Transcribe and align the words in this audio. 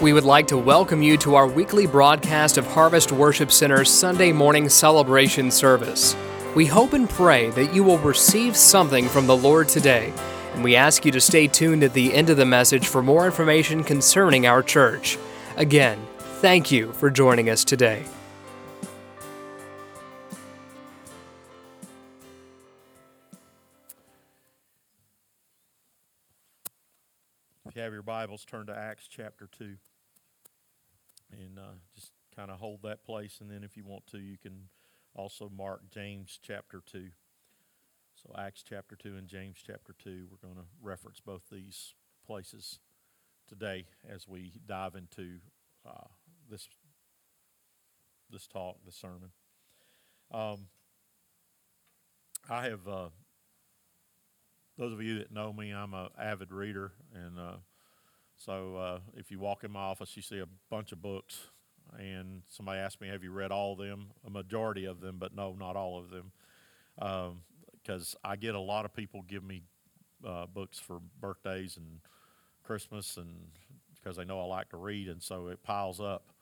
We 0.00 0.12
would 0.12 0.24
like 0.24 0.48
to 0.48 0.58
welcome 0.58 1.00
you 1.00 1.16
to 1.18 1.36
our 1.36 1.46
weekly 1.46 1.86
broadcast 1.86 2.58
of 2.58 2.66
Harvest 2.66 3.12
Worship 3.12 3.52
Center's 3.52 3.88
Sunday 3.88 4.32
morning 4.32 4.68
celebration 4.68 5.50
service. 5.50 6.16
We 6.56 6.66
hope 6.66 6.92
and 6.92 7.08
pray 7.08 7.50
that 7.50 7.72
you 7.72 7.84
will 7.84 7.98
receive 7.98 8.56
something 8.56 9.08
from 9.08 9.26
the 9.26 9.36
Lord 9.36 9.68
today, 9.68 10.12
and 10.54 10.64
we 10.64 10.74
ask 10.74 11.04
you 11.04 11.12
to 11.12 11.20
stay 11.20 11.46
tuned 11.46 11.84
at 11.84 11.92
the 11.92 12.12
end 12.12 12.30
of 12.30 12.36
the 12.36 12.44
message 12.44 12.88
for 12.88 13.02
more 13.02 13.26
information 13.26 13.84
concerning 13.84 14.46
our 14.46 14.62
church. 14.62 15.18
Again, 15.56 16.04
thank 16.18 16.72
you 16.72 16.92
for 16.94 17.08
joining 17.08 17.48
us 17.48 17.64
today. 17.64 18.04
Have 27.82 27.92
your 27.92 28.02
Bibles, 28.02 28.44
turn 28.44 28.66
to 28.66 28.78
Acts 28.78 29.08
chapter 29.08 29.48
2. 29.58 29.74
And 31.32 31.58
uh, 31.58 31.74
just 31.96 32.12
kind 32.36 32.48
of 32.48 32.60
hold 32.60 32.82
that 32.82 33.04
place. 33.04 33.38
And 33.40 33.50
then 33.50 33.64
if 33.64 33.76
you 33.76 33.84
want 33.84 34.06
to, 34.08 34.18
you 34.18 34.38
can 34.38 34.68
also 35.16 35.50
mark 35.52 35.80
James 35.90 36.38
chapter 36.40 36.80
2. 36.92 37.08
So 38.14 38.34
Acts 38.38 38.62
chapter 38.62 38.94
2 38.94 39.16
and 39.16 39.26
James 39.26 39.56
chapter 39.66 39.96
2. 39.98 40.28
We're 40.30 40.48
going 40.48 40.60
to 40.60 40.68
reference 40.80 41.18
both 41.18 41.42
these 41.50 41.94
places 42.24 42.78
today 43.48 43.86
as 44.08 44.28
we 44.28 44.52
dive 44.64 44.94
into 44.94 45.38
uh, 45.84 46.06
this, 46.48 46.68
this 48.30 48.46
talk, 48.46 48.76
this 48.84 48.94
sermon. 48.94 49.30
Um, 50.30 50.66
I 52.48 52.64
have. 52.66 52.86
Uh, 52.86 53.08
those 54.78 54.92
of 54.94 55.02
you 55.02 55.18
that 55.18 55.30
know 55.30 55.52
me, 55.52 55.70
I'm 55.70 55.92
an 55.92 56.08
avid 56.18 56.50
reader, 56.50 56.92
and 57.14 57.38
uh, 57.38 57.56
so 58.44 58.76
uh, 58.76 58.98
if 59.16 59.30
you 59.30 59.38
walk 59.38 59.64
in 59.64 59.70
my 59.70 59.80
office, 59.80 60.16
you 60.16 60.22
see 60.22 60.40
a 60.40 60.48
bunch 60.70 60.92
of 60.92 61.00
books, 61.00 61.38
and 61.98 62.42
somebody 62.48 62.80
asked 62.80 63.00
me, 63.00 63.08
"Have 63.08 63.22
you 63.22 63.32
read 63.32 63.52
all 63.52 63.72
of 63.72 63.78
them?" 63.78 64.06
A 64.26 64.30
majority 64.30 64.84
of 64.84 65.00
them, 65.00 65.16
but 65.18 65.34
no, 65.34 65.54
not 65.58 65.76
all 65.76 65.98
of 65.98 66.10
them, 66.10 66.32
because 66.96 68.14
um, 68.14 68.30
I 68.30 68.36
get 68.36 68.54
a 68.54 68.60
lot 68.60 68.84
of 68.84 68.94
people 68.94 69.22
give 69.22 69.44
me 69.44 69.62
uh, 70.26 70.46
books 70.46 70.78
for 70.78 71.00
birthdays 71.20 71.76
and 71.76 72.00
Christmas, 72.64 73.16
and 73.16 73.28
because 73.94 74.16
they 74.16 74.24
know 74.24 74.40
I 74.40 74.44
like 74.44 74.70
to 74.70 74.76
read, 74.76 75.08
and 75.08 75.22
so 75.22 75.48
it 75.48 75.62
piles 75.62 76.00
up. 76.00 76.32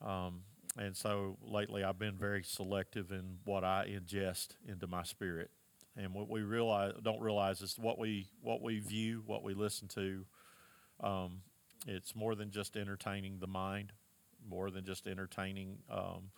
Um, 0.00 0.42
and 0.78 0.96
so 0.96 1.36
lately, 1.42 1.84
I've 1.84 1.98
been 1.98 2.16
very 2.16 2.42
selective 2.42 3.10
in 3.10 3.38
what 3.44 3.64
I 3.64 3.86
ingest 3.88 4.50
into 4.66 4.86
my 4.86 5.02
spirit 5.02 5.50
and 5.96 6.14
what 6.14 6.28
we 6.30 6.40
realize 6.40 6.92
don't 7.02 7.20
realize 7.20 7.60
is 7.60 7.78
what 7.78 7.98
we 7.98 8.26
what 8.40 8.62
we 8.62 8.78
view, 8.78 9.22
what 9.26 9.42
we 9.42 9.54
listen 9.54 9.88
to. 9.88 10.24
Um, 11.02 11.42
it's 11.86 12.14
more 12.14 12.34
than 12.34 12.50
just 12.50 12.76
entertaining 12.76 13.38
the 13.40 13.46
mind, 13.46 13.92
more 14.48 14.70
than 14.70 14.84
just 14.84 15.06
entertaining. 15.06 15.78
Um, 15.90 16.30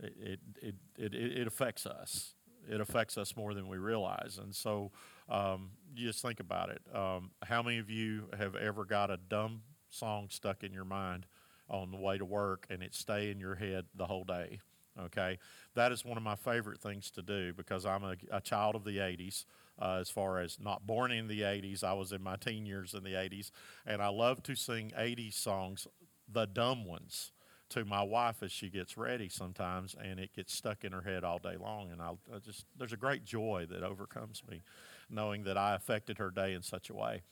it, 0.00 0.40
it, 0.60 0.74
it, 0.98 1.14
it, 1.14 1.46
affects 1.46 1.86
us. 1.86 2.34
It 2.68 2.80
affects 2.80 3.16
us 3.16 3.36
more 3.36 3.54
than 3.54 3.68
we 3.68 3.78
realize. 3.78 4.38
And 4.42 4.54
so 4.54 4.90
um, 5.28 5.70
you 5.94 6.08
just 6.08 6.20
think 6.20 6.40
about 6.40 6.70
it. 6.70 6.82
Um, 6.94 7.30
how 7.42 7.62
many 7.62 7.78
of 7.78 7.90
you 7.90 8.24
have 8.36 8.56
ever 8.56 8.84
got 8.84 9.10
a 9.10 9.16
dumb 9.16 9.62
song 9.90 10.26
stuck 10.30 10.64
in 10.64 10.72
your 10.72 10.84
mind 10.84 11.26
on 11.68 11.90
the 11.90 11.96
way 11.96 12.18
to 12.18 12.24
work 12.24 12.66
and 12.68 12.82
it 12.82 12.94
stay 12.94 13.30
in 13.30 13.38
your 13.38 13.54
head 13.54 13.86
the 13.94 14.06
whole 14.06 14.24
day? 14.24 14.60
Okay, 15.00 15.38
that 15.74 15.90
is 15.90 16.04
one 16.04 16.16
of 16.16 16.22
my 16.22 16.36
favorite 16.36 16.80
things 16.80 17.10
to 17.12 17.22
do 17.22 17.52
because 17.52 17.84
I'm 17.84 18.04
a, 18.04 18.14
a 18.30 18.40
child 18.40 18.76
of 18.76 18.84
the 18.84 18.98
80s. 18.98 19.44
Uh, 19.80 19.98
as 20.00 20.08
far 20.08 20.38
as 20.38 20.58
not 20.60 20.86
born 20.86 21.10
in 21.10 21.26
the 21.26 21.40
80s, 21.40 21.82
I 21.82 21.94
was 21.94 22.12
in 22.12 22.22
my 22.22 22.36
teen 22.36 22.64
years 22.64 22.94
in 22.94 23.02
the 23.02 23.14
80s, 23.14 23.50
and 23.84 24.00
I 24.00 24.08
love 24.08 24.42
to 24.44 24.54
sing 24.54 24.92
80s 24.96 25.34
songs, 25.34 25.88
the 26.30 26.46
dumb 26.46 26.84
ones, 26.84 27.32
to 27.70 27.84
my 27.84 28.02
wife 28.02 28.42
as 28.42 28.52
she 28.52 28.68
gets 28.68 28.96
ready 28.96 29.28
sometimes, 29.28 29.96
and 30.00 30.20
it 30.20 30.32
gets 30.32 30.54
stuck 30.54 30.84
in 30.84 30.92
her 30.92 31.00
head 31.00 31.24
all 31.24 31.38
day 31.40 31.56
long. 31.56 31.90
And 31.90 32.00
I, 32.00 32.10
I 32.32 32.38
just 32.38 32.66
there's 32.78 32.92
a 32.92 32.96
great 32.96 33.24
joy 33.24 33.66
that 33.68 33.82
overcomes 33.82 34.42
me, 34.48 34.62
knowing 35.10 35.42
that 35.44 35.58
I 35.58 35.74
affected 35.74 36.18
her 36.18 36.30
day 36.30 36.52
in 36.52 36.62
such 36.62 36.88
a 36.88 36.94
way. 36.94 37.22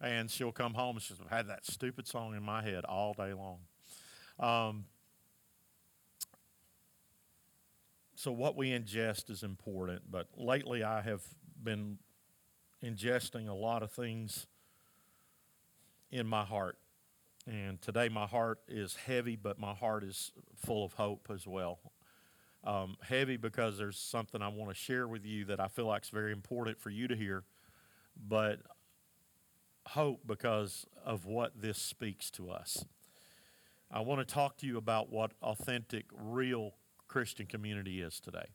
And 0.00 0.30
she'll 0.30 0.52
come 0.52 0.72
home 0.74 0.96
and 0.96 1.02
she'll 1.02 1.16
have 1.28 1.48
that 1.48 1.66
stupid 1.66 2.06
song 2.06 2.34
in 2.34 2.42
my 2.42 2.62
head 2.62 2.86
all 2.86 3.12
day 3.12 3.34
long. 3.34 3.58
Um, 4.38 4.86
so 8.14 8.32
what 8.32 8.56
we 8.56 8.70
ingest 8.70 9.28
is 9.30 9.42
important, 9.42 10.02
but 10.10 10.28
lately 10.36 10.82
I 10.82 11.02
have 11.02 11.22
been 11.62 11.98
ingesting 12.84 13.48
a 13.48 13.54
lot 13.54 13.82
of 13.82 13.90
things 13.90 14.46
in 16.10 16.26
my 16.26 16.44
heart. 16.44 16.78
And 17.46 17.80
today 17.80 18.08
my 18.08 18.26
heart 18.26 18.60
is 18.68 18.96
heavy, 18.96 19.36
but 19.36 19.58
my 19.58 19.74
heart 19.74 20.04
is 20.04 20.32
full 20.56 20.84
of 20.84 20.94
hope 20.94 21.28
as 21.32 21.46
well. 21.46 21.78
Um, 22.62 22.96
heavy 23.02 23.36
because 23.36 23.78
there's 23.78 23.98
something 23.98 24.42
I 24.42 24.48
want 24.48 24.70
to 24.70 24.74
share 24.74 25.08
with 25.08 25.24
you 25.24 25.46
that 25.46 25.60
I 25.60 25.68
feel 25.68 25.86
like 25.86 26.02
is 26.02 26.10
very 26.10 26.32
important 26.32 26.78
for 26.78 26.90
you 26.90 27.08
to 27.08 27.16
hear, 27.16 27.44
but 28.28 28.60
hope 29.88 30.20
because 30.26 30.86
of 31.04 31.24
what 31.24 31.60
this 31.60 31.78
speaks 31.78 32.30
to 32.32 32.50
us. 32.50 32.84
I 33.90 34.00
want 34.00 34.26
to 34.26 34.34
talk 34.34 34.58
to 34.58 34.66
you 34.66 34.76
about 34.76 35.10
what 35.10 35.32
authentic, 35.42 36.04
real 36.12 36.74
Christian 37.08 37.46
community 37.46 38.00
is 38.02 38.20
today. 38.20 38.50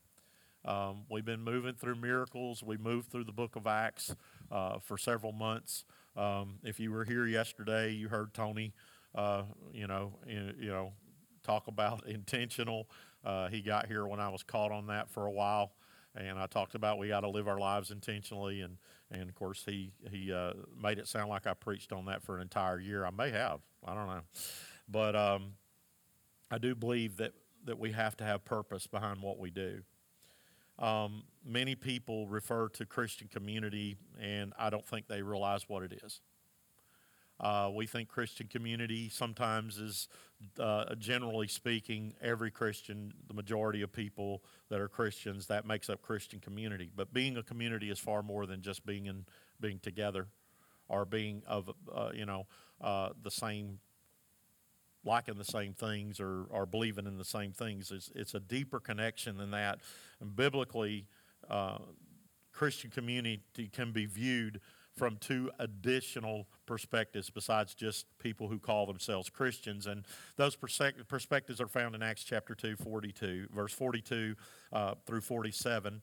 Um, 0.65 1.03
we've 1.09 1.25
been 1.25 1.43
moving 1.43 1.75
through 1.75 1.95
miracles. 1.95 2.63
We 2.63 2.77
moved 2.77 3.11
through 3.11 3.25
the 3.25 3.31
book 3.31 3.55
of 3.55 3.67
Acts 3.67 4.15
uh, 4.51 4.79
for 4.79 4.97
several 4.97 5.31
months. 5.31 5.85
Um, 6.17 6.55
if 6.63 6.79
you 6.79 6.91
were 6.91 7.05
here 7.05 7.27
yesterday, 7.27 7.91
you 7.91 8.09
heard 8.09 8.33
Tony, 8.33 8.73
uh, 9.13 9.43
you 9.73 9.87
know, 9.87 10.13
in, 10.25 10.55
you 10.59 10.69
know, 10.69 10.93
talk 11.43 11.67
about 11.67 12.05
intentional. 12.07 12.89
Uh, 13.23 13.47
he 13.47 13.61
got 13.61 13.87
here 13.87 14.07
when 14.07 14.19
I 14.19 14.29
was 14.29 14.43
caught 14.43 14.71
on 14.71 14.87
that 14.87 15.09
for 15.09 15.25
a 15.25 15.31
while, 15.31 15.73
and 16.15 16.39
I 16.39 16.47
talked 16.47 16.75
about 16.75 16.97
we 16.97 17.09
got 17.09 17.21
to 17.21 17.29
live 17.29 17.47
our 17.47 17.59
lives 17.59 17.91
intentionally. 17.91 18.61
And 18.61 18.77
and 19.11 19.29
of 19.29 19.35
course, 19.35 19.63
he 19.65 19.91
he 20.09 20.33
uh, 20.33 20.53
made 20.81 20.97
it 20.97 21.07
sound 21.07 21.29
like 21.29 21.45
I 21.45 21.53
preached 21.53 21.91
on 21.91 22.05
that 22.05 22.23
for 22.23 22.35
an 22.35 22.41
entire 22.41 22.79
year. 22.79 23.05
I 23.05 23.11
may 23.11 23.29
have, 23.31 23.59
I 23.85 23.93
don't 23.93 24.07
know, 24.07 24.21
but 24.87 25.15
um, 25.15 25.53
I 26.49 26.57
do 26.57 26.73
believe 26.75 27.17
that 27.17 27.33
that 27.65 27.79
we 27.79 27.91
have 27.91 28.15
to 28.17 28.23
have 28.23 28.45
purpose 28.45 28.87
behind 28.87 29.21
what 29.21 29.39
we 29.39 29.49
do. 29.49 29.81
Um, 30.77 31.23
many 31.45 31.75
people 31.75 32.27
refer 32.27 32.67
to 32.69 32.85
Christian 32.85 33.27
community, 33.27 33.95
and 34.21 34.53
I 34.57 34.69
don't 34.69 34.85
think 34.85 35.07
they 35.07 35.21
realize 35.21 35.69
what 35.69 35.83
it 35.83 36.01
is. 36.03 36.21
Uh, 37.39 37.69
we 37.73 37.85
think 37.85 38.07
Christian 38.07 38.47
community 38.47 39.09
sometimes 39.09 39.77
is, 39.77 40.07
uh, 40.57 40.95
generally 40.95 41.47
speaking, 41.47 42.13
every 42.21 42.49
Christian, 42.49 43.13
the 43.27 43.33
majority 43.33 43.81
of 43.81 43.91
people 43.91 44.41
that 44.69 44.79
are 44.79 44.87
Christians, 44.87 45.47
that 45.47 45.65
makes 45.65 45.89
up 45.89 46.01
Christian 46.01 46.39
community. 46.39 46.89
But 46.95 47.13
being 47.13 47.35
a 47.35 47.43
community 47.43 47.89
is 47.89 47.99
far 47.99 48.23
more 48.23 48.45
than 48.45 48.61
just 48.61 48.85
being 48.85 49.07
in, 49.07 49.25
being 49.59 49.79
together, 49.79 50.27
or 50.87 51.03
being 51.03 51.43
of 51.47 51.69
uh, 51.93 52.11
you 52.13 52.25
know 52.25 52.47
uh, 52.79 53.09
the 53.21 53.31
same 53.31 53.79
liking 55.05 55.37
the 55.37 55.45
same 55.45 55.73
things 55.73 56.19
or, 56.19 56.45
or 56.49 56.65
believing 56.65 57.05
in 57.05 57.17
the 57.17 57.25
same 57.25 57.51
things. 57.51 57.91
It's, 57.91 58.11
it's 58.15 58.33
a 58.33 58.39
deeper 58.39 58.79
connection 58.79 59.37
than 59.37 59.51
that. 59.51 59.79
And 60.19 60.35
biblically, 60.35 61.05
uh, 61.49 61.77
Christian 62.51 62.89
community 62.89 63.69
can 63.71 63.91
be 63.91 64.05
viewed 64.05 64.61
from 64.95 65.17
two 65.17 65.51
additional 65.59 66.47
perspectives 66.65 67.29
besides 67.29 67.75
just 67.75 68.05
people 68.17 68.47
who 68.47 68.59
call 68.59 68.85
themselves 68.85 69.29
Christians. 69.29 69.87
And 69.87 70.05
those 70.37 70.55
perspectives 70.55 71.59
are 71.59 71.67
found 71.67 71.95
in 71.95 72.01
Acts 72.01 72.23
chapter 72.23 72.55
2, 72.55 72.77
42, 72.77 73.47
verse 73.53 73.73
42 73.73 74.35
uh, 74.71 74.95
through 75.05 75.21
47. 75.21 76.01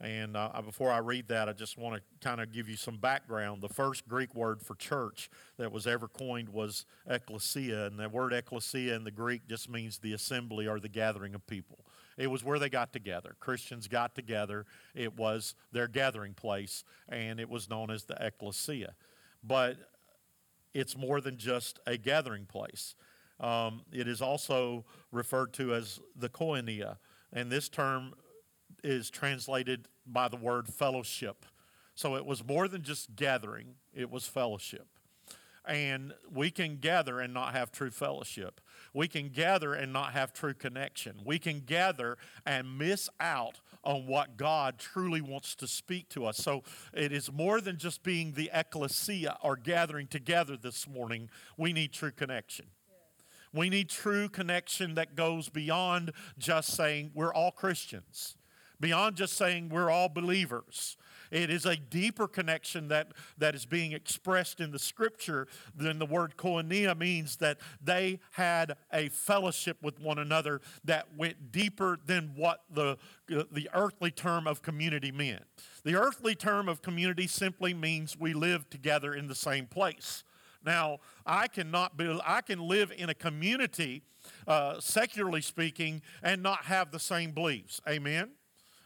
And 0.00 0.36
uh, 0.36 0.50
before 0.64 0.90
I 0.90 0.98
read 0.98 1.28
that, 1.28 1.48
I 1.48 1.52
just 1.52 1.78
want 1.78 1.96
to 1.96 2.26
kind 2.26 2.40
of 2.40 2.52
give 2.52 2.68
you 2.68 2.76
some 2.76 2.96
background. 2.96 3.62
The 3.62 3.68
first 3.68 4.08
Greek 4.08 4.34
word 4.34 4.60
for 4.60 4.74
church 4.74 5.30
that 5.56 5.70
was 5.70 5.86
ever 5.86 6.08
coined 6.08 6.48
was 6.48 6.84
ecclesia, 7.08 7.86
and 7.86 7.98
the 7.98 8.08
word 8.08 8.32
ecclesia 8.32 8.94
in 8.94 9.04
the 9.04 9.12
Greek 9.12 9.46
just 9.48 9.70
means 9.70 9.98
the 9.98 10.12
assembly 10.12 10.66
or 10.66 10.80
the 10.80 10.88
gathering 10.88 11.34
of 11.34 11.46
people. 11.46 11.84
It 12.18 12.26
was 12.26 12.44
where 12.44 12.58
they 12.58 12.68
got 12.68 12.92
together. 12.92 13.36
Christians 13.40 13.88
got 13.88 14.14
together. 14.14 14.66
It 14.94 15.16
was 15.16 15.54
their 15.72 15.88
gathering 15.88 16.34
place, 16.34 16.84
and 17.08 17.38
it 17.38 17.48
was 17.48 17.70
known 17.70 17.90
as 17.90 18.04
the 18.04 18.16
ecclesia. 18.20 18.94
But 19.42 19.76
it's 20.74 20.96
more 20.96 21.20
than 21.20 21.36
just 21.36 21.78
a 21.86 21.96
gathering 21.96 22.46
place. 22.46 22.94
Um, 23.40 23.82
it 23.92 24.08
is 24.08 24.20
also 24.20 24.84
referred 25.12 25.52
to 25.54 25.74
as 25.74 26.00
the 26.16 26.28
koinonia, 26.28 26.98
and 27.32 27.50
this 27.50 27.68
term 27.68 28.14
is 28.84 29.10
translated 29.10 29.88
by 30.06 30.28
the 30.28 30.36
word 30.36 30.68
fellowship. 30.68 31.44
So 31.96 32.14
it 32.16 32.26
was 32.26 32.44
more 32.44 32.68
than 32.68 32.82
just 32.82 33.16
gathering, 33.16 33.74
it 33.94 34.10
was 34.10 34.26
fellowship. 34.26 34.86
And 35.66 36.12
we 36.30 36.50
can 36.50 36.76
gather 36.76 37.20
and 37.20 37.32
not 37.32 37.54
have 37.54 37.72
true 37.72 37.90
fellowship. 37.90 38.60
We 38.92 39.08
can 39.08 39.30
gather 39.30 39.72
and 39.72 39.92
not 39.92 40.12
have 40.12 40.34
true 40.34 40.52
connection. 40.52 41.22
We 41.24 41.38
can 41.38 41.60
gather 41.60 42.18
and 42.44 42.76
miss 42.78 43.08
out 43.18 43.60
on 43.82 44.06
what 44.06 44.36
God 44.36 44.78
truly 44.78 45.22
wants 45.22 45.54
to 45.56 45.66
speak 45.66 46.10
to 46.10 46.26
us. 46.26 46.36
So 46.36 46.64
it 46.92 47.12
is 47.12 47.32
more 47.32 47.62
than 47.62 47.78
just 47.78 48.02
being 48.02 48.32
the 48.32 48.50
ecclesia 48.52 49.38
or 49.42 49.56
gathering 49.56 50.06
together 50.06 50.58
this 50.58 50.86
morning. 50.86 51.30
We 51.56 51.72
need 51.72 51.92
true 51.92 52.12
connection. 52.12 52.66
We 53.54 53.70
need 53.70 53.88
true 53.88 54.28
connection 54.28 54.94
that 54.96 55.14
goes 55.14 55.48
beyond 55.48 56.12
just 56.36 56.74
saying 56.74 57.12
we're 57.14 57.32
all 57.32 57.52
Christians, 57.52 58.36
beyond 58.80 59.16
just 59.16 59.34
saying 59.34 59.68
we're 59.68 59.90
all 59.90 60.08
believers. 60.08 60.96
It 61.30 61.50
is 61.50 61.66
a 61.66 61.76
deeper 61.76 62.28
connection 62.28 62.88
that, 62.88 63.08
that 63.38 63.54
is 63.54 63.66
being 63.66 63.92
expressed 63.92 64.60
in 64.60 64.70
the 64.70 64.78
scripture 64.78 65.48
than 65.74 65.98
the 65.98 66.06
word 66.06 66.36
koinonia 66.36 66.96
means 66.96 67.36
that 67.36 67.58
they 67.82 68.20
had 68.32 68.76
a 68.92 69.08
fellowship 69.08 69.78
with 69.82 70.00
one 70.00 70.18
another 70.18 70.60
that 70.84 71.08
went 71.16 71.50
deeper 71.50 71.98
than 72.06 72.32
what 72.36 72.62
the, 72.70 72.96
the 73.26 73.68
earthly 73.74 74.10
term 74.10 74.46
of 74.46 74.62
community 74.62 75.10
meant. 75.10 75.42
The 75.82 75.96
earthly 75.96 76.34
term 76.34 76.68
of 76.68 76.82
community 76.82 77.26
simply 77.26 77.74
means 77.74 78.16
we 78.18 78.32
live 78.32 78.70
together 78.70 79.14
in 79.14 79.26
the 79.26 79.34
same 79.34 79.66
place. 79.66 80.22
Now, 80.64 81.00
I 81.26 81.48
cannot 81.48 81.96
be, 81.96 82.20
I 82.24 82.40
can 82.40 82.60
live 82.60 82.92
in 82.96 83.10
a 83.10 83.14
community, 83.14 84.02
uh, 84.46 84.80
secularly 84.80 85.42
speaking, 85.42 86.00
and 86.22 86.42
not 86.42 86.64
have 86.64 86.90
the 86.90 86.98
same 86.98 87.32
beliefs. 87.32 87.80
Amen? 87.88 88.30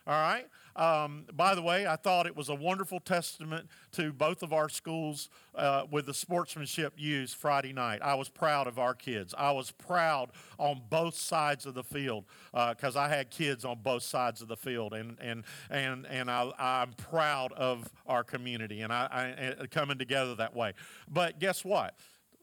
All 0.08 0.14
right? 0.14 0.46
Um, 0.74 1.26
by 1.34 1.54
the 1.54 1.60
way, 1.60 1.86
I 1.86 1.96
thought 1.96 2.26
it 2.26 2.34
was 2.34 2.48
a 2.48 2.54
wonderful 2.54 2.98
testament 2.98 3.68
to 3.92 4.10
both 4.10 4.42
of 4.42 4.54
our 4.54 4.70
schools 4.70 5.28
uh, 5.54 5.82
with 5.90 6.06
the 6.06 6.14
sportsmanship 6.14 6.94
used 6.96 7.36
Friday 7.36 7.74
night. 7.74 8.00
I 8.00 8.14
was 8.14 8.30
proud 8.30 8.66
of 8.66 8.78
our 8.78 8.94
kids. 8.94 9.34
I 9.36 9.52
was 9.52 9.70
proud 9.70 10.30
on 10.56 10.80
both 10.88 11.14
sides 11.14 11.66
of 11.66 11.74
the 11.74 11.84
field 11.84 12.24
because 12.52 12.96
uh, 12.96 13.00
I 13.00 13.08
had 13.08 13.30
kids 13.30 13.66
on 13.66 13.80
both 13.82 14.02
sides 14.02 14.40
of 14.40 14.48
the 14.48 14.56
field, 14.56 14.94
and 14.94 15.18
and 15.20 15.44
and 15.68 16.06
and 16.06 16.30
I, 16.30 16.52
am 16.58 16.92
proud 16.92 17.52
of 17.52 17.90
our 18.06 18.24
community 18.24 18.80
and 18.80 18.90
I, 18.90 19.56
I 19.60 19.66
coming 19.66 19.98
together 19.98 20.34
that 20.36 20.56
way. 20.56 20.72
But 21.06 21.38
guess 21.38 21.66
what? 21.66 21.96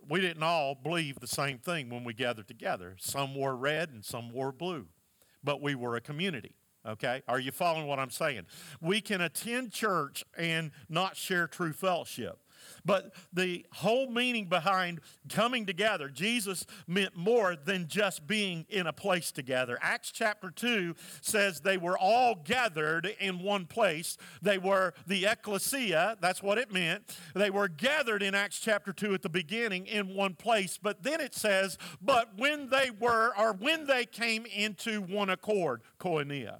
We 0.08 0.22
didn't 0.22 0.44
all 0.44 0.76
believe 0.76 1.20
the 1.20 1.26
same 1.26 1.58
thing 1.58 1.90
when 1.90 2.04
we 2.04 2.14
gathered 2.14 2.48
together. 2.48 2.96
Some 3.00 3.34
wore 3.34 3.56
red 3.56 3.90
and 3.90 4.06
some 4.06 4.32
wore 4.32 4.52
blue, 4.52 4.86
but 5.44 5.64
we 5.64 5.74
were 5.74 5.96
a 5.96 6.02
community. 6.02 6.54
Okay? 6.86 7.24
Are 7.28 7.40
you 7.40 7.52
following 7.52 7.88
what 7.88 8.00
I'm 8.00 8.12
saying? 8.12 8.46
We 8.82 9.02
can 9.02 9.22
attend 9.22 9.72
church 9.72 10.24
and 10.38 10.72
not 10.90 11.18
share 11.18 11.48
true 11.48 11.74
fellowship. 11.74 12.40
But 12.84 13.14
the 13.34 13.66
whole 13.74 14.10
meaning 14.10 14.46
behind 14.46 15.02
coming 15.30 15.66
together, 15.66 16.10
Jesus 16.10 16.66
meant 16.88 17.16
more 17.16 17.56
than 17.56 17.88
just 17.88 18.28
being 18.28 18.66
in 18.70 18.88
a 18.88 18.94
place 18.94 19.32
together. 19.32 19.78
Acts 19.82 20.12
chapter 20.12 20.52
2 20.52 20.96
says 21.22 21.62
they 21.62 21.78
were 21.78 21.98
all 21.98 22.36
gathered 22.36 23.08
in 23.20 23.40
one 23.40 23.66
place. 23.66 24.18
They 24.42 24.58
were 24.58 24.94
the 25.08 25.26
ecclesia, 25.26 26.18
that's 26.20 26.44
what 26.44 26.58
it 26.58 26.72
meant. 26.72 27.18
They 27.34 27.50
were 27.50 27.68
gathered 27.68 28.24
in 28.24 28.36
Acts 28.36 28.60
chapter 28.60 28.94
2 28.94 29.14
at 29.14 29.22
the 29.22 29.30
beginning 29.30 29.88
in 29.88 30.16
one 30.16 30.36
place. 30.36 30.80
But 30.82 31.04
then 31.04 31.22
it 31.22 31.34
says, 31.34 31.78
but 32.02 32.38
when 32.38 32.70
they 32.70 32.92
were, 32.92 33.34
or 33.38 33.54
when 33.54 33.88
they 33.88 34.06
came 34.06 34.46
into 34.46 35.02
one 35.02 35.30
accord, 35.30 35.82
koinonia 36.00 36.60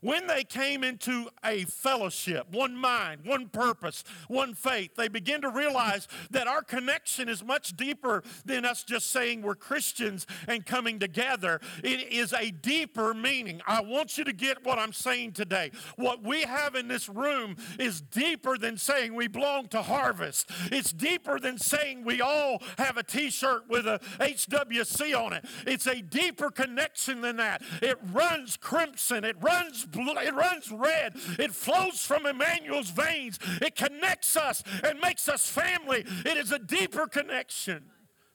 when 0.00 0.26
they 0.26 0.44
came 0.44 0.84
into 0.84 1.28
a 1.44 1.64
fellowship, 1.64 2.46
one 2.50 2.76
mind, 2.76 3.22
one 3.24 3.48
purpose, 3.48 4.04
one 4.28 4.54
faith, 4.54 4.94
they 4.96 5.08
begin 5.08 5.40
to 5.42 5.50
realize 5.50 6.08
that 6.30 6.46
our 6.46 6.62
connection 6.62 7.28
is 7.28 7.44
much 7.44 7.76
deeper 7.76 8.22
than 8.44 8.64
us 8.64 8.82
just 8.82 9.10
saying 9.10 9.42
we're 9.42 9.54
Christians 9.54 10.26
and 10.46 10.64
coming 10.64 10.98
together. 10.98 11.60
It 11.82 12.12
is 12.12 12.32
a 12.32 12.50
deeper 12.50 13.14
meaning. 13.14 13.60
I 13.66 13.80
want 13.80 14.18
you 14.18 14.24
to 14.24 14.32
get 14.32 14.64
what 14.64 14.78
I'm 14.78 14.92
saying 14.92 15.32
today. 15.32 15.70
What 15.96 16.22
we 16.22 16.42
have 16.42 16.74
in 16.74 16.88
this 16.88 17.08
room 17.08 17.56
is 17.78 18.00
deeper 18.00 18.58
than 18.58 18.76
saying 18.76 19.14
we 19.14 19.28
belong 19.28 19.68
to 19.68 19.82
Harvest. 19.82 20.50
It's 20.70 20.92
deeper 20.92 21.38
than 21.38 21.58
saying 21.58 22.04
we 22.04 22.20
all 22.20 22.62
have 22.78 22.96
a 22.96 23.02
t 23.02 23.30
shirt 23.30 23.68
with 23.68 23.86
a 23.86 24.00
HWC 24.20 25.18
on 25.18 25.32
it. 25.32 25.44
It's 25.66 25.86
a 25.86 26.02
deeper 26.02 26.50
connection 26.50 27.20
than 27.20 27.36
that. 27.36 27.62
It 27.82 27.98
runs 28.12 28.56
crimson, 28.56 29.24
it 29.24 29.36
runs 29.40 29.84
it 29.98 30.34
runs 30.34 30.70
red. 30.70 31.14
It 31.38 31.52
flows 31.52 32.04
from 32.04 32.26
Emmanuel's 32.26 32.90
veins. 32.90 33.38
It 33.60 33.76
connects 33.76 34.36
us 34.36 34.62
and 34.84 35.00
makes 35.00 35.28
us 35.28 35.48
family. 35.48 36.04
It 36.24 36.36
is 36.36 36.52
a 36.52 36.58
deeper 36.58 37.06
connection 37.06 37.84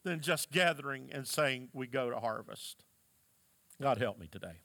than 0.03 0.21
just 0.21 0.51
gathering 0.51 1.09
and 1.11 1.27
saying 1.27 1.69
we 1.73 1.87
go 1.87 2.09
to 2.09 2.19
harvest. 2.19 2.83
God 3.81 3.97
help 3.97 4.19
me 4.19 4.27
today. 4.27 4.59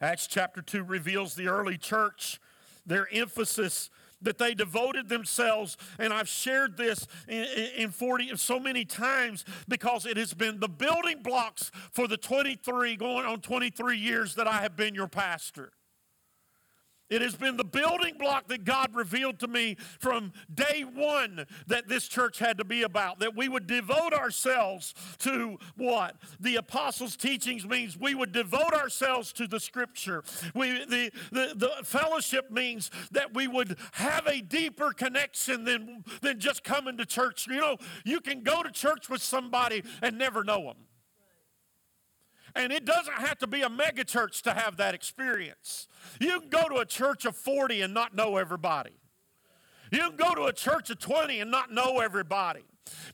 Acts 0.00 0.26
chapter 0.26 0.62
2 0.62 0.82
reveals 0.82 1.34
the 1.34 1.46
early 1.46 1.78
church, 1.78 2.40
their 2.84 3.08
emphasis 3.12 3.88
that 4.22 4.38
they 4.38 4.54
devoted 4.54 5.08
themselves, 5.08 5.76
and 5.98 6.12
I've 6.12 6.28
shared 6.28 6.76
this 6.76 7.06
in, 7.28 7.44
in 7.76 7.90
40 7.90 8.36
so 8.36 8.58
many 8.58 8.84
times 8.84 9.44
because 9.68 10.06
it 10.06 10.16
has 10.16 10.34
been 10.34 10.60
the 10.60 10.68
building 10.68 11.22
blocks 11.22 11.70
for 11.90 12.08
the 12.08 12.16
23, 12.16 12.96
going 12.96 13.26
on 13.26 13.40
23 13.40 13.96
years 13.96 14.34
that 14.36 14.46
I 14.46 14.62
have 14.62 14.76
been 14.76 14.94
your 14.94 15.08
pastor. 15.08 15.72
It 17.12 17.20
has 17.20 17.34
been 17.34 17.58
the 17.58 17.64
building 17.64 18.16
block 18.18 18.48
that 18.48 18.64
God 18.64 18.94
revealed 18.94 19.38
to 19.40 19.46
me 19.46 19.76
from 20.00 20.32
day 20.52 20.82
one 20.82 21.44
that 21.66 21.86
this 21.86 22.08
church 22.08 22.38
had 22.38 22.56
to 22.56 22.64
be 22.64 22.82
about. 22.82 23.18
That 23.18 23.36
we 23.36 23.50
would 23.50 23.66
devote 23.66 24.14
ourselves 24.14 24.94
to 25.18 25.58
what? 25.76 26.16
The 26.40 26.56
apostles' 26.56 27.16
teachings 27.16 27.66
means 27.66 27.98
we 27.98 28.14
would 28.14 28.32
devote 28.32 28.72
ourselves 28.72 29.30
to 29.34 29.46
the 29.46 29.60
scripture. 29.60 30.24
We, 30.54 30.86
the, 30.86 31.12
the, 31.30 31.52
the 31.54 31.84
fellowship 31.84 32.50
means 32.50 32.90
that 33.10 33.34
we 33.34 33.46
would 33.46 33.76
have 33.92 34.26
a 34.26 34.40
deeper 34.40 34.92
connection 34.92 35.64
than, 35.64 36.04
than 36.22 36.40
just 36.40 36.64
coming 36.64 36.96
to 36.96 37.04
church. 37.04 37.46
You 37.46 37.60
know, 37.60 37.76
you 38.04 38.20
can 38.20 38.42
go 38.42 38.62
to 38.62 38.70
church 38.70 39.10
with 39.10 39.22
somebody 39.22 39.84
and 40.00 40.16
never 40.16 40.44
know 40.44 40.62
them. 40.62 40.76
And 42.54 42.72
it 42.72 42.84
doesn't 42.84 43.14
have 43.14 43.38
to 43.38 43.46
be 43.46 43.62
a 43.62 43.68
megachurch 43.68 44.42
to 44.42 44.52
have 44.52 44.76
that 44.76 44.94
experience. 44.94 45.88
You 46.20 46.40
can 46.40 46.48
go 46.48 46.68
to 46.68 46.76
a 46.76 46.86
church 46.86 47.24
of 47.24 47.36
40 47.36 47.82
and 47.82 47.94
not 47.94 48.14
know 48.14 48.36
everybody. 48.36 48.92
You 49.90 50.00
can 50.00 50.16
go 50.16 50.34
to 50.34 50.44
a 50.44 50.52
church 50.52 50.90
of 50.90 50.98
20 50.98 51.40
and 51.40 51.50
not 51.50 51.70
know 51.70 52.00
everybody 52.00 52.62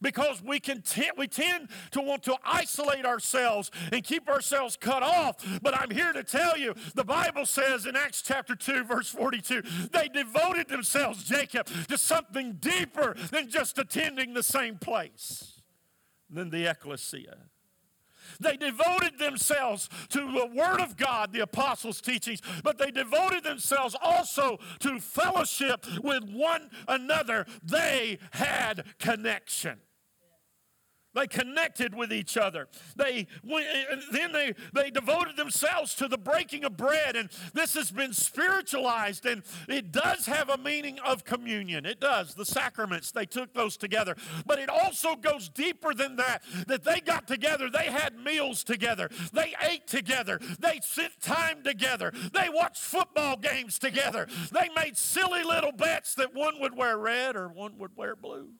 because 0.00 0.42
we 0.42 0.60
can 0.60 0.82
t- 0.82 1.10
we 1.16 1.26
tend 1.26 1.68
to 1.90 2.00
want 2.00 2.22
to 2.24 2.36
isolate 2.44 3.04
ourselves 3.04 3.70
and 3.92 4.02
keep 4.02 4.28
ourselves 4.28 4.76
cut 4.76 5.02
off. 5.02 5.36
But 5.62 5.78
I'm 5.78 5.90
here 5.90 6.12
to 6.12 6.22
tell 6.22 6.56
you, 6.56 6.74
the 6.94 7.04
Bible 7.04 7.46
says 7.46 7.86
in 7.86 7.96
Acts 7.96 8.22
chapter 8.22 8.54
2, 8.54 8.84
verse 8.84 9.08
42, 9.08 9.62
they 9.92 10.08
devoted 10.08 10.68
themselves, 10.68 11.24
Jacob, 11.24 11.66
to 11.88 11.98
something 11.98 12.54
deeper 12.54 13.14
than 13.30 13.48
just 13.48 13.78
attending 13.78 14.34
the 14.34 14.42
same 14.42 14.78
place 14.78 15.60
than 16.30 16.50
the 16.50 16.70
ecclesia. 16.70 17.36
They 18.40 18.56
devoted 18.56 19.18
themselves 19.18 19.88
to 20.10 20.20
the 20.20 20.50
Word 20.54 20.80
of 20.80 20.96
God, 20.96 21.32
the 21.32 21.40
apostles' 21.40 22.00
teachings, 22.00 22.40
but 22.62 22.78
they 22.78 22.90
devoted 22.90 23.44
themselves 23.44 23.96
also 24.00 24.58
to 24.80 25.00
fellowship 25.00 25.86
with 26.02 26.24
one 26.24 26.70
another. 26.86 27.46
They 27.62 28.18
had 28.32 28.84
connection. 28.98 29.80
They 31.18 31.26
connected 31.26 31.96
with 31.96 32.12
each 32.12 32.36
other. 32.36 32.68
They 32.94 33.26
then 34.12 34.32
they 34.32 34.54
they 34.72 34.90
devoted 34.90 35.36
themselves 35.36 35.94
to 35.96 36.06
the 36.06 36.16
breaking 36.16 36.64
of 36.64 36.76
bread, 36.76 37.16
and 37.16 37.28
this 37.54 37.74
has 37.74 37.90
been 37.90 38.12
spiritualized, 38.12 39.26
and 39.26 39.42
it 39.68 39.90
does 39.90 40.26
have 40.26 40.48
a 40.48 40.56
meaning 40.56 41.00
of 41.00 41.24
communion. 41.24 41.86
It 41.86 41.98
does. 41.98 42.34
The 42.34 42.44
sacraments 42.44 43.10
they 43.10 43.26
took 43.26 43.52
those 43.52 43.76
together, 43.76 44.14
but 44.46 44.60
it 44.60 44.68
also 44.68 45.16
goes 45.16 45.48
deeper 45.48 45.92
than 45.92 46.16
that. 46.16 46.44
That 46.68 46.84
they 46.84 47.00
got 47.00 47.26
together, 47.26 47.68
they 47.68 47.86
had 47.86 48.16
meals 48.16 48.62
together, 48.62 49.10
they 49.32 49.54
ate 49.68 49.88
together, 49.88 50.38
they 50.60 50.78
spent 50.82 51.20
time 51.20 51.64
together, 51.64 52.12
they 52.32 52.48
watched 52.48 52.82
football 52.82 53.36
games 53.36 53.80
together, 53.80 54.28
they 54.52 54.68
made 54.76 54.96
silly 54.96 55.42
little 55.42 55.72
bets 55.72 56.14
that 56.14 56.32
one 56.32 56.60
would 56.60 56.76
wear 56.76 56.96
red 56.96 57.34
or 57.34 57.48
one 57.48 57.76
would 57.78 57.96
wear 57.96 58.14
blue. 58.14 58.50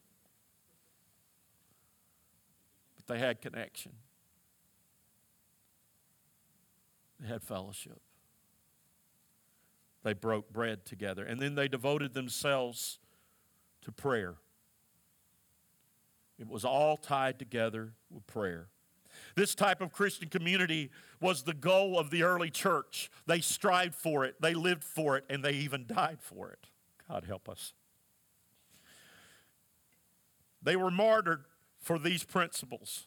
They 3.09 3.19
had 3.19 3.41
connection, 3.41 3.93
they 7.19 7.27
had 7.27 7.43
fellowship. 7.43 8.01
They 10.05 10.13
broke 10.13 10.53
bread 10.53 10.85
together. 10.85 11.25
And 11.25 11.41
then 11.41 11.57
they 11.57 11.67
devoted 11.67 12.15
themselves 12.15 13.01
to 13.83 13.91
prayer. 13.91 14.37
It 16.39 16.49
was 16.49 16.65
all 16.65 16.97
tied 16.97 17.39
together 17.39 17.95
with 18.09 18.27
prayer. 18.29 18.69
This 19.35 19.55
type 19.57 19.81
of 19.81 19.93
Christian 19.93 20.29
community 20.29 20.91
was 21.21 21.43
the 21.43 21.53
goal 21.53 21.99
of 21.99 22.11
the 22.11 22.23
early 22.23 22.49
church. 22.49 23.11
They 23.27 23.41
strived 23.41 23.97
for 23.97 24.25
it, 24.25 24.37
they 24.41 24.55
lived 24.55 24.85
for 24.85 25.17
it, 25.17 25.25
and 25.29 25.45
they 25.45 25.53
even 25.53 25.87
died 25.87 26.19
for 26.21 26.51
it. 26.51 26.69
God 27.09 27.25
help 27.25 27.49
us. 27.49 27.73
They 30.63 30.77
were 30.77 30.91
martyred 30.91 31.45
for 31.89 31.99
these 31.99 32.23
principles. 32.23 33.07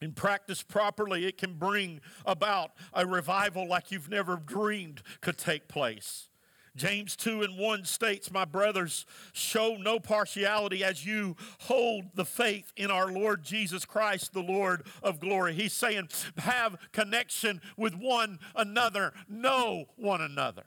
In 0.00 0.14
practice 0.14 0.62
properly, 0.62 1.26
it 1.26 1.36
can 1.36 1.52
bring 1.52 2.00
about 2.24 2.70
a 2.94 3.06
revival 3.06 3.68
like 3.68 3.92
you've 3.92 4.08
never 4.08 4.36
dreamed 4.36 5.02
could 5.20 5.36
take 5.36 5.68
place. 5.68 6.30
James 6.76 7.14
2 7.14 7.42
and 7.42 7.58
1 7.58 7.84
states, 7.84 8.30
My 8.30 8.46
brothers, 8.46 9.04
show 9.34 9.76
no 9.76 10.00
partiality 10.00 10.82
as 10.82 11.04
you 11.04 11.36
hold 11.58 12.06
the 12.14 12.24
faith 12.24 12.72
in 12.74 12.90
our 12.90 13.12
Lord 13.12 13.42
Jesus 13.42 13.84
Christ, 13.84 14.32
the 14.32 14.40
Lord 14.40 14.86
of 15.02 15.20
glory. 15.20 15.52
He's 15.52 15.74
saying, 15.74 16.08
have 16.38 16.78
connection 16.92 17.60
with 17.76 17.94
one 17.94 18.38
another, 18.54 19.12
know 19.28 19.90
one 19.96 20.22
another. 20.22 20.64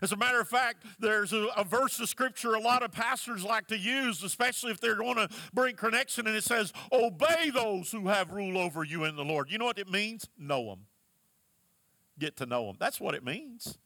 As 0.00 0.12
a 0.12 0.16
matter 0.16 0.40
of 0.40 0.48
fact, 0.48 0.84
there's 0.98 1.32
a, 1.32 1.48
a, 1.56 1.64
verse 1.64 1.98
of 2.00 2.08
scripture 2.08 2.54
a 2.54 2.60
lot 2.60 2.82
of 2.82 2.92
pastors 2.92 3.44
like 3.44 3.66
to 3.68 3.78
use, 3.78 4.22
especially 4.22 4.70
if 4.70 4.80
they're 4.80 4.96
going 4.96 5.16
to 5.16 5.28
bring 5.52 5.76
connection, 5.76 6.26
and 6.26 6.36
it 6.36 6.44
says, 6.44 6.72
Obey 6.92 7.50
those 7.50 7.90
who 7.90 8.08
have 8.08 8.32
rule 8.32 8.58
over 8.58 8.84
you 8.84 9.04
in 9.04 9.16
the 9.16 9.24
Lord. 9.24 9.50
You 9.50 9.58
know 9.58 9.64
what 9.64 9.78
it 9.78 9.90
means? 9.90 10.28
Know 10.38 10.66
them. 10.66 10.86
Get 12.18 12.36
to 12.38 12.46
know 12.46 12.66
them. 12.66 12.76
That's 12.78 13.00
what 13.00 13.14
it 13.14 13.24
means. 13.24 13.78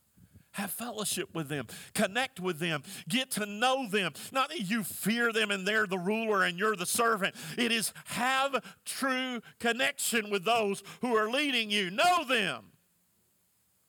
Have 0.52 0.70
fellowship 0.70 1.34
with 1.34 1.48
them, 1.48 1.66
connect 1.92 2.40
with 2.40 2.58
them, 2.58 2.82
get 3.10 3.30
to 3.32 3.44
know 3.44 3.86
them. 3.90 4.12
Not 4.32 4.48
that 4.48 4.60
you 4.60 4.84
fear 4.84 5.30
them 5.30 5.50
and 5.50 5.68
they're 5.68 5.86
the 5.86 5.98
ruler 5.98 6.44
and 6.44 6.58
you're 6.58 6.76
the 6.76 6.86
servant. 6.86 7.34
It 7.58 7.72
is 7.72 7.92
have 8.06 8.64
true 8.86 9.42
connection 9.58 10.30
with 10.30 10.44
those 10.46 10.82
who 11.02 11.14
are 11.14 11.30
leading 11.30 11.70
you. 11.70 11.90
Know 11.90 12.25
them. 12.26 12.72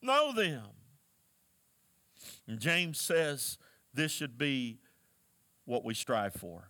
Know 0.01 0.33
them. 0.33 0.63
And 2.47 2.59
James 2.59 2.99
says 2.99 3.57
this 3.93 4.11
should 4.11 4.37
be 4.37 4.79
what 5.65 5.83
we 5.83 5.93
strive 5.93 6.33
for. 6.33 6.69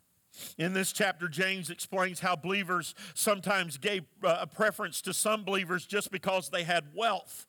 In 0.57 0.73
this 0.73 0.91
chapter, 0.91 1.27
James 1.27 1.69
explains 1.69 2.19
how 2.19 2.35
believers 2.35 2.93
sometimes 3.13 3.77
gave 3.77 4.03
uh, 4.23 4.37
a 4.41 4.47
preference 4.47 5.01
to 5.01 5.13
some 5.13 5.43
believers 5.43 5.85
just 5.85 6.11
because 6.11 6.49
they 6.49 6.63
had 6.63 6.85
wealth. 6.93 7.47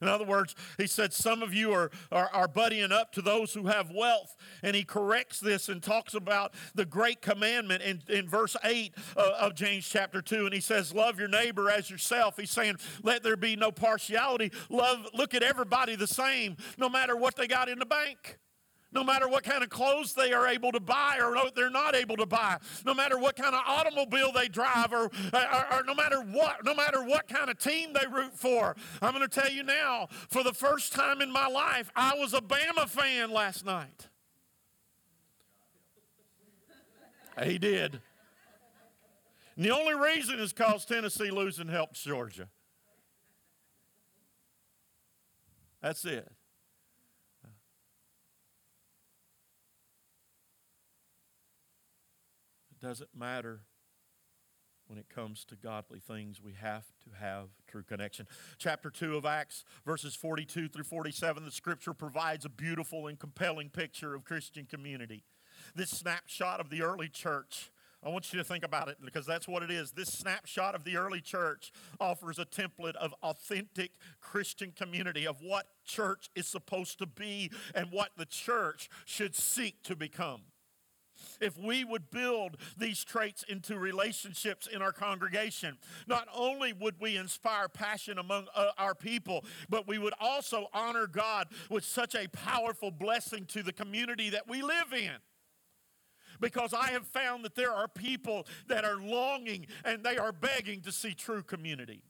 In 0.00 0.08
other 0.08 0.24
words, 0.24 0.54
he 0.76 0.86
said, 0.86 1.12
Some 1.12 1.42
of 1.42 1.52
you 1.52 1.72
are, 1.72 1.90
are, 2.12 2.30
are, 2.32 2.48
buddying 2.48 2.92
up 2.92 3.12
to 3.12 3.22
those 3.22 3.52
who 3.52 3.66
have 3.66 3.90
wealth. 3.90 4.36
And 4.62 4.74
he 4.74 4.84
corrects 4.84 5.40
this 5.40 5.68
and 5.68 5.82
talks 5.82 6.14
about 6.14 6.54
the 6.74 6.84
great 6.84 7.20
commandment 7.20 7.82
in, 7.82 8.02
in 8.08 8.28
verse 8.28 8.56
8 8.64 8.94
uh, 9.16 9.32
of 9.40 9.54
James 9.54 9.88
chapter 9.88 10.22
2. 10.22 10.46
And 10.46 10.54
he 10.54 10.60
says, 10.60 10.94
Love 10.94 11.18
your 11.18 11.28
neighbor 11.28 11.70
as 11.70 11.90
yourself. 11.90 12.36
He's 12.36 12.50
saying, 12.50 12.76
Let 13.02 13.22
there 13.22 13.36
be 13.36 13.56
no 13.56 13.70
partiality. 13.70 14.52
Love, 14.68 15.06
look 15.14 15.34
at 15.34 15.42
everybody 15.42 15.96
the 15.96 16.06
same, 16.06 16.56
no 16.76 16.88
matter 16.88 17.16
what 17.16 17.36
they 17.36 17.46
got 17.46 17.68
in 17.68 17.78
the 17.78 17.86
bank. 17.86 18.38
No 18.90 19.04
matter 19.04 19.28
what 19.28 19.44
kind 19.44 19.62
of 19.62 19.68
clothes 19.68 20.14
they 20.14 20.32
are 20.32 20.46
able 20.46 20.72
to 20.72 20.80
buy 20.80 21.18
or 21.20 21.34
they're 21.54 21.68
not 21.68 21.94
able 21.94 22.16
to 22.16 22.24
buy, 22.24 22.56
no 22.86 22.94
matter 22.94 23.18
what 23.18 23.36
kind 23.36 23.54
of 23.54 23.60
automobile 23.66 24.32
they 24.32 24.48
drive, 24.48 24.92
or, 24.92 25.10
or, 25.32 25.66
or, 25.72 25.84
no 25.84 25.94
matter 25.94 26.22
what, 26.22 26.64
no 26.64 26.74
matter 26.74 27.04
what 27.04 27.28
kind 27.28 27.50
of 27.50 27.58
team 27.58 27.92
they 27.92 28.06
root 28.06 28.34
for. 28.34 28.74
I'm 29.02 29.12
going 29.12 29.28
to 29.28 29.40
tell 29.40 29.50
you 29.50 29.62
now, 29.62 30.08
for 30.30 30.42
the 30.42 30.54
first 30.54 30.94
time 30.94 31.20
in 31.20 31.30
my 31.30 31.48
life, 31.48 31.90
I 31.94 32.14
was 32.16 32.32
a 32.32 32.40
Bama 32.40 32.88
fan 32.88 33.30
last 33.30 33.66
night. 33.66 34.08
He 37.44 37.58
did. 37.58 38.00
And 39.56 39.64
the 39.64 39.70
only 39.70 39.94
reason 39.94 40.38
is 40.38 40.52
because 40.52 40.84
Tennessee 40.84 41.30
losing 41.30 41.68
helps 41.68 42.02
Georgia. 42.02 42.48
That's 45.82 46.04
it. 46.04 46.28
Doesn't 52.80 53.10
matter 53.14 53.60
when 54.88 54.98
it 54.98 55.08
comes 55.08 55.44
to 55.44 55.54
godly 55.54 56.00
things. 56.00 56.40
We 56.42 56.54
have 56.54 56.86
to 57.04 57.10
have 57.18 57.48
true 57.66 57.82
connection. 57.82 58.26
Chapter 58.58 58.90
2 58.90 59.16
of 59.16 59.26
Acts, 59.26 59.64
verses 59.84 60.14
42 60.14 60.68
through 60.68 60.84
47, 60.84 61.44
the 61.44 61.50
scripture 61.50 61.92
provides 61.92 62.44
a 62.44 62.48
beautiful 62.48 63.06
and 63.06 63.18
compelling 63.18 63.68
picture 63.68 64.14
of 64.14 64.24
Christian 64.24 64.64
community. 64.64 65.24
This 65.74 65.90
snapshot 65.90 66.60
of 66.60 66.70
the 66.70 66.82
early 66.82 67.08
church. 67.08 67.70
I 68.02 68.10
want 68.10 68.32
you 68.32 68.38
to 68.38 68.44
think 68.44 68.64
about 68.64 68.88
it 68.88 68.98
because 69.04 69.26
that's 69.26 69.48
what 69.48 69.62
it 69.64 69.72
is. 69.72 69.90
This 69.90 70.08
snapshot 70.08 70.74
of 70.76 70.84
the 70.84 70.96
early 70.96 71.20
church 71.20 71.72
offers 72.00 72.38
a 72.38 72.44
template 72.44 72.94
of 72.94 73.12
authentic 73.24 73.90
Christian 74.20 74.72
community, 74.72 75.26
of 75.26 75.42
what 75.42 75.66
church 75.84 76.30
is 76.36 76.46
supposed 76.46 76.98
to 77.00 77.06
be 77.06 77.50
and 77.74 77.90
what 77.90 78.10
the 78.16 78.24
church 78.24 78.88
should 79.04 79.34
seek 79.34 79.82
to 79.82 79.96
become 79.96 80.42
if 81.40 81.58
we 81.58 81.84
would 81.84 82.10
build 82.10 82.56
these 82.76 83.04
traits 83.04 83.44
into 83.48 83.78
relationships 83.78 84.66
in 84.66 84.82
our 84.82 84.92
congregation. 84.92 85.78
Not 86.06 86.28
only 86.34 86.72
would 86.72 86.96
we 87.00 87.16
inspire 87.16 87.68
passion 87.68 88.18
among 88.18 88.46
uh, 88.54 88.70
our 88.78 88.94
people, 88.94 89.44
but 89.68 89.86
we 89.86 89.98
would 89.98 90.14
also 90.20 90.68
honor 90.72 91.06
God 91.06 91.48
with 91.70 91.84
such 91.84 92.14
a 92.14 92.28
powerful 92.28 92.90
blessing 92.90 93.44
to 93.46 93.62
the 93.62 93.72
community 93.72 94.30
that 94.30 94.48
we 94.48 94.62
live 94.62 94.92
in 94.92 95.12
because 96.40 96.72
I 96.72 96.88
have 96.88 97.06
found 97.06 97.44
that 97.44 97.54
there 97.54 97.72
are 97.72 97.88
people 97.88 98.46
that 98.68 98.84
are 98.84 98.96
longing 98.96 99.66
and 99.84 100.04
they 100.04 100.18
are 100.18 100.32
begging 100.32 100.82
to 100.82 100.92
see 100.92 101.14
true 101.14 101.42
community. 101.42 102.02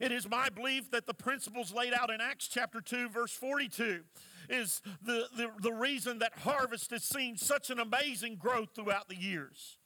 It 0.00 0.12
is 0.12 0.28
my 0.28 0.48
belief 0.48 0.90
that 0.90 1.06
the 1.06 1.14
principles 1.14 1.72
laid 1.72 1.94
out 1.94 2.10
in 2.10 2.20
Acts 2.20 2.48
chapter 2.48 2.80
2, 2.80 3.08
verse 3.08 3.32
42, 3.32 4.02
is 4.48 4.82
the, 5.02 5.26
the, 5.36 5.50
the 5.60 5.72
reason 5.72 6.18
that 6.18 6.38
Harvest 6.38 6.90
has 6.90 7.04
seen 7.04 7.36
such 7.36 7.70
an 7.70 7.78
amazing 7.78 8.36
growth 8.36 8.70
throughout 8.74 9.08
the 9.08 9.16
years. 9.16 9.78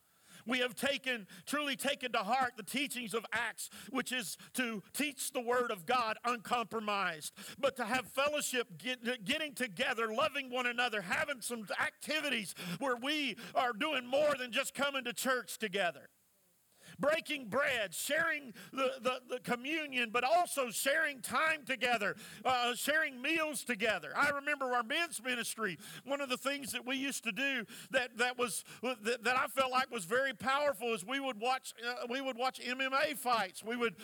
We 0.47 0.61
have 0.61 0.75
taken, 0.75 1.27
truly 1.47 1.77
taken 1.77 2.13
to 2.13 2.19
heart 2.19 2.53
the 2.57 2.63
teachings 2.63 3.15
of 3.15 3.27
Acts, 3.33 3.71
which 3.91 4.11
is 4.11 4.37
to 4.55 4.83
teach 4.95 5.33
the 5.33 5.41
Word 5.41 5.71
of 5.71 5.87
God 5.87 6.17
uncompromised, 6.25 7.35
but 7.59 7.77
to 7.77 7.85
have 7.85 8.07
fellowship, 8.07 8.67
get, 8.79 9.25
getting 9.25 9.55
together, 9.55 10.13
loving 10.13 10.51
one 10.51 10.67
another, 10.67 11.03
having 11.03 11.41
some 11.41 11.67
activities 11.81 12.55
where 12.79 12.97
we 12.97 13.37
are 13.55 13.73
doing 13.73 14.07
more 14.07 14.35
than 14.39 14.51
just 14.51 14.75
coming 14.75 15.05
to 15.05 15.13
church 15.13 15.59
together 15.59 16.09
breaking 17.01 17.47
bread, 17.47 17.95
sharing 17.95 18.53
the, 18.73 18.93
the, 19.03 19.21
the 19.29 19.41
communion, 19.41 20.11
but 20.13 20.25
also 20.25 20.71
sharing 20.71 21.21
time 21.21 21.65
together, 21.65 22.17
uh, 22.45 22.75
sharing 22.75 23.21
meals 23.21 23.65
together. 23.65 24.11
I 24.17 24.31
remember 24.31 24.67
our 24.67 24.83
men's 24.83 25.23
ministry, 25.23 25.79
one 26.05 26.21
of 26.21 26.29
the 26.29 26.37
things 26.37 26.73
that 26.73 26.87
we 26.87 26.97
used 26.97 27.25
to 27.25 27.33
do 27.33 27.65
that, 27.91 28.17
that 28.19 28.39
was 28.39 28.65
that, 28.83 29.25
that 29.25 29.37
I 29.37 29.47
felt 29.47 29.71
like 29.71 29.91
was 29.91 30.05
very 30.05 30.35
powerful 30.35 30.93
is 30.95 31.05
we 31.05 31.21
would 31.21 31.41
watch 31.41 31.73
uh, 31.87 32.07
we 32.09 32.21
would 32.21 32.37
watch 32.37 32.61
MMA 32.61 33.17
fights. 33.17 33.65
We 33.65 33.77
would 33.77 33.95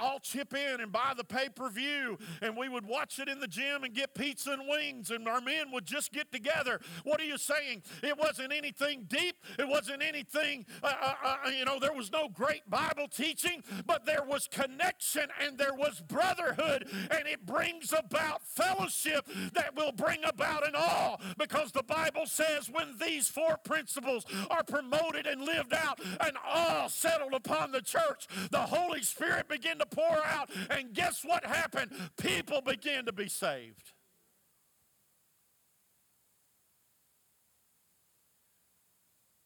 all 0.00 0.18
chip 0.18 0.54
in 0.54 0.80
and 0.80 0.92
buy 0.92 1.12
the 1.16 1.24
pay-per-view 1.24 2.18
and 2.42 2.56
we 2.56 2.68
would 2.68 2.86
watch 2.86 3.18
it 3.18 3.28
in 3.28 3.40
the 3.40 3.48
gym 3.48 3.84
and 3.84 3.94
get 3.94 4.14
pizza 4.14 4.52
and 4.52 4.62
wings 4.68 5.10
and 5.10 5.26
our 5.28 5.40
men 5.40 5.70
would 5.72 5.86
just 5.86 6.12
get 6.12 6.32
together. 6.32 6.80
What 7.04 7.20
are 7.20 7.24
you 7.24 7.38
saying? 7.38 7.82
It 8.02 8.18
wasn't 8.18 8.52
anything 8.52 9.06
deep. 9.08 9.36
It 9.58 9.68
wasn't 9.68 10.02
anything 10.02 10.66
uh, 10.82 10.92
uh, 11.00 11.14
uh 11.46 11.50
you 11.50 11.64
know, 11.64 11.78
there 11.78 11.92
was 11.92 12.10
no 12.10 12.28
Bible 12.68 13.08
teaching, 13.08 13.62
but 13.86 14.06
there 14.06 14.24
was 14.24 14.48
connection 14.50 15.28
and 15.44 15.58
there 15.58 15.74
was 15.74 16.00
brotherhood, 16.00 16.88
and 17.10 17.26
it 17.26 17.44
brings 17.46 17.92
about 17.92 18.46
fellowship 18.46 19.26
that 19.54 19.76
will 19.76 19.92
bring 19.92 20.24
about 20.24 20.66
an 20.66 20.74
awe 20.74 21.16
because 21.38 21.72
the 21.72 21.82
Bible 21.82 22.26
says 22.26 22.70
when 22.70 22.96
these 22.98 23.28
four 23.28 23.56
principles 23.64 24.24
are 24.50 24.64
promoted 24.64 25.26
and 25.26 25.42
lived 25.42 25.74
out, 25.74 26.00
an 26.20 26.36
awe 26.46 26.88
settled 26.88 27.34
upon 27.34 27.72
the 27.72 27.82
church. 27.82 28.26
The 28.50 28.58
Holy 28.58 29.02
Spirit 29.02 29.48
began 29.48 29.78
to 29.78 29.86
pour 29.86 30.24
out, 30.24 30.50
and 30.70 30.92
guess 30.92 31.22
what 31.24 31.44
happened? 31.44 31.92
People 32.16 32.60
began 32.60 33.04
to 33.06 33.12
be 33.12 33.28
saved. 33.28 33.92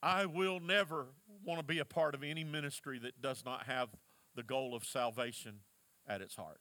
I 0.02 0.26
will 0.26 0.60
never 0.60 1.08
want 1.44 1.60
to 1.60 1.64
be 1.64 1.78
a 1.78 1.84
part 1.84 2.14
of 2.14 2.22
any 2.22 2.44
ministry 2.44 2.98
that 2.98 3.20
does 3.20 3.44
not 3.44 3.64
have 3.66 3.88
the 4.34 4.42
goal 4.42 4.74
of 4.74 4.84
salvation 4.84 5.60
at 6.06 6.20
its 6.20 6.36
heart. 6.36 6.60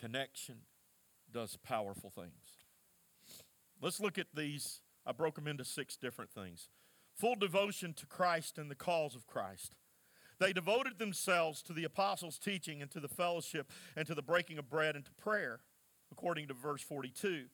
Connection 0.00 0.56
does 1.32 1.56
powerful 1.56 2.10
things. 2.10 2.30
Let's 3.80 4.00
look 4.00 4.18
at 4.18 4.26
these. 4.34 4.80
I 5.06 5.12
broke 5.12 5.36
them 5.36 5.48
into 5.48 5.64
six 5.64 5.96
different 5.96 6.30
things. 6.30 6.68
Full 7.14 7.36
devotion 7.36 7.94
to 7.94 8.06
Christ 8.06 8.58
and 8.58 8.70
the 8.70 8.74
cause 8.74 9.14
of 9.14 9.26
Christ. 9.26 9.74
They 10.38 10.52
devoted 10.52 10.98
themselves 10.98 11.62
to 11.62 11.72
the 11.72 11.84
apostles' 11.84 12.38
teaching 12.38 12.82
and 12.82 12.90
to 12.90 13.00
the 13.00 13.08
fellowship 13.08 13.70
and 13.96 14.06
to 14.06 14.14
the 14.14 14.22
breaking 14.22 14.58
of 14.58 14.68
bread 14.68 14.96
and 14.96 15.04
to 15.04 15.12
prayer, 15.12 15.60
according 16.10 16.48
to 16.48 16.54
verse 16.54 16.82
42 16.82 17.44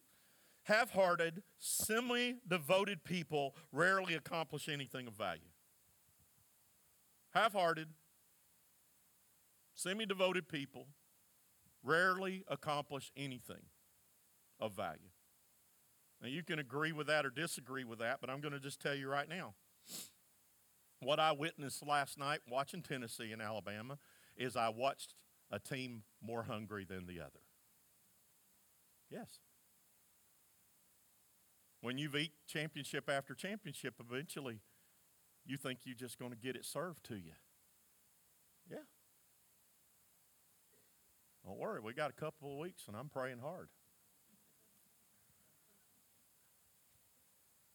half 0.71 0.93
hearted, 0.93 1.43
semi 1.59 2.37
devoted 2.47 3.03
people 3.03 3.57
rarely 3.73 4.15
accomplish 4.15 4.69
anything 4.69 5.09
of 5.09 5.15
value. 5.15 5.51
Half 7.31 7.55
hearted, 7.55 7.89
semi 9.75 10.07
devoted 10.07 10.49
people 10.49 10.87
rarely 11.83 12.45
accomplish 12.47 13.11
anything 13.17 13.65
of 14.61 14.73
value. 14.73 15.11
Now, 16.23 16.29
you 16.29 16.45
can 16.45 16.59
agree 16.59 16.93
with 16.93 17.09
that 17.09 17.27
or 17.27 17.31
disagree 17.31 17.85
with 17.85 17.99
that, 17.99 18.21
but 18.21 18.31
I'm 18.31 18.41
going 18.41 18.53
to 18.53 18.61
just 18.61 18.81
tell 18.81 18.95
you 18.95 19.09
right 19.09 19.29
now. 19.29 19.55
What 21.01 21.19
I 21.19 21.33
witnessed 21.33 21.85
last 21.85 22.19
night 22.19 22.41
watching 22.49 22.83
Tennessee 22.83 23.33
and 23.33 23.41
Alabama 23.41 23.99
is 24.37 24.55
I 24.55 24.69
watched 24.69 25.15
a 25.51 25.59
team 25.59 26.03
more 26.23 26.43
hungry 26.43 26.85
than 26.85 27.07
the 27.07 27.21
other. 27.21 27.41
Yes. 29.11 29.41
When 31.81 31.97
you've 31.97 32.15
eaten 32.15 32.37
championship 32.47 33.09
after 33.09 33.35
championship, 33.35 33.95
eventually 34.01 34.61
you 35.47 35.57
think 35.57 35.81
you're 35.85 35.95
just 35.95 36.19
going 36.19 36.33
to 36.33 36.37
get 36.37 36.57
it 36.57 36.65
served 36.65 37.05
to 37.05 37.15
you. 37.15 37.33
Yeah. 38.71 38.77
Don't 41.45 41.59
worry, 41.59 41.81
we 41.81 41.95
got 41.95 42.11
a 42.11 42.21
couple 42.21 42.53
of 42.53 42.59
weeks 42.59 42.85
and 42.87 42.97
I'm 42.97 43.09
praying 43.09 43.39
hard. 43.39 43.69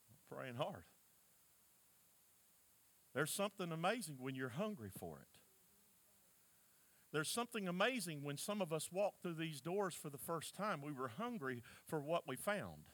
I'm 0.10 0.38
praying 0.38 0.56
hard. 0.56 0.84
There's 3.16 3.32
something 3.32 3.72
amazing 3.72 4.18
when 4.20 4.36
you're 4.36 4.50
hungry 4.50 4.92
for 5.00 5.20
it. 5.20 5.40
There's 7.12 7.30
something 7.30 7.68
amazing 7.68 8.24
when 8.24 8.38
some 8.38 8.62
of 8.62 8.74
us 8.74 8.90
walk 8.92 9.14
through 9.22 9.36
these 9.36 9.62
doors 9.62 9.96
for 9.96 10.10
the 10.10 10.18
first 10.18 10.54
time. 10.54 10.82
We 10.82 10.92
were 10.92 11.08
hungry 11.08 11.64
for 11.88 12.02
what 12.02 12.28
we 12.28 12.36
found. 12.36 12.90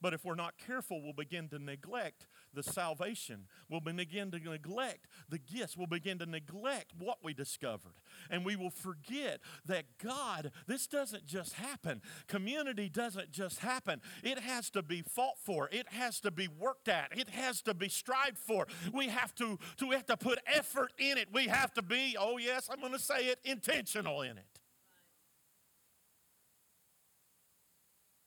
But 0.00 0.14
if 0.14 0.24
we're 0.24 0.34
not 0.34 0.54
careful, 0.58 1.02
we'll 1.02 1.12
begin 1.12 1.48
to 1.48 1.58
neglect 1.58 2.26
the 2.52 2.62
salvation. 2.62 3.46
We'll 3.68 3.80
begin 3.80 4.30
to 4.30 4.38
neglect 4.38 5.06
the 5.28 5.38
gifts. 5.38 5.76
We'll 5.76 5.86
begin 5.86 6.18
to 6.18 6.26
neglect 6.26 6.92
what 6.98 7.18
we 7.22 7.34
discovered. 7.34 7.94
And 8.30 8.44
we 8.44 8.56
will 8.56 8.70
forget 8.70 9.40
that 9.66 9.84
God, 10.02 10.50
this 10.66 10.86
doesn't 10.86 11.26
just 11.26 11.54
happen. 11.54 12.02
Community 12.26 12.88
doesn't 12.88 13.30
just 13.30 13.60
happen. 13.60 14.00
It 14.22 14.38
has 14.38 14.70
to 14.70 14.82
be 14.82 15.02
fought 15.02 15.38
for, 15.38 15.68
it 15.72 15.88
has 15.88 16.20
to 16.20 16.30
be 16.30 16.48
worked 16.48 16.88
at, 16.88 17.16
it 17.16 17.30
has 17.30 17.62
to 17.62 17.74
be 17.74 17.88
strived 17.88 18.38
for. 18.38 18.66
We 18.92 19.08
have 19.08 19.34
to, 19.36 19.58
to, 19.78 19.86
we 19.86 19.94
have 19.94 20.06
to 20.06 20.16
put 20.16 20.38
effort 20.46 20.92
in 20.98 21.18
it. 21.18 21.28
We 21.32 21.46
have 21.48 21.72
to 21.74 21.82
be, 21.82 22.16
oh, 22.18 22.38
yes, 22.38 22.68
I'm 22.70 22.80
going 22.80 22.92
to 22.92 22.98
say 22.98 23.26
it, 23.26 23.38
intentional 23.44 24.22
in 24.22 24.38
it. 24.38 24.60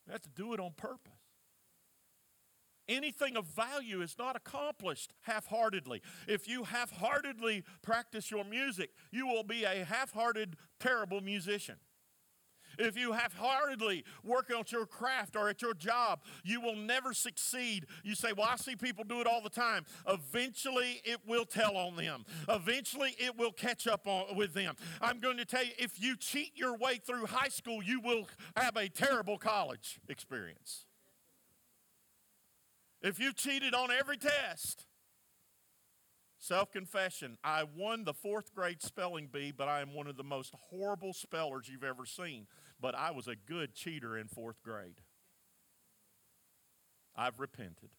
We 0.07 0.13
have 0.13 0.21
to 0.23 0.29
do 0.29 0.53
it 0.53 0.59
on 0.59 0.71
purpose. 0.75 1.18
Anything 2.89 3.37
of 3.37 3.45
value 3.45 4.01
is 4.01 4.15
not 4.17 4.35
accomplished 4.35 5.13
half 5.21 5.45
heartedly. 5.45 6.01
If 6.27 6.49
you 6.49 6.63
half 6.63 6.91
heartedly 6.91 7.63
practice 7.83 8.31
your 8.31 8.43
music, 8.43 8.89
you 9.11 9.27
will 9.27 9.43
be 9.43 9.63
a 9.63 9.85
half 9.85 10.11
hearted, 10.11 10.55
terrible 10.79 11.21
musician. 11.21 11.75
If 12.79 12.97
you 12.97 13.11
half 13.11 13.33
heartedly 13.35 14.05
work 14.23 14.51
on 14.55 14.63
your 14.69 14.85
craft 14.85 15.35
or 15.35 15.49
at 15.49 15.61
your 15.61 15.73
job, 15.73 16.21
you 16.43 16.61
will 16.61 16.75
never 16.75 17.13
succeed. 17.13 17.85
You 18.03 18.15
say, 18.15 18.31
Well, 18.33 18.47
I 18.49 18.55
see 18.55 18.75
people 18.75 19.03
do 19.03 19.21
it 19.21 19.27
all 19.27 19.41
the 19.41 19.49
time. 19.49 19.85
Eventually, 20.07 21.01
it 21.03 21.19
will 21.27 21.45
tell 21.45 21.77
on 21.77 21.95
them. 21.95 22.25
Eventually, 22.47 23.15
it 23.19 23.37
will 23.37 23.51
catch 23.51 23.85
up 23.85 24.07
on, 24.07 24.35
with 24.35 24.53
them. 24.53 24.75
I'm 25.01 25.19
going 25.19 25.37
to 25.37 25.45
tell 25.45 25.63
you 25.63 25.71
if 25.77 26.01
you 26.01 26.15
cheat 26.15 26.53
your 26.55 26.75
way 26.77 26.97
through 26.97 27.25
high 27.27 27.49
school, 27.49 27.83
you 27.83 27.99
will 27.99 28.27
have 28.55 28.77
a 28.77 28.87
terrible 28.87 29.37
college 29.37 29.99
experience. 30.07 30.85
If 33.01 33.19
you 33.19 33.33
cheated 33.33 33.73
on 33.73 33.91
every 33.91 34.17
test, 34.17 34.85
self 36.37 36.71
confession, 36.71 37.37
I 37.43 37.63
won 37.63 38.03
the 38.03 38.13
fourth 38.13 38.53
grade 38.53 38.81
spelling 38.81 39.29
bee, 39.31 39.51
but 39.55 39.67
I 39.69 39.81
am 39.81 39.93
one 39.93 40.07
of 40.07 40.17
the 40.17 40.23
most 40.23 40.53
horrible 40.69 41.13
spellers 41.13 41.69
you've 41.69 41.83
ever 41.83 42.05
seen. 42.05 42.47
But 42.81 42.95
I 42.95 43.11
was 43.11 43.27
a 43.27 43.35
good 43.35 43.73
cheater 43.73 44.17
in 44.17 44.27
fourth 44.27 44.61
grade. 44.63 45.01
I've 47.15 47.39
repented. 47.39 47.89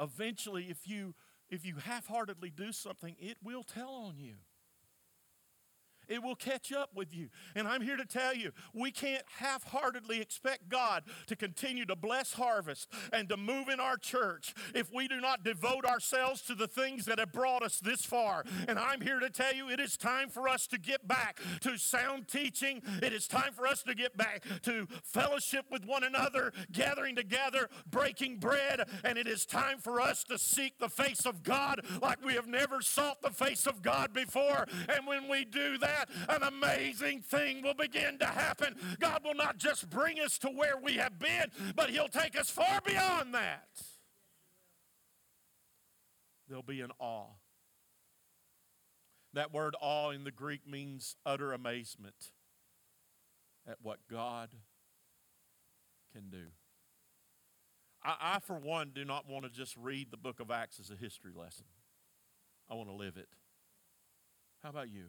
Eventually, 0.00 0.66
if 0.70 0.88
you 0.88 1.14
if 1.50 1.64
you 1.64 1.76
half-heartedly 1.76 2.50
do 2.50 2.72
something, 2.72 3.14
it 3.20 3.36
will 3.42 3.62
tell 3.62 3.90
on 3.90 4.18
you. 4.18 4.36
It 6.08 6.22
will 6.22 6.34
catch 6.34 6.72
up 6.72 6.90
with 6.94 7.14
you. 7.14 7.28
And 7.54 7.66
I'm 7.66 7.82
here 7.82 7.96
to 7.96 8.04
tell 8.04 8.34
you, 8.34 8.52
we 8.72 8.90
can't 8.90 9.24
half 9.38 9.64
heartedly 9.64 10.20
expect 10.20 10.68
God 10.68 11.04
to 11.26 11.36
continue 11.36 11.84
to 11.86 11.96
bless 11.96 12.34
harvest 12.34 12.88
and 13.12 13.28
to 13.28 13.36
move 13.36 13.68
in 13.68 13.80
our 13.80 13.96
church 13.96 14.54
if 14.74 14.92
we 14.92 15.08
do 15.08 15.20
not 15.20 15.44
devote 15.44 15.84
ourselves 15.84 16.42
to 16.42 16.54
the 16.54 16.66
things 16.66 17.04
that 17.06 17.18
have 17.18 17.32
brought 17.32 17.62
us 17.62 17.80
this 17.80 18.04
far. 18.04 18.44
And 18.68 18.78
I'm 18.78 19.00
here 19.00 19.20
to 19.20 19.30
tell 19.30 19.54
you, 19.54 19.70
it 19.70 19.80
is 19.80 19.96
time 19.96 20.28
for 20.28 20.48
us 20.48 20.66
to 20.68 20.78
get 20.78 21.06
back 21.06 21.40
to 21.60 21.76
sound 21.78 22.28
teaching. 22.28 22.82
It 23.02 23.12
is 23.12 23.26
time 23.26 23.52
for 23.52 23.66
us 23.66 23.82
to 23.84 23.94
get 23.94 24.16
back 24.16 24.44
to 24.62 24.86
fellowship 25.02 25.66
with 25.70 25.84
one 25.84 26.04
another, 26.04 26.52
gathering 26.72 27.16
together, 27.16 27.68
breaking 27.90 28.38
bread. 28.38 28.88
And 29.04 29.18
it 29.18 29.26
is 29.26 29.46
time 29.46 29.78
for 29.78 30.00
us 30.00 30.24
to 30.24 30.38
seek 30.38 30.78
the 30.78 30.88
face 30.88 31.26
of 31.26 31.42
God 31.42 31.80
like 32.02 32.24
we 32.24 32.34
have 32.34 32.46
never 32.46 32.80
sought 32.80 33.22
the 33.22 33.30
face 33.30 33.66
of 33.66 33.82
God 33.82 34.12
before. 34.12 34.66
And 34.88 35.06
when 35.06 35.28
we 35.28 35.44
do 35.44 35.78
that, 35.78 35.93
that, 35.94 36.08
an 36.28 36.42
amazing 36.42 37.20
thing 37.20 37.62
will 37.62 37.74
begin 37.74 38.18
to 38.18 38.26
happen. 38.26 38.76
God 38.98 39.20
will 39.24 39.34
not 39.34 39.58
just 39.58 39.88
bring 39.90 40.20
us 40.20 40.38
to 40.38 40.48
where 40.48 40.76
we 40.82 40.94
have 40.94 41.18
been, 41.18 41.50
but 41.74 41.90
He'll 41.90 42.08
take 42.08 42.38
us 42.38 42.50
far 42.50 42.80
beyond 42.84 43.34
that. 43.34 43.68
There'll 46.48 46.62
be 46.62 46.80
an 46.80 46.90
awe. 46.98 47.30
That 49.32 49.52
word 49.52 49.74
awe 49.80 50.10
in 50.10 50.24
the 50.24 50.30
Greek 50.30 50.68
means 50.68 51.16
utter 51.26 51.52
amazement 51.52 52.30
at 53.66 53.78
what 53.82 53.98
God 54.10 54.50
can 56.12 56.30
do. 56.30 56.46
I, 58.04 58.16
I, 58.20 58.38
for 58.40 58.58
one, 58.58 58.92
do 58.94 59.04
not 59.04 59.28
want 59.28 59.44
to 59.44 59.50
just 59.50 59.76
read 59.76 60.10
the 60.10 60.16
book 60.16 60.38
of 60.38 60.50
Acts 60.50 60.78
as 60.78 60.90
a 60.90 60.96
history 60.96 61.32
lesson. 61.34 61.64
I 62.70 62.74
want 62.74 62.88
to 62.88 62.94
live 62.94 63.16
it. 63.16 63.28
How 64.62 64.70
about 64.70 64.88
you? 64.88 65.06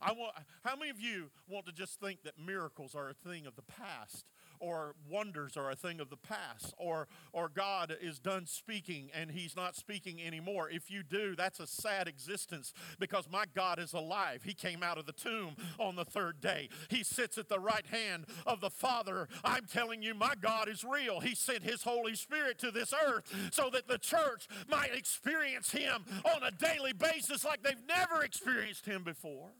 I 0.00 0.12
want, 0.12 0.34
how 0.64 0.76
many 0.76 0.90
of 0.90 1.00
you 1.00 1.30
want 1.48 1.66
to 1.66 1.72
just 1.72 2.00
think 2.00 2.22
that 2.22 2.34
miracles 2.38 2.94
are 2.94 3.08
a 3.08 3.14
thing 3.14 3.46
of 3.46 3.56
the 3.56 3.62
past 3.62 4.26
or 4.60 4.94
wonders 5.08 5.56
are 5.56 5.70
a 5.70 5.76
thing 5.76 6.00
of 6.00 6.10
the 6.10 6.16
past 6.16 6.74
or, 6.78 7.08
or 7.32 7.48
God 7.48 7.96
is 8.00 8.18
done 8.18 8.46
speaking 8.46 9.10
and 9.14 9.30
he's 9.30 9.56
not 9.56 9.76
speaking 9.76 10.20
anymore? 10.22 10.68
If 10.70 10.90
you 10.90 11.02
do, 11.02 11.34
that's 11.36 11.60
a 11.60 11.66
sad 11.66 12.08
existence 12.08 12.72
because 12.98 13.28
my 13.30 13.44
God 13.54 13.78
is 13.78 13.92
alive. 13.92 14.42
He 14.44 14.54
came 14.54 14.82
out 14.82 14.98
of 14.98 15.06
the 15.06 15.12
tomb 15.12 15.56
on 15.78 15.96
the 15.96 16.04
third 16.04 16.40
day. 16.40 16.68
He 16.88 17.02
sits 17.02 17.38
at 17.38 17.48
the 17.48 17.60
right 17.60 17.86
hand 17.86 18.26
of 18.46 18.60
the 18.60 18.70
Father. 18.70 19.28
I'm 19.44 19.64
telling 19.66 20.02
you, 20.02 20.14
my 20.14 20.34
God 20.40 20.68
is 20.68 20.84
real. 20.84 21.20
He 21.20 21.34
sent 21.34 21.62
his 21.62 21.82
Holy 21.82 22.14
Spirit 22.14 22.58
to 22.60 22.70
this 22.70 22.92
earth 23.06 23.50
so 23.52 23.70
that 23.72 23.88
the 23.88 23.98
church 23.98 24.48
might 24.68 24.94
experience 24.94 25.70
him 25.70 26.04
on 26.24 26.42
a 26.42 26.50
daily 26.50 26.92
basis 26.92 27.44
like 27.44 27.62
they've 27.62 27.76
never 27.86 28.22
experienced 28.22 28.86
him 28.86 29.04
before. 29.04 29.50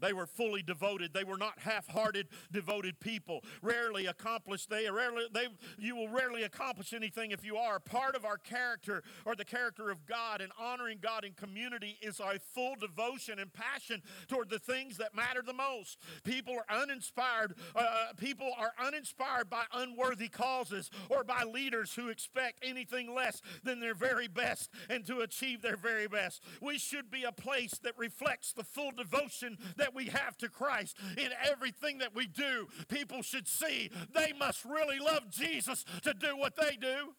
They 0.00 0.12
were 0.12 0.26
fully 0.26 0.62
devoted. 0.62 1.12
They 1.12 1.24
were 1.24 1.36
not 1.36 1.58
half-hearted, 1.60 2.28
devoted 2.52 3.00
people. 3.00 3.44
Rarely 3.62 4.06
accomplished. 4.06 4.70
They 4.70 4.90
rarely. 4.90 5.24
They. 5.32 5.48
You 5.78 5.96
will 5.96 6.08
rarely 6.08 6.44
accomplish 6.44 6.92
anything 6.92 7.30
if 7.30 7.44
you 7.44 7.56
are. 7.56 7.78
Part 7.78 8.14
of 8.14 8.24
our 8.24 8.38
character, 8.38 9.02
or 9.24 9.34
the 9.34 9.44
character 9.44 9.90
of 9.90 10.06
God, 10.06 10.40
and 10.40 10.52
honoring 10.58 10.98
God 11.00 11.24
in 11.24 11.32
community, 11.32 11.98
is 12.02 12.20
our 12.20 12.38
full 12.54 12.74
devotion 12.76 13.38
and 13.38 13.52
passion 13.52 14.02
toward 14.28 14.50
the 14.50 14.58
things 14.58 14.96
that 14.98 15.14
matter 15.14 15.42
the 15.44 15.52
most. 15.52 15.98
People 16.24 16.54
are 16.54 16.82
uninspired. 16.82 17.54
Uh, 17.74 17.78
uh 17.78 18.12
people 18.16 18.50
are 18.58 18.72
uninspired 18.84 19.50
by 19.50 19.64
unworthy 19.72 20.28
causes 20.28 20.90
or 21.08 21.24
by 21.24 21.42
leaders 21.44 21.94
who 21.94 22.08
expect 22.08 22.58
anything 22.62 23.14
less 23.14 23.40
than 23.64 23.80
their 23.80 23.94
very 23.94 24.28
best 24.28 24.70
and 24.88 25.06
to 25.06 25.20
achieve 25.20 25.62
their 25.62 25.76
very 25.76 26.06
best. 26.06 26.42
We 26.60 26.78
should 26.78 27.10
be 27.10 27.24
a 27.24 27.32
place 27.32 27.78
that 27.82 27.98
reflects 27.98 28.52
the 28.52 28.64
full 28.64 28.92
devotion 28.92 29.58
that 29.76 29.87
that 29.88 29.94
we 29.94 30.06
have 30.06 30.36
to 30.38 30.48
Christ 30.48 30.96
in 31.16 31.30
everything 31.50 31.98
that 31.98 32.14
we 32.14 32.26
do. 32.26 32.68
People 32.88 33.22
should 33.22 33.48
see 33.48 33.90
they 34.14 34.32
must 34.38 34.64
really 34.64 34.98
love 34.98 35.30
Jesus 35.30 35.84
to 36.02 36.12
do 36.12 36.36
what 36.36 36.56
they 36.56 36.76
do. 36.76 37.14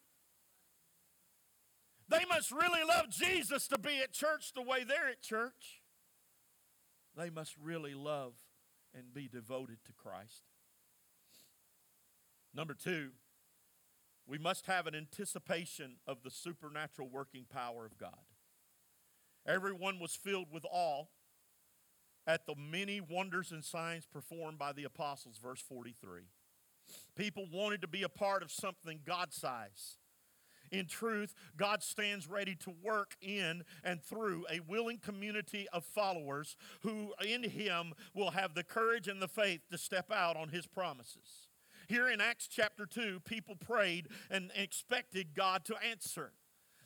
They 2.09 2.25
must 2.29 2.51
really 2.51 2.83
love 2.87 3.09
Jesus 3.09 3.67
to 3.67 3.79
be 3.79 4.01
at 4.03 4.13
church 4.13 4.53
the 4.53 4.61
way 4.61 4.83
they're 4.83 5.09
at 5.09 5.21
church. 5.21 5.81
They 7.17 7.29
must 7.29 7.55
really 7.61 7.95
love 7.95 8.33
and 8.93 9.13
be 9.13 9.27
devoted 9.27 9.77
to 9.85 9.93
Christ. 9.93 10.43
Number 12.53 12.73
two, 12.73 13.09
we 14.27 14.37
must 14.37 14.67
have 14.67 14.85
an 14.85 14.95
anticipation 14.95 15.97
of 16.05 16.23
the 16.23 16.31
supernatural 16.31 17.09
working 17.11 17.45
power 17.51 17.85
of 17.85 17.97
God. 17.97 18.25
Everyone 19.47 19.99
was 19.99 20.15
filled 20.15 20.51
with 20.51 20.65
awe 20.71 21.05
at 22.29 22.45
the 22.45 22.53
many 22.55 23.01
wonders 23.01 23.51
and 23.51 23.65
signs 23.65 24.05
performed 24.05 24.59
by 24.59 24.71
the 24.71 24.83
apostles, 24.83 25.39
verse 25.41 25.61
43. 25.61 26.21
People 27.15 27.47
wanted 27.51 27.81
to 27.81 27.87
be 27.87 28.03
a 28.03 28.09
part 28.09 28.43
of 28.43 28.51
something 28.51 28.99
God 29.03 29.33
size. 29.33 29.97
In 30.71 30.85
truth, 30.85 31.33
God 31.57 31.81
stands 31.81 32.27
ready 32.27 32.53
to 32.57 32.71
work 32.83 33.15
in 33.19 33.63
and 33.83 33.99
through 34.03 34.45
a 34.51 34.59
willing 34.59 34.99
community 34.99 35.67
of 35.73 35.83
followers 35.83 36.55
who 36.81 37.15
in 37.27 37.41
Him 37.41 37.93
will 38.13 38.29
have 38.29 38.53
the 38.53 38.63
courage 38.63 39.07
and 39.07 39.19
the 39.19 39.27
faith 39.27 39.61
to 39.71 39.79
step 39.79 40.11
out 40.11 40.37
on 40.37 40.49
His 40.49 40.67
promises. 40.67 41.47
Here 41.87 42.07
in 42.07 42.21
Acts 42.21 42.47
chapter 42.47 42.85
2, 42.85 43.21
people 43.21 43.55
prayed 43.55 44.09
and 44.29 44.51
expected 44.55 45.33
God 45.33 45.65
to 45.65 45.75
answer. 45.77 46.33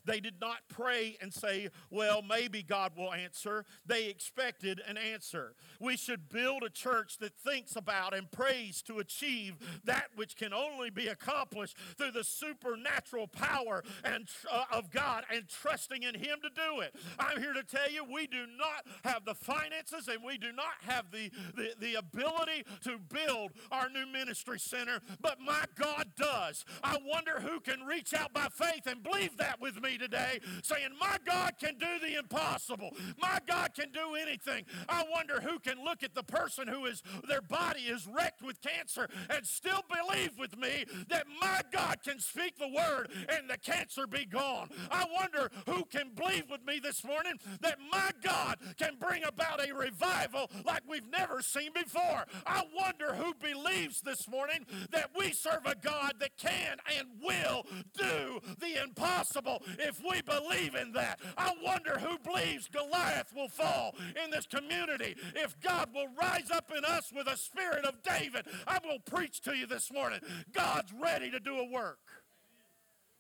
They 0.06 0.20
did 0.20 0.36
not 0.42 0.60
pray 0.68 1.18
and 1.22 1.34
say, 1.34 1.70
Well, 1.90 2.22
maybe 2.22 2.64
God 2.64 2.94
will 2.98 3.14
answer. 3.14 3.66
They 3.86 4.06
expected 4.06 4.82
an 4.88 4.98
answer. 4.98 5.56
We 5.80 5.98
should 5.98 6.30
build 6.30 6.64
a 6.64 6.70
church 6.70 7.18
that 7.20 7.36
thinks 7.38 7.76
about 7.76 8.14
and 8.14 8.32
prays 8.32 8.82
to 8.84 9.00
achieve 9.00 9.56
that 9.86 10.08
which 10.16 10.36
can 10.36 10.54
only 10.54 10.90
be 10.90 11.08
accomplished 11.08 11.78
through 11.98 12.12
the 12.12 12.24
supernatural 12.24 13.28
power 13.28 13.84
and, 14.04 14.28
uh, 14.52 14.66
of 14.72 14.90
God 14.90 15.24
and 15.34 15.48
trusting 15.48 16.04
in 16.04 16.16
Him 16.16 16.40
to 16.42 16.50
do 16.50 16.82
it. 16.82 16.96
I'm 17.20 17.40
here 17.40 17.54
to 17.54 17.64
tell 17.64 17.92
you, 17.92 18.04
we 18.04 18.28
do 18.28 18.46
not 18.58 18.86
have 19.04 19.26
the 19.26 19.36
finances 19.36 20.08
and 20.08 20.24
we 20.24 20.38
do 20.38 20.52
not 20.52 20.76
have 20.82 21.12
the, 21.12 21.32
the, 21.56 21.74
the 21.80 21.96
ability 21.96 22.66
to 22.84 22.98
build 22.98 23.52
our 23.72 23.90
new 23.90 24.06
ministry 24.06 24.60
center, 24.60 25.02
but 25.22 25.40
my 25.40 25.64
God 25.76 26.12
does. 26.18 26.66
I 26.84 26.98
wonder 27.06 27.40
who 27.40 27.60
can 27.60 27.82
reach 27.82 28.14
out 28.14 28.34
by 28.34 28.48
faith 28.52 28.86
and 28.86 29.04
believe 29.04 29.38
that 29.38 29.60
with 29.62 29.82
today, 29.98 30.40
saying, 30.62 30.90
My 31.00 31.18
God 31.26 31.54
can 31.60 31.78
do 31.78 32.00
the 32.02 32.18
impossible. 32.18 32.92
My 33.22 33.40
God 33.48 33.74
can 33.74 33.92
do 33.92 34.16
anything. 34.16 34.66
I 34.90 35.06
wonder 35.12 35.42
who 35.42 35.60
can 35.60 35.84
look 35.84 36.04
at 36.04 36.16
the 36.16 36.24
person 36.24 36.68
who 36.68 36.86
is 36.86 37.04
their 37.28 37.42
body 37.42 37.82
is 37.82 38.08
wrecked 38.08 38.42
with 38.42 38.62
cancer 38.62 39.10
and 39.30 39.46
still 39.46 39.84
believe 39.90 40.38
with 40.38 40.58
me 40.58 40.86
that 41.10 41.26
my 41.42 41.62
God 41.72 41.98
can 42.04 42.20
speak 42.20 42.58
the 42.58 42.68
word 42.68 43.10
and 43.30 43.50
the 43.50 43.58
cancer 43.58 44.08
be 44.08 44.26
gone. 44.26 44.70
I 44.92 45.06
wonder 45.14 45.52
who 45.68 45.86
can 45.86 46.12
believe 46.16 46.50
with 46.50 46.66
me 46.66 46.80
this 46.80 47.04
morning 47.04 47.34
that 47.62 47.78
my 47.92 48.12
God 48.24 48.58
can 48.78 48.96
bring 49.00 49.24
about 49.24 49.66
a 49.68 49.74
revival 49.74 50.50
like 50.66 50.84
we've 50.88 51.10
never 51.10 51.42
seen 51.42 51.72
before. 51.74 52.26
I 52.46 52.64
wonder 52.76 53.14
who 53.14 53.34
believes 53.34 54.02
this 54.02 54.28
morning 54.28 54.66
that 54.92 55.10
we 55.18 55.32
serve 55.32 55.66
a 55.66 55.76
God 55.76 56.14
that 56.20 56.38
can 56.38 56.78
and 56.98 57.08
will 57.22 57.66
do 57.98 58.40
the 58.60 58.82
impossible 58.84 59.62
if 59.84 60.02
we 60.02 60.22
believe 60.22 60.76
in 60.76 60.94
that. 60.94 61.20
I 61.38 61.54
wonder 61.64 62.00
who 62.00 62.18
believes 62.20 62.68
Goliath 62.68 63.34
will 63.36 63.50
fall 63.50 63.96
in 64.24 64.32
this 64.32 64.46
community 64.46 65.16
if 65.36 65.60
God 65.62 65.90
will 65.94 66.08
rise 66.20 66.52
up 66.52 66.72
in 66.76 66.86
us 66.86 67.12
with 67.16 67.28
a 67.28 67.38
spirit 67.38 67.86
of 67.86 68.02
David. 68.04 68.46
I 68.68 68.80
will 68.84 69.00
preach 69.00 69.42
to 69.42 69.56
you 69.56 69.66
this 69.66 69.92
morning. 69.92 70.20
God's 70.52 70.94
ready 70.94 71.30
to 71.32 71.40
do 71.40 71.58
a 71.58 71.70
work. 71.70 72.00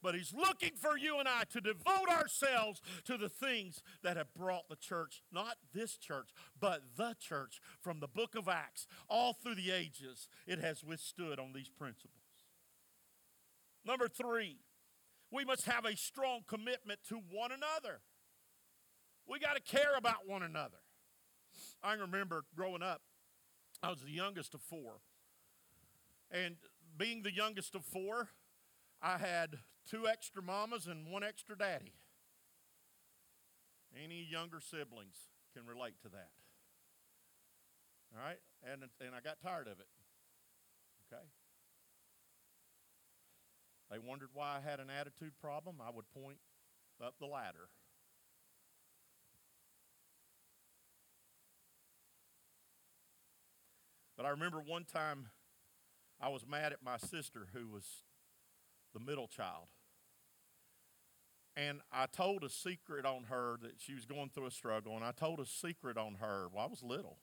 But 0.02 0.15
he's 0.15 0.34
looking 0.34 0.71
for 0.76 0.97
you 0.97 1.19
and 1.19 1.30
I 1.30 1.43
to 1.52 1.62
devote 1.62 2.10
ourselves 2.10 2.82
to 3.06 3.17
the 3.17 3.30
things 3.30 3.82
that 4.04 4.17
have 4.17 4.34
brought 4.34 4.67
the 4.67 4.76
church, 4.76 5.23
not 5.32 5.56
this 5.73 5.95
church, 5.95 6.28
but 6.60 6.82
the 6.97 7.15
church 7.17 7.62
from 7.80 8.02
the 8.02 8.10
book 8.10 8.36
of 8.36 8.49
Acts, 8.49 8.86
all 9.08 9.32
through 9.32 9.56
the 9.56 9.71
ages, 9.71 10.28
it 10.45 10.60
has 10.60 10.84
withstood 10.84 11.39
on 11.39 11.54
these 11.54 11.69
principles. 11.69 12.12
Number 13.86 14.10
three, 14.10 14.58
we 15.33 15.43
must 15.43 15.65
have 15.65 15.85
a 15.85 15.97
strong 15.97 16.41
commitment 16.47 16.99
to 17.09 17.19
one 17.31 17.51
another. 17.51 18.01
We 19.27 19.39
got 19.39 19.55
to 19.55 19.61
care 19.61 19.97
about 19.97 20.27
one 20.27 20.43
another. 20.43 20.77
I 21.81 21.93
remember 21.93 22.43
growing 22.55 22.83
up, 22.83 23.01
I 23.81 23.89
was 23.89 24.01
the 24.01 24.11
youngest 24.11 24.53
of 24.53 24.61
four. 24.61 24.99
And 26.29 26.57
being 26.97 27.23
the 27.23 27.33
youngest 27.33 27.73
of 27.73 27.83
four, 27.83 28.29
I 29.01 29.17
had 29.17 29.57
two 29.89 30.07
extra 30.07 30.43
mamas 30.43 30.85
and 30.85 31.07
one 31.07 31.23
extra 31.23 31.57
daddy. 31.57 31.93
Any 34.03 34.27
younger 34.29 34.59
siblings 34.59 35.15
can 35.55 35.65
relate 35.65 35.95
to 36.03 36.09
that. 36.09 36.29
All 38.15 38.23
right? 38.23 38.39
And, 38.71 38.83
and 39.01 39.15
I 39.15 39.21
got 39.21 39.41
tired 39.41 39.67
of 39.67 39.79
it. 39.79 39.87
Okay? 41.11 41.23
They 43.93 43.99
wondered 43.99 44.29
why 44.34 44.58
I 44.58 44.67
had 44.67 44.79
an 44.79 44.89
attitude 44.89 45.34
problem. 45.39 45.75
I 45.79 45.91
would 45.95 46.10
point 46.10 46.39
up 46.99 47.13
the 47.19 47.27
ladder. 47.27 47.69
But 54.17 54.25
I 54.25 54.29
remember 54.29 54.58
one 54.65 54.86
time 54.86 55.27
I 56.19 56.29
was 56.29 56.43
mad 56.47 56.73
at 56.73 56.84
my 56.84 56.97
sister, 56.97 57.49
who 57.53 57.67
was 57.67 57.86
the 58.95 58.99
middle 58.99 59.27
child. 59.27 59.67
And 61.56 61.82
I 61.91 62.08
told 62.08 62.43
a 62.43 62.49
secret 62.49 63.06
on 63.06 63.25
her 63.25 63.58
that 63.62 63.73
she 63.77 63.93
was 63.93 64.06
going 64.06 64.32
through 64.34 64.47
a 64.47 64.51
struggle, 64.51 64.95
and 64.95 65.06
I 65.06 65.12
told 65.12 65.39
a 65.39 65.45
secret 65.45 65.97
on 65.97 66.15
her. 66.15 66.47
Well, 66.51 66.65
I 66.65 66.67
was 66.67 66.82
little, 66.82 67.19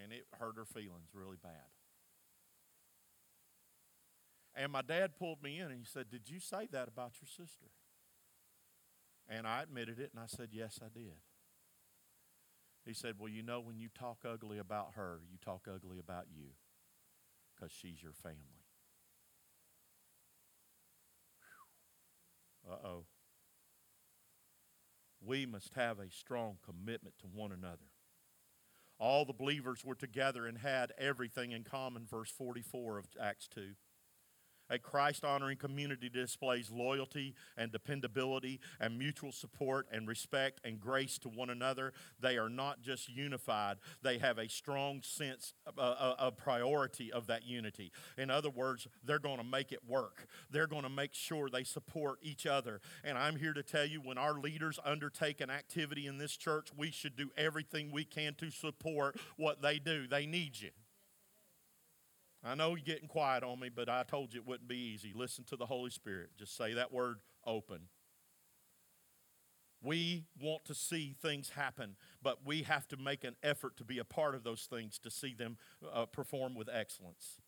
and 0.00 0.12
it 0.12 0.26
hurt 0.38 0.54
her 0.54 0.64
feelings 0.64 1.08
really 1.12 1.38
bad. 1.42 1.79
And 4.60 4.70
my 4.72 4.82
dad 4.82 5.12
pulled 5.18 5.42
me 5.42 5.58
in 5.58 5.68
and 5.68 5.78
he 5.78 5.86
said, 5.90 6.10
Did 6.10 6.28
you 6.28 6.38
say 6.38 6.68
that 6.70 6.86
about 6.86 7.12
your 7.18 7.28
sister? 7.28 7.70
And 9.26 9.46
I 9.46 9.62
admitted 9.62 9.98
it 9.98 10.10
and 10.12 10.22
I 10.22 10.26
said, 10.26 10.48
Yes, 10.52 10.78
I 10.82 10.88
did. 10.92 11.16
He 12.84 12.92
said, 12.92 13.14
Well, 13.18 13.30
you 13.30 13.42
know, 13.42 13.60
when 13.60 13.78
you 13.78 13.88
talk 13.88 14.18
ugly 14.30 14.58
about 14.58 14.90
her, 14.96 15.20
you 15.32 15.38
talk 15.42 15.66
ugly 15.66 15.98
about 15.98 16.26
you 16.30 16.48
because 17.54 17.72
she's 17.72 18.02
your 18.02 18.12
family. 18.12 18.36
Uh 22.70 22.86
oh. 22.86 23.04
We 25.24 25.46
must 25.46 25.72
have 25.72 25.98
a 25.98 26.10
strong 26.10 26.58
commitment 26.62 27.14
to 27.20 27.26
one 27.26 27.52
another. 27.52 27.88
All 28.98 29.24
the 29.24 29.32
believers 29.32 29.86
were 29.86 29.94
together 29.94 30.46
and 30.46 30.58
had 30.58 30.92
everything 30.98 31.52
in 31.52 31.64
common, 31.64 32.04
verse 32.04 32.30
44 32.30 32.98
of 32.98 33.06
Acts 33.18 33.48
2. 33.48 33.70
A 34.70 34.78
Christ 34.78 35.24
honoring 35.24 35.56
community 35.56 36.08
displays 36.08 36.70
loyalty 36.70 37.34
and 37.56 37.72
dependability 37.72 38.60
and 38.80 38.98
mutual 38.98 39.32
support 39.32 39.86
and 39.92 40.06
respect 40.06 40.60
and 40.64 40.80
grace 40.80 41.18
to 41.18 41.28
one 41.28 41.50
another. 41.50 41.92
They 42.20 42.38
are 42.38 42.48
not 42.48 42.80
just 42.80 43.08
unified, 43.08 43.78
they 44.02 44.18
have 44.18 44.38
a 44.38 44.48
strong 44.48 45.02
sense 45.02 45.54
of, 45.66 45.78
uh, 45.78 46.14
of 46.18 46.36
priority 46.36 47.12
of 47.12 47.26
that 47.26 47.44
unity. 47.44 47.92
In 48.16 48.30
other 48.30 48.50
words, 48.50 48.86
they're 49.04 49.18
going 49.18 49.38
to 49.38 49.44
make 49.44 49.72
it 49.72 49.80
work, 49.86 50.26
they're 50.50 50.66
going 50.66 50.84
to 50.84 50.88
make 50.88 51.14
sure 51.14 51.48
they 51.48 51.64
support 51.64 52.18
each 52.22 52.46
other. 52.46 52.80
And 53.04 53.18
I'm 53.18 53.36
here 53.36 53.52
to 53.52 53.62
tell 53.62 53.84
you 53.84 54.00
when 54.00 54.18
our 54.18 54.34
leaders 54.34 54.78
undertake 54.84 55.40
an 55.40 55.50
activity 55.50 56.06
in 56.06 56.18
this 56.18 56.36
church, 56.36 56.68
we 56.76 56.90
should 56.90 57.16
do 57.16 57.30
everything 57.36 57.90
we 57.90 58.04
can 58.04 58.34
to 58.34 58.50
support 58.50 59.16
what 59.36 59.62
they 59.62 59.78
do. 59.78 60.06
They 60.06 60.26
need 60.26 60.60
you. 60.60 60.70
I 62.42 62.54
know 62.54 62.70
you're 62.70 62.78
getting 62.78 63.08
quiet 63.08 63.42
on 63.42 63.60
me, 63.60 63.68
but 63.74 63.88
I 63.88 64.02
told 64.02 64.32
you 64.32 64.40
it 64.40 64.46
wouldn't 64.46 64.68
be 64.68 64.76
easy. 64.76 65.12
Listen 65.14 65.44
to 65.44 65.56
the 65.56 65.66
Holy 65.66 65.90
Spirit. 65.90 66.30
Just 66.38 66.56
say 66.56 66.72
that 66.74 66.92
word 66.92 67.18
open. 67.46 67.80
We 69.82 70.24
want 70.40 70.64
to 70.66 70.74
see 70.74 71.16
things 71.20 71.50
happen, 71.50 71.96
but 72.22 72.44
we 72.44 72.62
have 72.62 72.86
to 72.88 72.96
make 72.96 73.24
an 73.24 73.36
effort 73.42 73.76
to 73.78 73.84
be 73.84 73.98
a 73.98 74.04
part 74.04 74.34
of 74.34 74.42
those 74.42 74.68
things 74.70 74.98
to 75.00 75.10
see 75.10 75.34
them 75.34 75.56
uh, 75.92 76.06
perform 76.06 76.54
with 76.54 76.68
excellence. 76.70 77.38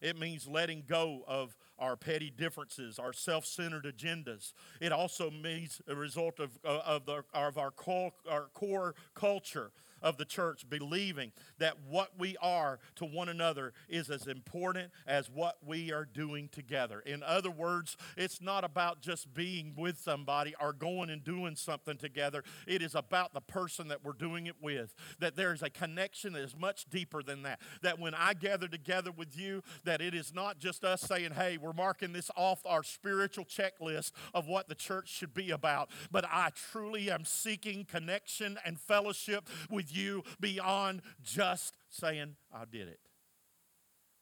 It 0.00 0.18
means 0.18 0.46
letting 0.46 0.84
go 0.86 1.24
of 1.26 1.56
our 1.78 1.96
petty 1.96 2.30
differences, 2.30 2.98
our 2.98 3.12
self 3.12 3.44
centered 3.44 3.84
agendas. 3.84 4.52
It 4.80 4.92
also 4.92 5.30
means 5.30 5.80
a 5.86 5.94
result 5.94 6.40
of, 6.40 6.58
uh, 6.64 6.80
of, 6.86 7.06
the, 7.06 7.24
of 7.34 7.58
our, 7.58 7.70
core, 7.70 8.12
our 8.28 8.48
core 8.54 8.94
culture 9.14 9.72
of 10.02 10.16
the 10.16 10.24
church 10.24 10.68
believing 10.68 11.32
that 11.58 11.74
what 11.88 12.12
we 12.18 12.36
are 12.40 12.78
to 12.96 13.04
one 13.04 13.28
another 13.28 13.72
is 13.88 14.10
as 14.10 14.26
important 14.26 14.90
as 15.06 15.30
what 15.30 15.58
we 15.64 15.92
are 15.92 16.04
doing 16.04 16.48
together. 16.48 17.00
In 17.00 17.22
other 17.22 17.50
words, 17.50 17.96
it's 18.16 18.40
not 18.40 18.64
about 18.64 19.00
just 19.00 19.32
being 19.34 19.74
with 19.76 19.98
somebody 19.98 20.54
or 20.60 20.72
going 20.72 21.10
and 21.10 21.22
doing 21.22 21.56
something 21.56 21.96
together. 21.96 22.42
It 22.66 22.82
is 22.82 22.94
about 22.94 23.34
the 23.34 23.40
person 23.40 23.88
that 23.88 24.04
we're 24.04 24.12
doing 24.12 24.46
it 24.46 24.56
with. 24.60 24.94
That 25.18 25.36
there's 25.36 25.62
a 25.62 25.70
connection 25.70 26.32
that 26.34 26.42
is 26.42 26.56
much 26.56 26.86
deeper 26.90 27.22
than 27.22 27.42
that. 27.42 27.60
That 27.82 27.98
when 27.98 28.14
I 28.14 28.34
gather 28.34 28.68
together 28.68 29.10
with 29.12 29.38
you, 29.38 29.62
that 29.84 30.00
it 30.00 30.14
is 30.14 30.32
not 30.34 30.58
just 30.58 30.84
us 30.84 31.00
saying, 31.02 31.32
hey, 31.32 31.58
we're 31.58 31.72
marking 31.72 32.12
this 32.12 32.30
off 32.36 32.60
our 32.64 32.82
spiritual 32.82 33.44
checklist 33.44 34.12
of 34.34 34.46
what 34.46 34.68
the 34.68 34.74
church 34.74 35.08
should 35.08 35.34
be 35.34 35.50
about, 35.50 35.90
but 36.10 36.24
I 36.24 36.50
truly 36.70 37.10
am 37.10 37.24
seeking 37.24 37.84
connection 37.84 38.58
and 38.64 38.78
fellowship 38.78 39.48
with 39.70 39.89
you 39.94 40.22
beyond 40.38 41.02
just 41.22 41.76
saying, 41.88 42.36
I 42.52 42.64
did 42.70 42.88
it. 42.88 43.00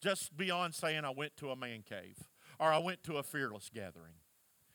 Just 0.00 0.36
beyond 0.36 0.74
saying, 0.74 1.04
I 1.04 1.10
went 1.10 1.36
to 1.38 1.50
a 1.50 1.56
man 1.56 1.82
cave 1.88 2.18
or 2.58 2.72
I 2.72 2.78
went 2.78 3.02
to 3.04 3.16
a 3.16 3.22
fearless 3.22 3.70
gathering. 3.72 4.14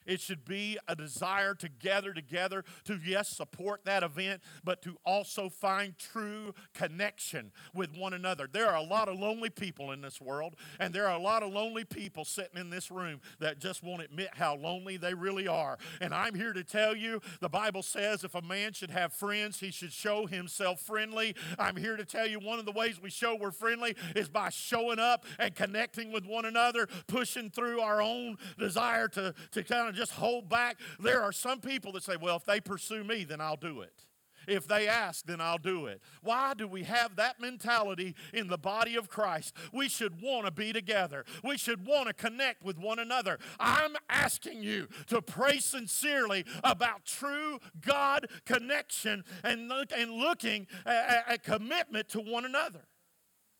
It 0.05 0.19
should 0.19 0.45
be 0.45 0.77
a 0.87 0.95
desire 0.95 1.53
to 1.55 1.69
gather 1.69 2.13
together 2.13 2.63
to, 2.85 2.99
yes, 3.03 3.29
support 3.29 3.85
that 3.85 4.03
event, 4.03 4.41
but 4.63 4.81
to 4.83 4.97
also 5.05 5.49
find 5.49 5.97
true 5.97 6.53
connection 6.73 7.51
with 7.73 7.95
one 7.95 8.13
another. 8.13 8.47
There 8.51 8.69
are 8.69 8.75
a 8.75 8.83
lot 8.83 9.09
of 9.09 9.19
lonely 9.19 9.49
people 9.49 9.91
in 9.91 10.01
this 10.01 10.19
world, 10.21 10.55
and 10.79 10.93
there 10.93 11.07
are 11.07 11.15
a 11.15 11.21
lot 11.21 11.43
of 11.43 11.51
lonely 11.51 11.83
people 11.83 12.25
sitting 12.25 12.59
in 12.59 12.69
this 12.69 12.91
room 12.91 13.21
that 13.39 13.59
just 13.59 13.83
won't 13.83 14.01
admit 14.01 14.29
how 14.33 14.55
lonely 14.55 14.97
they 14.97 15.13
really 15.13 15.47
are. 15.47 15.77
And 16.01 16.13
I'm 16.13 16.35
here 16.35 16.53
to 16.53 16.63
tell 16.63 16.95
you 16.95 17.21
the 17.39 17.49
Bible 17.49 17.83
says 17.83 18.23
if 18.23 18.35
a 18.35 18.41
man 18.41 18.73
should 18.73 18.91
have 18.91 19.13
friends, 19.13 19.59
he 19.59 19.71
should 19.71 19.93
show 19.93 20.25
himself 20.25 20.81
friendly. 20.81 21.35
I'm 21.57 21.75
here 21.75 21.97
to 21.97 22.05
tell 22.05 22.27
you 22.27 22.39
one 22.39 22.59
of 22.59 22.65
the 22.65 22.71
ways 22.71 23.01
we 23.01 23.09
show 23.09 23.35
we're 23.35 23.51
friendly 23.51 23.95
is 24.15 24.29
by 24.29 24.49
showing 24.49 24.99
up 24.99 25.25
and 25.39 25.55
connecting 25.55 26.11
with 26.11 26.25
one 26.25 26.45
another, 26.45 26.87
pushing 27.07 27.49
through 27.49 27.79
our 27.79 28.01
own 28.01 28.37
desire 28.57 29.07
to, 29.09 29.33
to 29.51 29.63
kind 29.63 29.89
of 29.89 29.92
just 29.93 30.11
hold 30.11 30.49
back. 30.49 30.77
There 30.99 31.21
are 31.21 31.31
some 31.31 31.59
people 31.59 31.91
that 31.93 32.03
say, 32.03 32.15
well, 32.15 32.37
if 32.37 32.45
they 32.45 32.59
pursue 32.59 33.03
me, 33.03 33.23
then 33.23 33.41
I'll 33.41 33.57
do 33.57 33.81
it. 33.81 34.05
If 34.47 34.67
they 34.67 34.87
ask, 34.87 35.25
then 35.25 35.39
I'll 35.39 35.57
do 35.57 35.85
it. 35.85 36.01
Why 36.21 36.53
do 36.53 36.67
we 36.67 36.83
have 36.83 37.15
that 37.15 37.39
mentality 37.39 38.15
in 38.33 38.47
the 38.47 38.57
body 38.57 38.95
of 38.95 39.09
Christ? 39.09 39.55
We 39.71 39.87
should 39.89 40.21
want 40.21 40.45
to 40.45 40.51
be 40.51 40.73
together. 40.73 41.25
We 41.43 41.57
should 41.57 41.85
want 41.85 42.07
to 42.07 42.13
connect 42.13 42.63
with 42.63 42.77
one 42.77 42.99
another. 42.99 43.39
I'm 43.59 43.95
asking 44.09 44.63
you 44.63 44.87
to 45.07 45.21
pray 45.21 45.59
sincerely 45.59 46.45
about 46.63 47.05
true 47.05 47.59
God 47.79 48.27
connection 48.45 49.23
and, 49.43 49.69
look, 49.69 49.91
and 49.95 50.11
looking 50.11 50.67
at, 50.85 51.23
at 51.27 51.43
commitment 51.43 52.09
to 52.09 52.19
one 52.19 52.45
another. 52.45 52.81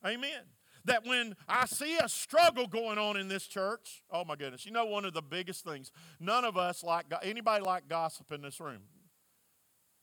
Amen 0.06 0.42
that 0.86 1.06
when 1.06 1.36
I 1.48 1.66
see 1.66 1.98
a 1.98 2.10
struggle 2.10 2.68
going 2.68 2.98
on 2.98 3.18
in 3.18 3.28
this 3.28 3.48
church, 3.48 4.04
oh 4.12 4.26
my 4.26 4.36
goodness, 4.36 4.66
you 4.66 4.72
know 4.72 4.86
one 4.86 5.06
of 5.06 5.14
the 5.14 5.22
biggest 5.22 5.64
things, 5.64 5.92
none 6.20 6.44
of 6.44 6.58
us 6.58 6.84
like, 6.84 7.06
anybody 7.22 7.64
like 7.64 7.88
gossip 7.88 8.32
in 8.32 8.42
this 8.42 8.60
room? 8.60 8.82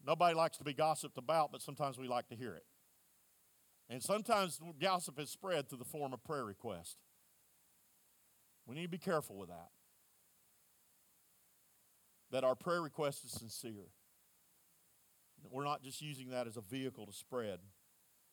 Nobody 0.07 0.35
likes 0.35 0.57
to 0.59 0.65
be 0.65 0.73
gossiped 0.73 1.19
about, 1.19 1.53
but 1.53 1.61
sometimes 1.61 1.99
we 1.99 2.09
like 2.09 2.29
to 2.29 2.35
hear 2.35 2.55
it. 2.55 2.65
And 3.91 4.03
sometimes 4.03 4.61
gossip 4.81 5.19
is 5.19 5.31
spread 5.31 5.69
through 5.69 5.79
the 5.79 5.85
form 5.85 6.13
of 6.13 6.25
prayer 6.25 6.45
request. 6.45 6.97
We 8.67 8.77
need 8.77 8.85
to 8.85 8.89
be 8.89 8.99
careful 8.99 9.37
with 9.37 9.49
that. 9.49 9.69
That 12.31 12.45
our 12.45 12.55
prayer 12.55 12.81
request 12.81 13.25
is 13.25 13.33
sincere. 13.33 13.89
We're 15.51 15.65
not 15.65 15.83
just 15.83 16.01
using 16.01 16.31
that 16.31 16.47
as 16.47 16.57
a 16.57 16.61
vehicle 16.61 17.07
to 17.07 17.13
spread. 17.13 17.59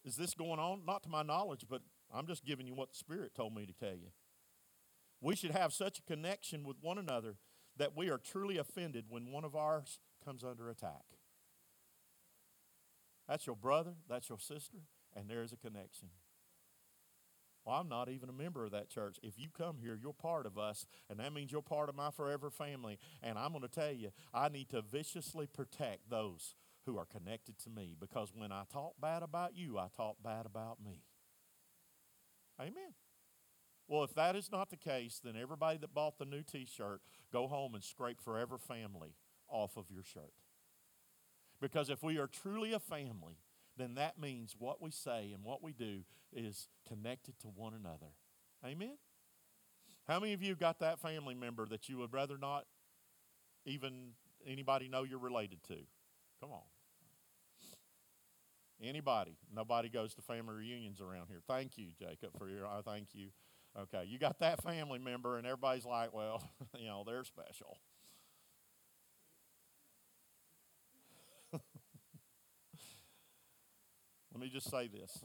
Is 0.05 0.15
this 0.15 0.33
going 0.35 0.59
on? 0.59 0.83
Not 0.85 1.03
to 1.03 1.09
my 1.09 1.23
knowledge, 1.23 1.65
but 1.67 1.81
I'm 2.13 2.27
just 2.27 2.45
giving 2.45 2.67
you 2.67 2.73
what 2.73 2.89
the 2.89 2.97
Spirit 2.97 3.35
told 3.35 3.55
me 3.55 3.65
to 3.65 3.73
tell 3.73 3.95
you. 3.95 4.11
We 5.21 5.35
should 5.35 5.51
have 5.51 5.73
such 5.73 5.99
a 5.99 6.03
connection 6.03 6.63
with 6.63 6.77
one 6.81 6.97
another 6.97 7.35
that 7.77 7.95
we 7.95 8.09
are 8.09 8.17
truly 8.17 8.57
offended 8.57 9.05
when 9.09 9.31
one 9.31 9.43
of 9.43 9.55
ours 9.55 9.99
comes 10.23 10.43
under 10.43 10.69
attack. 10.69 11.03
That's 13.27 13.45
your 13.45 13.55
brother, 13.55 13.93
that's 14.07 14.29
your 14.29 14.39
sister, 14.39 14.77
and 15.15 15.29
there 15.29 15.43
is 15.43 15.51
a 15.51 15.57
connection. 15.57 16.09
Well, 17.65 17.75
I'm 17.75 17.89
not 17.89 18.07
even 18.07 18.29
a 18.29 18.33
member 18.33 18.63
of 18.63 18.71
that 18.71 18.89
church. 18.89 19.17
If 19.21 19.37
you 19.37 19.47
come 19.55 19.79
here, 19.81 19.99
you're 20.01 20.13
part 20.13 20.45
of 20.45 20.57
us, 20.57 20.85
and 21.09 21.19
that 21.19 21.33
means 21.33 21.51
you're 21.51 21.61
part 21.61 21.89
of 21.89 21.95
my 21.95 22.11
forever 22.11 22.49
family. 22.49 22.97
And 23.21 23.37
I'm 23.37 23.51
going 23.51 23.63
to 23.63 23.67
tell 23.67 23.91
you, 23.91 24.11
I 24.33 24.47
need 24.47 24.69
to 24.69 24.81
viciously 24.81 25.47
protect 25.47 26.09
those 26.09 26.55
who 26.85 26.97
are 26.97 27.05
connected 27.05 27.57
to 27.59 27.69
me 27.69 27.93
because 27.99 28.31
when 28.33 28.53
I 28.53 28.63
talk 28.71 28.93
bad 29.01 29.21
about 29.21 29.57
you, 29.57 29.77
I 29.77 29.87
talk 29.97 30.15
bad 30.23 30.45
about 30.45 30.77
me. 30.81 31.01
Amen. 32.59 32.93
Well, 33.87 34.03
if 34.03 34.13
that 34.15 34.35
is 34.35 34.51
not 34.51 34.69
the 34.69 34.77
case, 34.77 35.21
then 35.23 35.35
everybody 35.41 35.77
that 35.77 35.93
bought 35.93 36.17
the 36.17 36.25
new 36.25 36.43
t 36.43 36.65
shirt, 36.65 37.01
go 37.31 37.47
home 37.47 37.75
and 37.75 37.83
scrape 37.83 38.21
Forever 38.21 38.57
Family 38.57 39.15
off 39.47 39.77
of 39.77 39.85
your 39.89 40.03
shirt. 40.03 40.33
Because 41.61 41.89
if 41.89 42.03
we 42.03 42.17
are 42.17 42.27
truly 42.27 42.73
a 42.73 42.79
family, 42.79 43.39
then 43.77 43.95
that 43.95 44.19
means 44.19 44.55
what 44.57 44.81
we 44.81 44.91
say 44.91 45.31
and 45.33 45.43
what 45.43 45.63
we 45.63 45.71
do 45.71 46.01
is 46.33 46.67
connected 46.87 47.39
to 47.39 47.47
one 47.47 47.73
another. 47.73 48.11
Amen? 48.65 48.97
How 50.07 50.19
many 50.19 50.33
of 50.33 50.41
you 50.41 50.55
got 50.55 50.79
that 50.79 50.99
family 50.99 51.35
member 51.35 51.65
that 51.67 51.89
you 51.89 51.97
would 51.97 52.13
rather 52.13 52.37
not 52.37 52.65
even 53.65 54.11
anybody 54.45 54.87
know 54.87 55.03
you're 55.03 55.19
related 55.19 55.63
to? 55.67 55.77
Come 56.39 56.51
on. 56.51 56.61
Anybody? 58.81 59.37
Nobody 59.53 59.89
goes 59.89 60.13
to 60.15 60.21
family 60.21 60.53
reunions 60.55 61.01
around 61.01 61.27
here. 61.29 61.41
Thank 61.47 61.77
you, 61.77 61.87
Jacob, 61.99 62.37
for 62.37 62.47
your. 62.49 62.67
I 62.67 62.81
thank 62.85 63.09
you. 63.13 63.29
Okay, 63.77 64.05
you 64.07 64.19
got 64.19 64.39
that 64.39 64.63
family 64.63 64.99
member, 64.99 65.37
and 65.37 65.45
everybody's 65.45 65.85
like, 65.85 66.13
well, 66.13 66.43
you 66.77 66.85
know, 66.87 67.03
they're 67.05 67.23
special. 67.23 67.77
Let 71.53 71.61
me 74.41 74.49
just 74.49 74.69
say 74.69 74.87
this. 74.87 75.23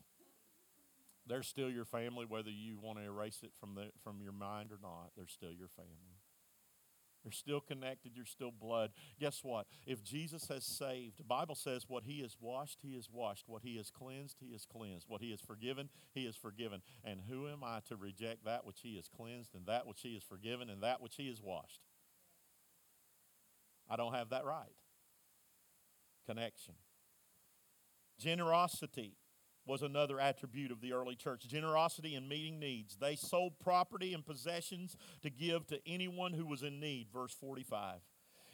They're 1.27 1.43
still 1.43 1.71
your 1.71 1.85
family, 1.85 2.27
whether 2.27 2.51
you 2.51 2.79
want 2.83 2.99
to 2.99 3.05
erase 3.05 3.41
it 3.43 3.53
from, 3.61 3.75
the, 3.75 3.91
from 4.03 4.21
your 4.23 4.33
mind 4.33 4.71
or 4.73 4.79
not. 4.83 5.11
They're 5.17 5.29
still 5.29 5.53
your 5.53 5.69
family. 5.69 6.22
You're 7.25 7.33
still 7.33 7.61
connected. 7.61 8.13
You're 8.15 8.25
still 8.25 8.51
blood. 8.51 8.91
Guess 9.21 9.41
what? 9.43 9.67
If 9.87 10.03
Jesus 10.03 10.49
has 10.49 10.65
saved, 10.65 11.19
the 11.19 11.25
Bible 11.25 11.55
says 11.55 11.85
what 11.89 12.05
he 12.05 12.21
has 12.23 12.37
washed, 12.41 12.81
he 12.83 12.95
has 12.95 13.09
washed. 13.11 13.45
What 13.47 13.63
he 13.63 13.77
has 13.77 13.91
cleansed, 13.91 14.37
he 14.41 14.53
has 14.53 14.65
cleansed. 14.65 15.07
What 15.09 15.21
he 15.21 15.31
has 15.31 15.41
forgiven, 15.41 15.89
he 16.13 16.25
has 16.27 16.37
forgiven. 16.37 16.83
And 17.05 17.21
who 17.29 17.49
am 17.49 17.63
I 17.63 17.81
to 17.89 17.97
reject 17.97 18.45
that 18.45 18.67
which 18.67 18.81
he 18.83 18.97
has 18.97 19.09
cleansed 19.09 19.55
and 19.55 19.67
that 19.67 19.87
which 19.87 20.01
he 20.03 20.15
has 20.15 20.23
forgiven 20.23 20.69
and 20.69 20.83
that 20.83 21.01
which 21.01 21.17
he 21.17 21.29
has 21.29 21.41
washed? 21.41 21.81
I 23.89 23.97
don't 23.97 24.15
have 24.15 24.31
that 24.31 24.45
right. 24.45 24.75
Connection. 26.27 26.75
Generosity 28.19 29.17
was 29.67 29.83
another 29.83 30.21
attribute 30.21 30.71
of 30.71 30.81
the 30.81 30.93
early 30.93 31.15
church. 31.15 31.47
Generosity 31.47 32.15
in 32.15 32.29
meeting 32.29 32.59
needs. 32.59 32.97
They 32.97 33.17
sold 33.17 33.59
property 33.59 34.13
and 34.15 34.25
possessions 34.25 34.97
to 35.23 35.31
give 35.31 35.67
to 35.69 35.81
anyone 35.87 36.33
who 36.33 36.47
was 36.47 36.63
in 36.63 36.81
need, 36.81 37.09
verse 37.13 37.35
45 37.35 38.01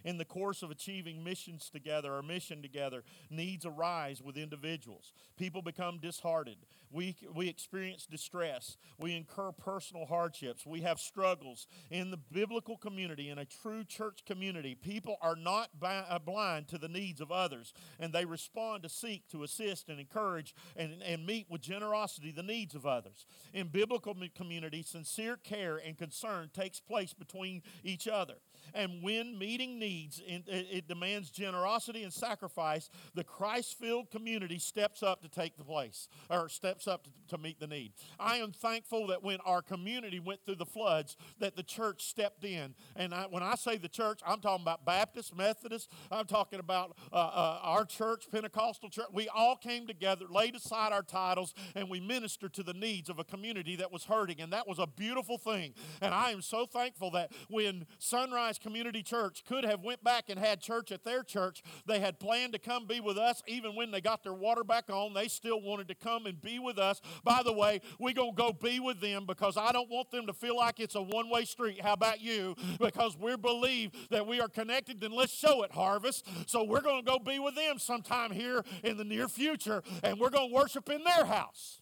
in 0.05 0.19
the 0.19 0.25
course 0.25 0.63
of 0.63 0.71
achieving 0.71 1.25
missions 1.25 1.71
together 1.71 2.15
or 2.15 2.23
mission 2.23 2.63
together, 2.63 3.03
needs 3.31 3.67
arise 3.67 4.23
with 4.23 4.37
individuals. 4.37 5.13
People 5.37 5.63
become 5.63 5.99
disheartened. 5.99 6.67
We, 6.91 7.17
we 7.35 7.49
experience 7.49 8.07
distress. 8.07 8.77
We 8.99 9.15
incur 9.15 9.53
personal 9.53 10.07
hardships. 10.07 10.65
We 10.65 10.81
have 10.81 10.99
struggles. 10.99 11.67
In 11.91 12.11
the 12.11 12.17
biblical 12.17 12.77
community, 12.77 13.29
in 13.29 13.39
a 13.39 13.45
true 13.45 13.85
church 13.85 14.21
community, 14.27 14.75
people 14.75 15.19
are 15.21 15.37
not 15.37 15.69
uh, 15.83 16.19
blind 16.19 16.69
to 16.69 16.79
the 16.79 16.89
needs 16.89 17.21
of 17.21 17.31
others, 17.31 17.73
and 18.01 18.13
they 18.13 18.25
respond 18.25 18.83
to 18.85 18.89
seek 18.89 19.29
to 19.29 19.43
assist 19.43 19.89
and 19.89 20.01
encourage 20.01 20.55
and, 20.77 21.03
and 21.03 21.27
meet 21.27 21.47
with 21.51 21.61
generosity 21.61 22.31
the 22.31 22.43
needs 22.43 22.75
of 22.75 22.87
others. 22.87 23.27
In 23.53 23.69
biblical 23.69 24.17
community, 24.35 24.83
sincere 24.83 25.37
care 25.37 25.77
and 25.77 25.99
concern 25.99 26.51
takes 26.55 26.81
place 26.81 27.13
between 27.13 27.63
each 27.85 28.09
other. 28.09 28.35
And 28.75 29.03
when 29.03 29.39
meeting 29.39 29.79
needs, 29.79 30.23
it 30.27 30.89
demands 30.89 31.31
generosity 31.31 32.03
and 32.03 32.13
sacrifice, 32.13 32.91
the 33.15 33.25
Christ 33.25 33.79
filled 33.79 34.11
community 34.11 34.59
steps 34.59 35.03
up 35.03 35.23
to 35.23 35.29
take 35.29 35.57
the 35.57 35.65
place 35.65 36.09
or 36.31 36.49
steps 36.49 36.87
up 36.87 37.07
to, 37.29 37.39
meet 37.39 37.61
the 37.61 37.69
need. 37.69 37.93
I 38.19 38.39
am 38.39 38.51
thankful 38.51 39.07
that 39.09 39.23
when 39.23 39.39
our 39.45 39.63
community 39.63 40.19
went 40.19 40.41
through 40.45 40.57
the 40.57 40.67
floods, 40.67 41.17
that 41.39 41.55
the 41.55 41.63
church 41.63 42.05
stepped 42.05 42.45
in. 42.45 42.75
And 42.97 43.15
I, 43.15 43.27
when 43.31 43.45
I 43.45 43.55
say 43.55 43.77
the 43.77 43.89
church, 43.89 44.21
I'm 44.27 44.41
talking 44.41 44.65
about 44.65 44.85
Baptist, 44.85 45.37
Methodist, 45.37 45.89
I'm 46.11 46.27
talking 46.27 46.59
about 46.59 46.97
uh, 47.13 47.17
uh, 47.17 47.59
our 47.63 47.85
church, 47.85 48.27
Pentecostal 48.33 48.91
church. 48.91 49.07
We 49.13 49.29
all 49.29 49.55
came 49.55 49.87
together, 49.87 50.27
laid 50.29 50.57
aside 50.57 50.93
our 50.93 51.03
titles, 51.03 51.55
and 51.77 51.89
we 51.89 52.01
ministered 52.01 52.55
to 52.55 52.65
the 52.65 52.75
needs 52.75 53.09
of 53.09 53.21
a 53.21 53.25
community 53.25 53.77
that 53.77 53.93
was 53.93 54.05
hurting. 54.05 54.41
And 54.41 54.53
that 54.53 54.67
was 54.67 54.81
a 54.81 54.87
beautiful 54.87 55.39
thing. 55.39 55.75
And 56.01 56.13
I 56.13 56.31
am 56.31 56.43
so 56.43 56.67
thankful 56.67 57.13
that 57.13 57.31
when 57.49 57.87
Sunrise 57.99 58.58
Community 58.59 59.03
Church 59.03 59.45
could 59.47 59.65
have 59.65 59.83
went 59.83 60.03
back 60.05 60.29
and 60.29 60.39
had 60.39 60.61
church 60.61 60.93
at 60.93 61.05
their 61.05 61.23
church. 61.23 61.63
They 61.87 62.01
had 62.01 62.19
planned 62.19 62.53
to 62.53 62.59
come 62.59 62.87
be 62.87 63.01
with 63.01 63.19
us 63.19 63.43
even 63.47 63.75
when 63.75 63.91
they 63.91 64.01
got 64.01 64.23
their 64.23 64.35
water 64.35 64.65
back 64.65 64.91
on. 64.91 65.15
They 65.15 65.29
still 65.29 65.61
wanted 65.61 65.89
to 65.89 65.95
come 65.95 66.27
and 66.27 66.41
be 66.41 66.59
with 66.59 66.79
us. 66.79 67.01
By 67.25 67.43
the 67.43 67.53
way, 67.53 67.81
we're 67.99 68.15
going 68.15 68.33
to 68.33 68.37
go 68.37 68.53
be 68.53 68.81
with 68.81 69.01
them 69.01 69.27
because 69.27 69.57
I 69.57 69.73
don't 69.73 69.91
want 69.91 70.11
them 70.11 70.27
to 70.27 70.33
feel 70.33 70.57
like 70.57 70.81
it's 70.81 70.95
a 70.95 71.03
one-way 71.03 71.45
street. 71.45 71.81
How 71.81 71.93
about 71.95 72.21
you? 72.21 72.55
Because 72.79 73.17
we 73.19 73.37
believe 73.37 73.93
that 74.11 74.27
we 74.27 74.41
are 74.41 74.49
connected 74.49 75.03
and 75.03 75.15
let's 75.15 75.33
show 75.33 75.63
it, 75.63 75.73
Harvest. 75.73 76.27
So 76.47 76.65
we're 76.65 76.81
going 76.81 77.05
to 77.05 77.11
go 77.11 77.19
be 77.19 77.39
with 77.39 77.55
them 77.55 77.79
sometime 77.79 78.31
here 78.31 78.65
in 78.83 78.97
the 78.97 79.05
near 79.05 79.29
future 79.29 79.83
and 80.03 80.19
we're 80.19 80.31
going 80.31 80.51
to 80.51 80.55
worship 80.55 80.89
in 80.89 81.05
their 81.05 81.25
house. 81.25 81.81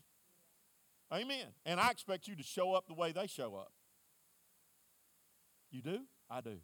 Amen. 1.12 1.46
And 1.64 1.78
I 1.78 1.90
expect 1.90 2.26
you 2.26 2.34
to 2.36 2.42
show 2.42 2.72
up 2.74 2.88
the 2.88 2.94
way 2.94 3.12
they 3.12 3.26
show 3.26 3.54
up. 3.54 3.72
You 5.70 5.82
do? 5.82 6.00
I 6.30 6.40
do. 6.40 6.58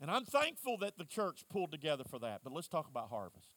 And 0.00 0.10
I'm 0.10 0.24
thankful 0.24 0.76
that 0.78 0.98
the 0.98 1.04
church 1.04 1.44
pulled 1.48 1.72
together 1.72 2.04
for 2.08 2.18
that. 2.18 2.40
But 2.44 2.52
let's 2.52 2.68
talk 2.68 2.88
about 2.88 3.08
harvest. 3.08 3.48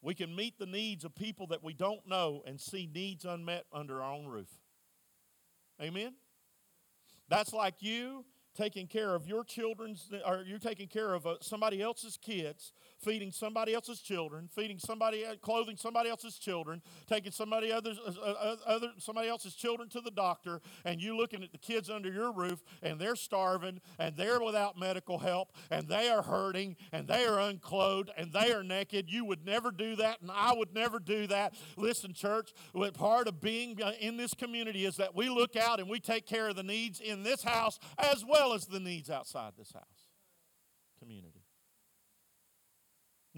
We 0.00 0.14
can 0.14 0.34
meet 0.34 0.58
the 0.58 0.66
needs 0.66 1.04
of 1.04 1.14
people 1.14 1.46
that 1.48 1.62
we 1.64 1.74
don't 1.74 2.06
know 2.06 2.42
and 2.46 2.60
see 2.60 2.88
needs 2.92 3.24
unmet 3.24 3.64
under 3.72 4.02
our 4.02 4.12
own 4.12 4.26
roof. 4.26 4.48
Amen? 5.82 6.14
That's 7.28 7.52
like 7.52 7.76
you 7.80 8.24
taking 8.56 8.86
care 8.86 9.14
of 9.14 9.26
your 9.26 9.44
children's, 9.44 10.10
or 10.26 10.42
you're 10.46 10.58
taking 10.58 10.88
care 10.88 11.14
of 11.14 11.26
uh, 11.26 11.36
somebody 11.40 11.80
else's 11.80 12.16
kids, 12.16 12.72
feeding 12.98 13.30
somebody 13.30 13.74
else's 13.74 14.00
children, 14.00 14.48
feeding 14.54 14.78
somebody, 14.78 15.24
uh, 15.24 15.36
clothing 15.36 15.76
somebody 15.76 16.10
else's 16.10 16.38
children, 16.38 16.82
taking 17.08 17.32
somebody 17.32 17.72
others, 17.72 17.98
uh, 18.04 18.10
uh, 18.20 18.56
other, 18.66 18.88
somebody 18.98 19.28
else's 19.28 19.54
children 19.54 19.88
to 19.88 20.00
the 20.00 20.10
doctor, 20.10 20.60
and 20.84 21.00
you 21.00 21.16
looking 21.16 21.42
at 21.42 21.52
the 21.52 21.58
kids 21.58 21.88
under 21.90 22.10
your 22.10 22.32
roof, 22.32 22.62
and 22.82 23.00
they're 23.00 23.16
starving, 23.16 23.80
and 23.98 24.16
they're 24.16 24.40
without 24.40 24.78
medical 24.78 25.18
help, 25.18 25.52
and 25.70 25.88
they 25.88 26.08
are 26.08 26.22
hurting, 26.22 26.76
and 26.92 27.06
they 27.06 27.24
are 27.24 27.40
unclothed, 27.40 28.10
and 28.16 28.32
they 28.32 28.52
are 28.52 28.62
naked. 28.62 29.10
You 29.10 29.24
would 29.24 29.44
never 29.44 29.70
do 29.70 29.96
that, 29.96 30.20
and 30.20 30.30
I 30.30 30.54
would 30.54 30.74
never 30.74 30.98
do 30.98 31.26
that. 31.28 31.54
Listen, 31.76 32.12
church, 32.12 32.52
part 32.94 33.28
of 33.28 33.40
being 33.40 33.80
uh, 33.82 33.92
in 34.00 34.16
this 34.16 34.34
community 34.34 34.84
is 34.84 34.96
that 34.96 35.14
we 35.14 35.28
look 35.28 35.56
out 35.56 35.80
and 35.80 35.88
we 35.88 36.00
take 36.00 36.26
care 36.26 36.48
of 36.48 36.56
the 36.56 36.62
needs 36.62 37.00
in 37.00 37.22
this 37.22 37.42
house 37.42 37.78
as 37.98 38.24
well 38.28 38.52
as 38.52 38.66
the 38.66 38.80
needs 38.80 39.10
outside 39.10 39.52
this 39.56 39.72
house. 39.72 39.84
Community. 40.98 41.37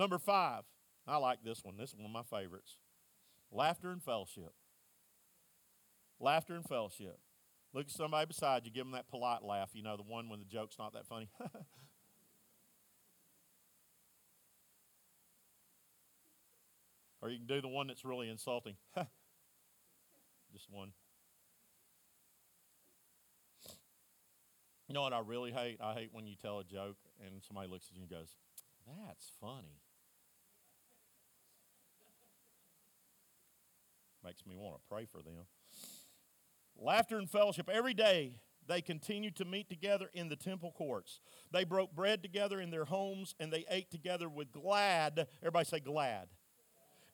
Number 0.00 0.18
five, 0.18 0.64
I 1.06 1.18
like 1.18 1.44
this 1.44 1.62
one. 1.62 1.76
This 1.76 1.90
is 1.90 1.96
one 1.96 2.06
of 2.06 2.10
my 2.10 2.22
favorites. 2.22 2.78
Laughter 3.52 3.90
and 3.90 4.02
fellowship. 4.02 4.54
Laughter 6.18 6.54
and 6.54 6.64
fellowship. 6.64 7.18
Look 7.74 7.84
at 7.84 7.90
somebody 7.90 8.24
beside 8.24 8.64
you, 8.64 8.70
give 8.70 8.86
them 8.86 8.92
that 8.92 9.10
polite 9.10 9.42
laugh, 9.42 9.72
you 9.74 9.82
know, 9.82 9.98
the 9.98 10.02
one 10.02 10.30
when 10.30 10.38
the 10.38 10.46
joke's 10.46 10.78
not 10.78 10.94
that 10.94 11.06
funny. 11.06 11.28
or 17.20 17.28
you 17.28 17.36
can 17.36 17.46
do 17.46 17.60
the 17.60 17.68
one 17.68 17.86
that's 17.86 18.02
really 18.02 18.30
insulting. 18.30 18.76
Just 20.50 20.70
one. 20.70 20.92
You 24.88 24.94
know 24.94 25.02
what 25.02 25.12
I 25.12 25.20
really 25.20 25.52
hate? 25.52 25.76
I 25.78 25.92
hate 25.92 26.08
when 26.10 26.26
you 26.26 26.36
tell 26.40 26.58
a 26.58 26.64
joke 26.64 26.96
and 27.22 27.42
somebody 27.46 27.68
looks 27.68 27.88
at 27.90 27.96
you 27.96 28.00
and 28.00 28.10
goes, 28.10 28.38
That's 28.86 29.30
funny. 29.38 29.82
Makes 34.24 34.46
me 34.46 34.54
want 34.56 34.76
to 34.76 34.80
pray 34.88 35.06
for 35.10 35.22
them. 35.22 35.46
Laughter 36.76 37.18
and 37.18 37.30
fellowship. 37.30 37.68
Every 37.72 37.94
day 37.94 38.34
they 38.66 38.80
continued 38.80 39.36
to 39.36 39.44
meet 39.44 39.68
together 39.68 40.10
in 40.12 40.28
the 40.28 40.36
temple 40.36 40.72
courts. 40.72 41.20
They 41.52 41.64
broke 41.64 41.94
bread 41.94 42.22
together 42.22 42.60
in 42.60 42.70
their 42.70 42.84
homes 42.84 43.34
and 43.40 43.52
they 43.52 43.64
ate 43.70 43.90
together 43.90 44.28
with 44.28 44.52
glad, 44.52 45.26
everybody 45.42 45.64
say 45.64 45.80
glad, 45.80 46.28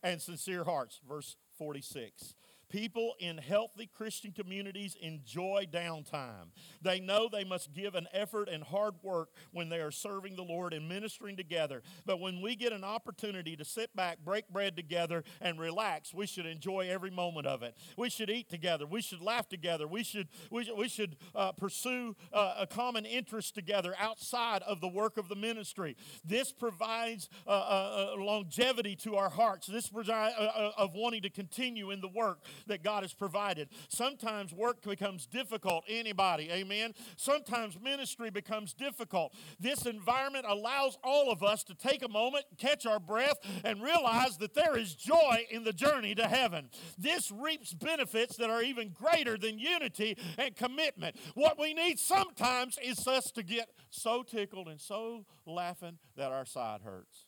and 0.03 0.21
sincere 0.21 0.65
hearts. 0.65 1.01
Verse 1.09 1.37
46. 1.59 2.35
People 2.69 3.15
in 3.21 3.39
healthy 3.39 3.87
Christian 3.87 4.33
communities 4.33 4.97
enjoy 5.01 5.67
downtime. 5.73 6.49
They 6.83 6.99
know 6.99 7.29
they 7.31 7.45
must 7.45 7.73
give 7.73 7.95
an 7.95 8.09
effort 8.13 8.49
and 8.49 8.65
hard 8.65 8.95
work 9.03 9.29
when 9.53 9.69
they 9.69 9.79
are 9.79 9.93
serving 9.93 10.35
the 10.35 10.43
Lord 10.43 10.73
and 10.73 10.89
ministering 10.89 11.37
together. 11.37 11.83
But 12.05 12.21
when 12.21 12.41
we 12.41 12.57
get 12.57 12.73
an 12.73 12.83
opportunity 12.83 13.55
to 13.57 13.65
sit 13.65 13.95
back, 13.95 14.19
break 14.25 14.49
bread 14.49 14.75
together, 14.77 15.23
and 15.41 15.61
relax, 15.61 16.13
we 16.13 16.27
should 16.27 16.47
enjoy 16.47 16.89
every 16.91 17.11
moment 17.11 17.47
of 17.47 17.63
it. 17.63 17.77
We 17.97 18.11
should 18.11 18.31
eat 18.31 18.49
together. 18.49 18.85
We 18.85 19.01
should 19.01 19.21
laugh 19.21 19.49
together. 19.49 19.87
We 19.87 20.03
should, 20.03 20.29
we 20.51 20.65
should, 20.65 20.77
we 20.77 20.89
should 20.89 21.17
uh, 21.35 21.53
pursue 21.53 22.17
uh, 22.33 22.55
a 22.59 22.67
common 22.67 23.05
interest 23.07 23.55
together 23.55 23.95
outside 23.99 24.63
of 24.63 24.81
the 24.81 24.89
work 24.89 25.19
of 25.19 25.29
the 25.29 25.37
ministry. 25.37 25.97
This 26.25 26.53
provides 26.53 27.29
uh, 27.47 27.51
uh, 27.51 28.15
uh 28.17 28.23
longevity 28.23 28.97
to 28.97 29.17
our 29.17 29.31
hearts. 29.31 29.69
This 29.69 29.89
provides 29.89 30.35
uh, 30.37 30.73
of 30.77 30.95
wanting 30.95 31.23
to 31.23 31.31
continue 31.31 31.91
in 31.91 32.01
the 32.01 32.09
work 32.09 32.41
that 32.67 32.83
God 32.83 33.03
has 33.03 33.15
provided. 33.15 33.69
Sometimes 33.89 34.53
work 34.53 34.83
becomes 34.83 35.27
difficult. 35.27 35.85
Anybody, 35.89 36.51
amen? 36.51 36.95
Sometimes 37.17 37.79
ministry 37.81 38.31
becomes 38.31 38.73
difficult. 38.73 39.35
This 39.61 39.87
environment 39.87 40.47
allows 40.49 40.99
all 41.03 41.31
of 41.31 41.43
us 41.43 41.63
to 41.65 41.75
take 41.75 42.03
a 42.03 42.09
moment, 42.09 42.45
catch 42.59 42.87
our 42.87 43.01
breath, 43.01 43.39
and 43.65 43.83
realize 43.83 44.39
that 44.39 44.55
there 44.55 44.77
is 44.77 44.95
joy 44.95 45.47
in 45.51 45.65
the 45.65 45.73
journey 45.73 46.15
to 46.15 46.27
heaven. 46.29 46.71
This 46.99 47.31
reaps 47.31 47.75
benefits 47.75 48.37
that 48.37 48.51
are 48.51 48.63
even 48.63 48.91
greater 48.91 49.37
than 49.37 49.59
unity 49.59 50.17
and 50.39 50.55
commitment. 50.57 51.17
What 51.35 51.59
we 51.59 51.75
need 51.75 51.99
sometimes 51.99 52.79
is 52.83 53.07
us 53.07 53.31
to 53.33 53.43
get 53.43 53.69
so 53.91 54.23
tickled 54.23 54.69
and 54.69 54.81
so 54.81 55.27
laughing 55.45 55.99
that 56.17 56.33
our 56.33 56.45
side 56.45 56.81
hurts. 56.83 57.27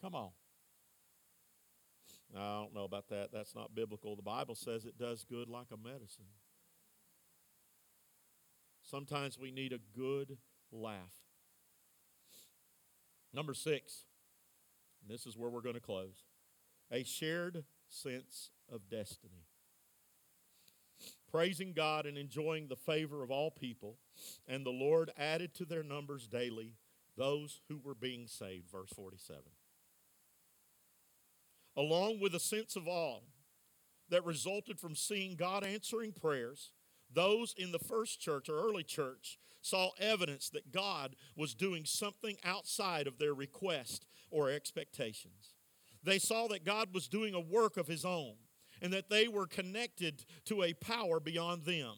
Come 0.00 0.14
on. 0.14 0.30
I 2.36 2.60
don't 2.60 2.74
know 2.74 2.84
about 2.84 3.08
that. 3.08 3.30
That's 3.32 3.54
not 3.54 3.74
biblical. 3.74 4.14
The 4.16 4.22
Bible 4.22 4.54
says 4.54 4.84
it 4.84 4.98
does 4.98 5.24
good 5.24 5.48
like 5.48 5.68
a 5.72 5.76
medicine. 5.76 6.26
Sometimes 8.82 9.38
we 9.38 9.50
need 9.50 9.72
a 9.72 9.98
good 9.98 10.38
laugh. 10.72 11.14
Number 13.32 13.54
six, 13.54 14.04
this 15.06 15.26
is 15.26 15.36
where 15.36 15.50
we're 15.50 15.60
going 15.62 15.74
to 15.74 15.80
close 15.80 16.24
a 16.90 17.04
shared 17.04 17.64
sense 17.88 18.50
of 18.72 18.88
destiny. 18.90 19.44
Praising 21.30 21.74
God 21.74 22.06
and 22.06 22.16
enjoying 22.16 22.68
the 22.68 22.76
favor 22.76 23.22
of 23.22 23.30
all 23.30 23.50
people, 23.50 23.98
and 24.46 24.64
the 24.64 24.70
Lord 24.70 25.10
added 25.18 25.54
to 25.54 25.66
their 25.66 25.82
numbers 25.82 26.26
daily 26.26 26.72
those 27.16 27.60
who 27.68 27.78
were 27.78 27.94
being 27.94 28.26
saved. 28.26 28.70
Verse 28.70 28.90
47 28.94 29.42
along 31.78 32.18
with 32.18 32.34
a 32.34 32.40
sense 32.40 32.74
of 32.74 32.88
awe 32.88 33.20
that 34.10 34.26
resulted 34.26 34.80
from 34.80 34.96
seeing 34.96 35.36
God 35.36 35.64
answering 35.64 36.12
prayers, 36.12 36.72
those 37.14 37.54
in 37.56 37.70
the 37.70 37.78
first 37.78 38.20
church 38.20 38.48
or 38.48 38.58
early 38.58 38.82
church 38.82 39.38
saw 39.62 39.90
evidence 40.00 40.50
that 40.50 40.72
God 40.72 41.14
was 41.36 41.54
doing 41.54 41.84
something 41.84 42.36
outside 42.44 43.06
of 43.06 43.18
their 43.18 43.32
request 43.32 44.06
or 44.30 44.50
expectations. 44.50 45.54
They 46.02 46.18
saw 46.18 46.48
that 46.48 46.64
God 46.64 46.88
was 46.92 47.06
doing 47.06 47.34
a 47.34 47.40
work 47.40 47.76
of 47.76 47.86
His 47.86 48.04
own 48.04 48.34
and 48.82 48.92
that 48.92 49.08
they 49.08 49.28
were 49.28 49.46
connected 49.46 50.24
to 50.46 50.64
a 50.64 50.74
power 50.74 51.20
beyond 51.20 51.64
them. 51.64 51.94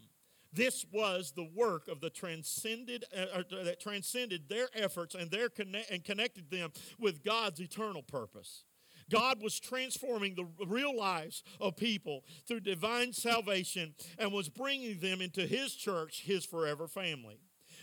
This 0.52 0.84
was 0.92 1.32
the 1.32 1.48
work 1.54 1.88
of 1.88 2.00
the 2.00 2.10
transcended 2.10 3.04
uh, 3.16 3.38
uh 3.38 3.64
that 3.64 3.80
transcended 3.80 4.48
their 4.48 4.68
efforts 4.74 5.14
and 5.14 5.30
their 5.30 5.48
connect, 5.48 5.90
and 5.90 6.04
connected 6.04 6.50
them 6.50 6.72
with 6.98 7.22
God's 7.22 7.60
eternal 7.60 8.02
purpose. 8.02 8.64
God 9.10 9.42
was 9.42 9.60
transforming 9.60 10.34
the 10.34 10.46
real 10.66 10.96
lives 10.96 11.42
of 11.60 11.76
people 11.76 12.24
through 12.46 12.60
divine 12.60 13.12
salvation 13.12 13.94
and 14.18 14.32
was 14.32 14.48
bringing 14.48 15.00
them 15.00 15.20
into 15.20 15.46
His 15.46 15.74
church, 15.74 16.22
His 16.24 16.44
forever 16.46 16.88
family. 16.88 17.40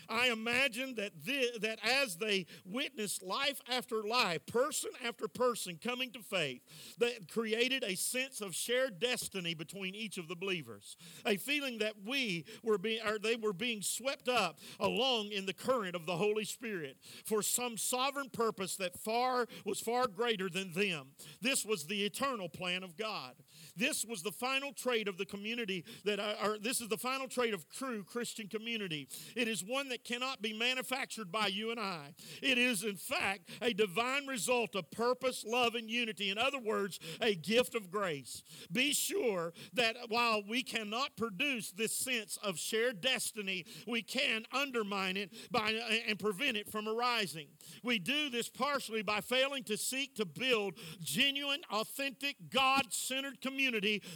I 0.08 0.30
imagine 0.30 0.94
that, 0.94 1.12
that 1.60 1.78
as 1.84 2.16
they 2.16 2.46
witnessed 2.64 3.22
life 3.22 3.60
after 3.70 4.02
life, 4.02 4.44
person 4.46 4.90
after 5.04 5.28
person 5.28 5.78
coming 5.82 6.10
to 6.12 6.20
faith, 6.20 6.62
that 6.98 7.30
created 7.30 7.84
a 7.84 7.94
sense 7.94 8.40
of 8.40 8.54
shared 8.54 8.98
destiny 8.98 9.54
between 9.54 9.94
each 9.94 10.18
of 10.18 10.28
the 10.28 10.36
believers. 10.36 10.96
A 11.26 11.36
feeling 11.36 11.78
that 11.78 11.94
we 12.06 12.44
were 12.62 12.78
being, 12.78 13.00
or 13.06 13.18
they 13.18 13.36
were 13.36 13.52
being 13.52 13.82
swept 13.82 14.28
up 14.28 14.58
along 14.80 15.28
in 15.28 15.46
the 15.46 15.52
current 15.52 15.94
of 15.94 16.06
the 16.06 16.16
Holy 16.16 16.44
Spirit 16.44 16.96
for 17.24 17.42
some 17.42 17.76
sovereign 17.76 18.30
purpose 18.30 18.76
that 18.76 18.98
far 18.98 19.46
was 19.64 19.80
far 19.80 20.06
greater 20.06 20.48
than 20.48 20.72
them. 20.72 21.08
This 21.40 21.64
was 21.64 21.86
the 21.86 22.04
eternal 22.04 22.48
plan 22.48 22.82
of 22.82 22.96
God. 22.96 23.34
This 23.78 24.04
was 24.04 24.22
the 24.22 24.32
final 24.32 24.72
trait 24.72 25.06
of 25.06 25.16
the 25.16 25.24
community 25.24 25.84
that, 26.04 26.18
or 26.44 26.58
this 26.58 26.80
is 26.80 26.88
the 26.88 26.96
final 26.96 27.28
trait 27.28 27.54
of 27.54 27.68
true 27.70 28.02
Christian 28.02 28.48
community. 28.48 29.08
It 29.36 29.46
is 29.46 29.62
one 29.64 29.88
that 29.90 30.04
cannot 30.04 30.42
be 30.42 30.52
manufactured 30.52 31.30
by 31.30 31.46
you 31.46 31.70
and 31.70 31.78
I. 31.78 32.14
It 32.42 32.58
is, 32.58 32.82
in 32.82 32.96
fact, 32.96 33.48
a 33.62 33.72
divine 33.72 34.26
result 34.26 34.74
of 34.74 34.90
purpose, 34.90 35.44
love, 35.46 35.76
and 35.76 35.88
unity. 35.88 36.30
In 36.30 36.38
other 36.38 36.58
words, 36.58 36.98
a 37.20 37.34
gift 37.34 37.76
of 37.76 37.90
grace. 37.90 38.42
Be 38.72 38.92
sure 38.92 39.52
that 39.74 39.96
while 40.08 40.42
we 40.46 40.62
cannot 40.62 41.16
produce 41.16 41.70
this 41.70 41.92
sense 41.92 42.36
of 42.42 42.58
shared 42.58 43.00
destiny, 43.00 43.64
we 43.86 44.02
can 44.02 44.44
undermine 44.52 45.16
it 45.16 45.32
by, 45.50 45.78
and 46.08 46.18
prevent 46.18 46.56
it 46.56 46.68
from 46.68 46.88
arising. 46.88 47.46
We 47.84 48.00
do 48.00 48.28
this 48.28 48.48
partially 48.48 49.02
by 49.02 49.20
failing 49.20 49.62
to 49.64 49.76
seek 49.76 50.16
to 50.16 50.24
build 50.24 50.74
genuine, 51.00 51.60
authentic, 51.70 52.36
God 52.50 52.86
centered 52.90 53.40
community 53.40 53.67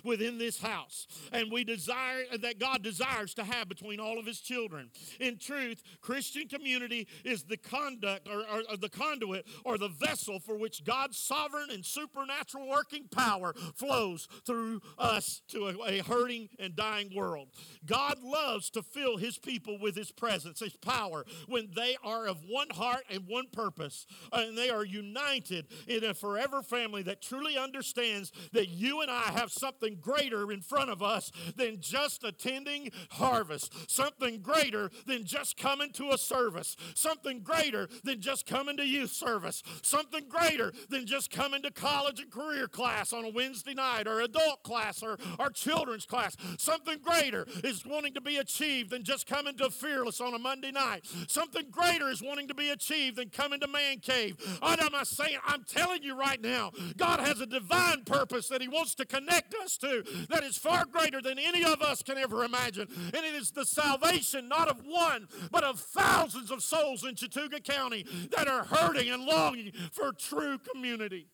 within 0.05 0.39
this 0.39 0.61
house. 0.61 1.07
And 1.33 1.51
we 1.51 1.65
desire 1.65 2.25
that 2.41 2.59
God 2.59 2.83
desires 2.83 3.35
to 3.35 3.45
have 3.45 3.69
between 3.69 4.01
all 4.01 4.19
of 4.19 4.27
His 4.27 4.41
children. 4.41 4.91
In 5.21 5.39
truth, 5.39 5.83
Christian 6.01 6.49
community 6.49 7.09
is 7.25 7.45
the 7.45 7.57
conduct 7.57 8.29
or, 8.29 8.41
or, 8.41 8.63
or 8.71 8.77
the 8.77 8.89
conduit 8.89 9.47
or 9.65 9.79
the 9.79 9.89
vessel 9.89 10.39
for 10.39 10.57
which 10.57 10.85
God's 10.85 11.17
sovereign 11.17 11.71
and 11.71 11.85
supernatural 11.85 12.69
working 12.69 13.05
power 13.11 13.55
flows 13.75 14.29
through 14.47 14.81
us 14.99 15.43
to 15.49 15.69
a, 15.69 15.99
a 15.99 16.03
hurting 16.03 16.49
and 16.59 16.77
dying 16.77 17.11
world. 17.15 17.49
God 17.87 18.23
loves 18.23 18.71
to 18.71 18.83
fill 18.83 19.17
his 19.17 19.39
people 19.39 19.79
with 19.79 19.97
his 19.97 20.11
presence, 20.11 20.61
his 20.61 20.77
power, 20.77 21.25
when 21.49 21.71
they 21.75 21.97
are 22.05 22.27
of 22.27 22.39
one 22.49 22.71
heart 22.71 23.05
and 23.11 23.25
one 23.27 23.47
purpose, 23.53 24.07
and 24.33 24.57
they 24.57 24.71
are 24.71 24.85
united 24.85 25.67
in 25.87 26.05
a 26.05 26.15
forever 26.15 26.63
family 26.63 27.03
that 27.03 27.23
truly 27.23 27.57
understands 27.57 28.33
that 28.53 28.69
you 28.69 29.01
and 29.01 29.11
I 29.11 29.25
have 29.33 29.42
something 29.51 29.99
greater 30.01 30.53
in 30.53 30.61
front 30.61 30.91
of 30.91 31.03
us 31.03 31.33
than 31.57 31.81
just 31.81 32.25
attending 32.25 32.91
harvest, 33.11 33.91
something 33.91 34.41
greater 34.41 34.91
than 35.07 35.25
just 35.25 35.57
coming 35.57 35.91
to 35.93 36.11
a 36.11 36.19
service, 36.19 36.77
something 36.95 37.41
greater 37.41 37.89
than 38.05 38.21
just 38.21 38.47
coming 38.47 38.77
to 38.77 38.87
youth 38.87 39.11
service, 39.11 39.63
something 39.83 40.29
greater 40.29 40.73
than 40.89 41.07
just 41.07 41.31
coming 41.31 41.63
to 41.63 41.71
college 41.71 42.21
and 42.21 42.31
career 42.31 42.69
class 42.69 43.13
on 43.13 43.25
a 43.25 43.31
Wednesday 43.31 43.75
night 43.75 44.07
or 44.07 44.21
adult 44.21 44.63
class 44.63 45.03
or 45.03 45.19
our 45.39 45.51
children's 45.51 46.07
class. 46.07 46.37
Something 46.59 46.99
greater 47.03 47.47
is 47.65 47.85
wanting 47.85 48.15
to 48.15 48.21
be 48.21 48.37
achieved 48.37 48.91
than 48.91 49.05
just 49.05 49.27
coming 49.27 49.57
to 49.57 49.71
Fearless 49.71 50.21
on 50.21 50.35
a 50.35 50.39
Monday 50.39 50.71
night. 50.71 51.07
Something 51.27 51.65
greater 51.71 52.09
is 52.09 52.23
wanting 52.23 52.49
to 52.49 52.55
be 52.55 52.71
achieved 52.71 53.17
than 53.17 53.31
coming 53.31 53.59
to 53.61 53.67
Man 53.67 53.99
Cave. 53.99 54.37
What 54.61 54.83
am 54.83 54.95
I 54.95 55.05
saying? 55.05 55.39
I'm 55.47 55.65
telling 55.65 56.03
you 56.03 56.15
right 56.15 56.41
now, 56.41 56.73
God 56.97 57.21
has 57.21 57.41
a 57.41 57.47
divine 57.47 58.05
purpose 58.05 58.49
that 58.49 58.61
He 58.61 58.69
wants 58.69 58.95
to 58.97 59.05
connect 59.05 59.22
us 59.63 59.77
to 59.79 60.05
that 60.29 60.43
is 60.43 60.57
far 60.57 60.85
greater 60.85 61.21
than 61.21 61.39
any 61.39 61.65
of 61.65 61.83
us 61.83 62.03
can 62.03 62.19
ever 62.19 62.45
imagine. 62.45 62.89
And 63.07 63.25
it 63.25 63.35
is 63.35 63.51
the 63.51 63.65
salvation 63.65 64.49
not 64.49 64.69
of 64.69 64.85
one, 64.85 65.29
but 65.51 65.65
of 65.65 65.81
thousands 65.81 66.51
of 66.51 66.63
souls 66.63 67.05
in 67.05 67.15
Chattooga 67.15 67.63
County 67.63 68.05
that 68.37 68.49
are 68.49 68.65
hurting 68.65 69.11
and 69.11 69.25
longing 69.25 69.73
for 69.93 70.13
true 70.13 70.59
community, 70.59 71.29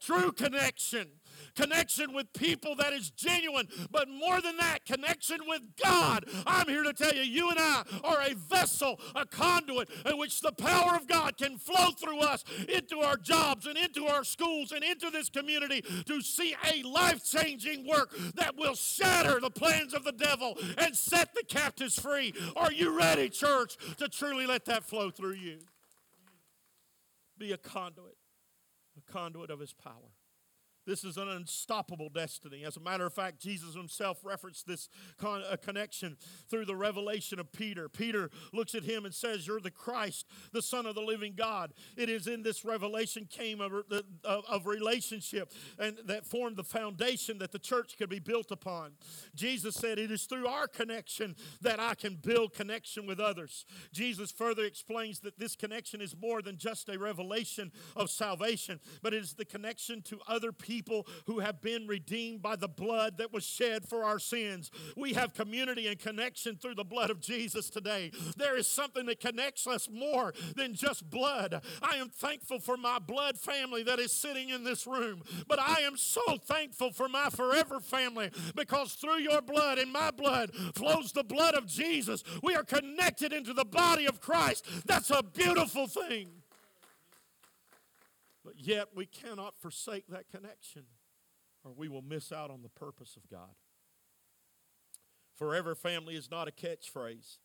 true 0.00 0.32
connection 0.32 1.08
connection 1.54 2.12
with 2.12 2.32
people 2.32 2.74
that 2.76 2.92
is 2.92 3.10
genuine, 3.10 3.68
but 3.90 4.08
more 4.08 4.40
than 4.40 4.56
that, 4.56 4.84
connection 4.86 5.38
with 5.46 5.62
God. 5.82 6.24
I'm 6.46 6.68
here 6.68 6.82
to 6.82 6.92
tell 6.92 7.14
you, 7.14 7.22
you 7.22 7.50
and 7.50 7.58
I 7.58 7.82
are 8.04 8.22
a 8.22 8.34
vessel, 8.34 8.98
a 9.14 9.26
conduit 9.26 9.88
in 10.06 10.18
which 10.18 10.40
the 10.40 10.52
power 10.52 10.96
of 10.96 11.06
God 11.06 11.36
can 11.36 11.58
flow 11.58 11.90
through 11.90 12.20
us 12.20 12.44
into 12.68 13.00
our 13.00 13.16
jobs 13.16 13.66
and 13.66 13.76
into 13.76 14.06
our 14.06 14.24
schools 14.24 14.72
and 14.72 14.82
into 14.84 15.10
this 15.10 15.28
community 15.28 15.82
to 16.06 16.20
see 16.20 16.54
a 16.72 16.82
life 16.82 17.24
changing 17.24 17.86
work 17.86 18.14
that 18.34 18.56
will 18.56 18.74
shatter 18.74 19.40
the 19.40 19.50
plans 19.50 19.94
of 19.94 20.04
the 20.04 20.12
devil 20.12 20.56
and 20.78 20.96
set 20.96 21.34
the 21.34 21.44
captives 21.48 21.98
free. 21.98 22.34
Are 22.56 22.72
you 22.72 22.96
ready, 22.96 23.28
church, 23.28 23.76
to 23.98 24.08
truly 24.08 24.46
let 24.46 24.64
that 24.66 24.84
flow 24.84 25.10
through 25.10 25.34
you? 25.34 25.58
Be 27.38 27.52
a 27.52 27.58
conduit, 27.58 28.16
a 28.96 29.12
conduit 29.12 29.50
of 29.50 29.58
his 29.58 29.72
power. 29.72 30.12
This 30.84 31.04
is 31.04 31.16
an 31.16 31.28
unstoppable 31.28 32.08
destiny. 32.08 32.64
As 32.64 32.76
a 32.76 32.80
matter 32.80 33.06
of 33.06 33.12
fact, 33.12 33.40
Jesus 33.40 33.74
himself 33.74 34.18
referenced 34.24 34.66
this 34.66 34.88
con- 35.16 35.44
uh, 35.48 35.56
connection 35.56 36.16
through 36.50 36.64
the 36.64 36.74
revelation 36.74 37.38
of 37.38 37.52
Peter. 37.52 37.88
Peter 37.88 38.30
looks 38.52 38.74
at 38.74 38.82
him 38.82 39.04
and 39.04 39.14
says, 39.14 39.46
You're 39.46 39.60
the 39.60 39.70
Christ, 39.70 40.26
the 40.52 40.62
Son 40.62 40.86
of 40.86 40.96
the 40.96 41.00
living 41.00 41.34
God. 41.36 41.72
It 41.96 42.08
is 42.08 42.26
in 42.26 42.42
this 42.42 42.64
revelation 42.64 43.28
came 43.30 43.60
of, 43.60 43.72
of, 44.24 44.44
of 44.48 44.66
relationship 44.66 45.52
and 45.78 45.98
that 46.06 46.26
formed 46.26 46.56
the 46.56 46.64
foundation 46.64 47.38
that 47.38 47.52
the 47.52 47.58
church 47.60 47.96
could 47.96 48.10
be 48.10 48.18
built 48.18 48.50
upon. 48.50 48.92
Jesus 49.36 49.76
said, 49.76 49.98
It 50.00 50.10
is 50.10 50.24
through 50.24 50.48
our 50.48 50.66
connection 50.66 51.36
that 51.60 51.78
I 51.78 51.94
can 51.94 52.16
build 52.16 52.54
connection 52.54 53.06
with 53.06 53.20
others. 53.20 53.66
Jesus 53.92 54.32
further 54.32 54.64
explains 54.64 55.20
that 55.20 55.38
this 55.38 55.54
connection 55.54 56.00
is 56.00 56.16
more 56.20 56.42
than 56.42 56.56
just 56.56 56.88
a 56.88 56.98
revelation 56.98 57.70
of 57.94 58.10
salvation, 58.10 58.80
but 59.00 59.14
it 59.14 59.22
is 59.22 59.34
the 59.34 59.44
connection 59.44 60.02
to 60.02 60.18
other 60.26 60.50
people 60.50 60.71
people 60.72 61.06
who 61.26 61.40
have 61.40 61.60
been 61.60 61.86
redeemed 61.86 62.40
by 62.40 62.56
the 62.56 62.68
blood 62.68 63.18
that 63.18 63.30
was 63.30 63.44
shed 63.44 63.86
for 63.86 64.04
our 64.04 64.18
sins. 64.18 64.70
We 64.96 65.12
have 65.12 65.34
community 65.34 65.86
and 65.86 65.98
connection 65.98 66.56
through 66.56 66.76
the 66.76 66.84
blood 66.84 67.10
of 67.10 67.20
Jesus 67.20 67.68
today. 67.68 68.10
There 68.38 68.56
is 68.56 68.66
something 68.66 69.04
that 69.06 69.20
connects 69.20 69.66
us 69.66 69.90
more 69.92 70.32
than 70.56 70.74
just 70.74 71.10
blood. 71.10 71.62
I 71.82 71.96
am 71.96 72.08
thankful 72.08 72.58
for 72.58 72.78
my 72.78 72.98
blood 72.98 73.36
family 73.36 73.82
that 73.82 73.98
is 73.98 74.12
sitting 74.12 74.48
in 74.48 74.64
this 74.64 74.86
room, 74.86 75.22
but 75.46 75.60
I 75.60 75.80
am 75.80 75.98
so 75.98 76.22
thankful 76.38 76.90
for 76.90 77.08
my 77.08 77.28
forever 77.28 77.78
family 77.78 78.30
because 78.54 78.94
through 78.94 79.18
your 79.18 79.42
blood 79.42 79.76
and 79.76 79.92
my 79.92 80.10
blood 80.10 80.52
flows 80.74 81.12
the 81.12 81.24
blood 81.24 81.54
of 81.54 81.66
Jesus. 81.66 82.24
We 82.42 82.54
are 82.54 82.64
connected 82.64 83.34
into 83.34 83.52
the 83.52 83.66
body 83.66 84.06
of 84.06 84.22
Christ. 84.22 84.66
That's 84.86 85.10
a 85.10 85.22
beautiful 85.22 85.86
thing. 85.86 86.41
But 88.44 88.54
yet 88.56 88.88
we 88.94 89.06
cannot 89.06 89.60
forsake 89.60 90.08
that 90.08 90.28
connection 90.30 90.84
or 91.64 91.72
we 91.72 91.88
will 91.88 92.02
miss 92.02 92.32
out 92.32 92.50
on 92.50 92.62
the 92.62 92.68
purpose 92.68 93.16
of 93.16 93.28
God. 93.28 93.54
Forever 95.36 95.74
family 95.74 96.16
is 96.16 96.30
not 96.30 96.48
a 96.48 96.52
catchphrase. 96.52 97.38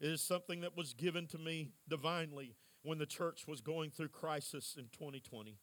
It 0.00 0.10
is 0.10 0.20
something 0.20 0.60
that 0.60 0.76
was 0.76 0.92
given 0.92 1.26
to 1.28 1.38
me 1.38 1.72
divinely 1.88 2.56
when 2.82 2.98
the 2.98 3.06
church 3.06 3.46
was 3.48 3.60
going 3.60 3.90
through 3.90 4.08
crisis 4.08 4.76
in 4.78 4.84
2020. 4.92 5.58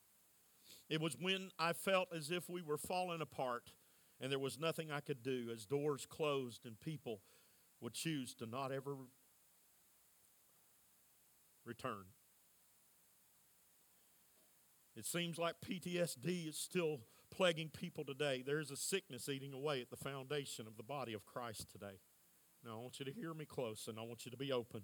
It 0.90 1.00
was 1.00 1.16
when 1.20 1.52
I 1.60 1.74
felt 1.74 2.10
as 2.16 2.32
if 2.32 2.50
we 2.50 2.62
were 2.62 2.78
falling 2.78 3.22
apart 3.22 3.74
and 4.20 4.32
there 4.32 4.40
was 4.40 4.60
nothing 4.60 4.92
I 4.92 5.00
could 5.00 5.24
do 5.24 5.50
as 5.54 5.66
doors 5.66 6.06
closed 6.06 6.66
and 6.66 6.80
people 6.80 7.22
would 7.80 7.94
choose 7.94 8.34
to 8.36 8.46
not 8.46 8.72
ever 8.72 8.96
return. 11.66 12.06
It 15.02 15.08
seems 15.08 15.40
like 15.40 15.56
PTSD 15.68 16.48
is 16.48 16.56
still 16.56 17.00
plaguing 17.36 17.70
people 17.70 18.06
today. 18.06 18.44
There's 18.46 18.70
a 18.70 18.76
sickness 18.76 19.30
eating 19.30 19.52
away 19.52 19.82
at 19.82 19.90
the 19.90 19.98
foundation 19.98 20.68
of 20.68 20.78
the 20.78 20.84
body 20.84 21.14
of 21.14 21.26
Christ 21.26 21.72
today. 21.72 21.98
Now, 22.64 22.74
I 22.74 22.76
want 22.76 23.00
you 23.00 23.06
to 23.06 23.12
hear 23.12 23.34
me 23.34 23.46
close 23.46 23.88
and 23.88 23.98
I 23.98 24.04
want 24.04 24.26
you 24.26 24.32
to 24.32 24.38
be 24.38 24.52
open. 24.52 24.84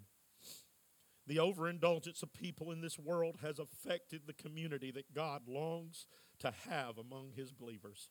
The 1.28 1.38
overindulgence 1.38 2.24
of 2.24 2.34
people 2.34 2.72
in 2.72 2.82
this 2.82 2.98
world 2.98 3.38
has 3.44 3.60
affected 3.60 4.24
the 4.26 4.34
community 4.34 4.90
that 4.90 5.14
God 5.14 5.44
longs 5.48 6.08
to 6.40 6.52
have 6.68 6.98
among 6.98 7.34
his 7.36 7.52
believers. 7.52 8.10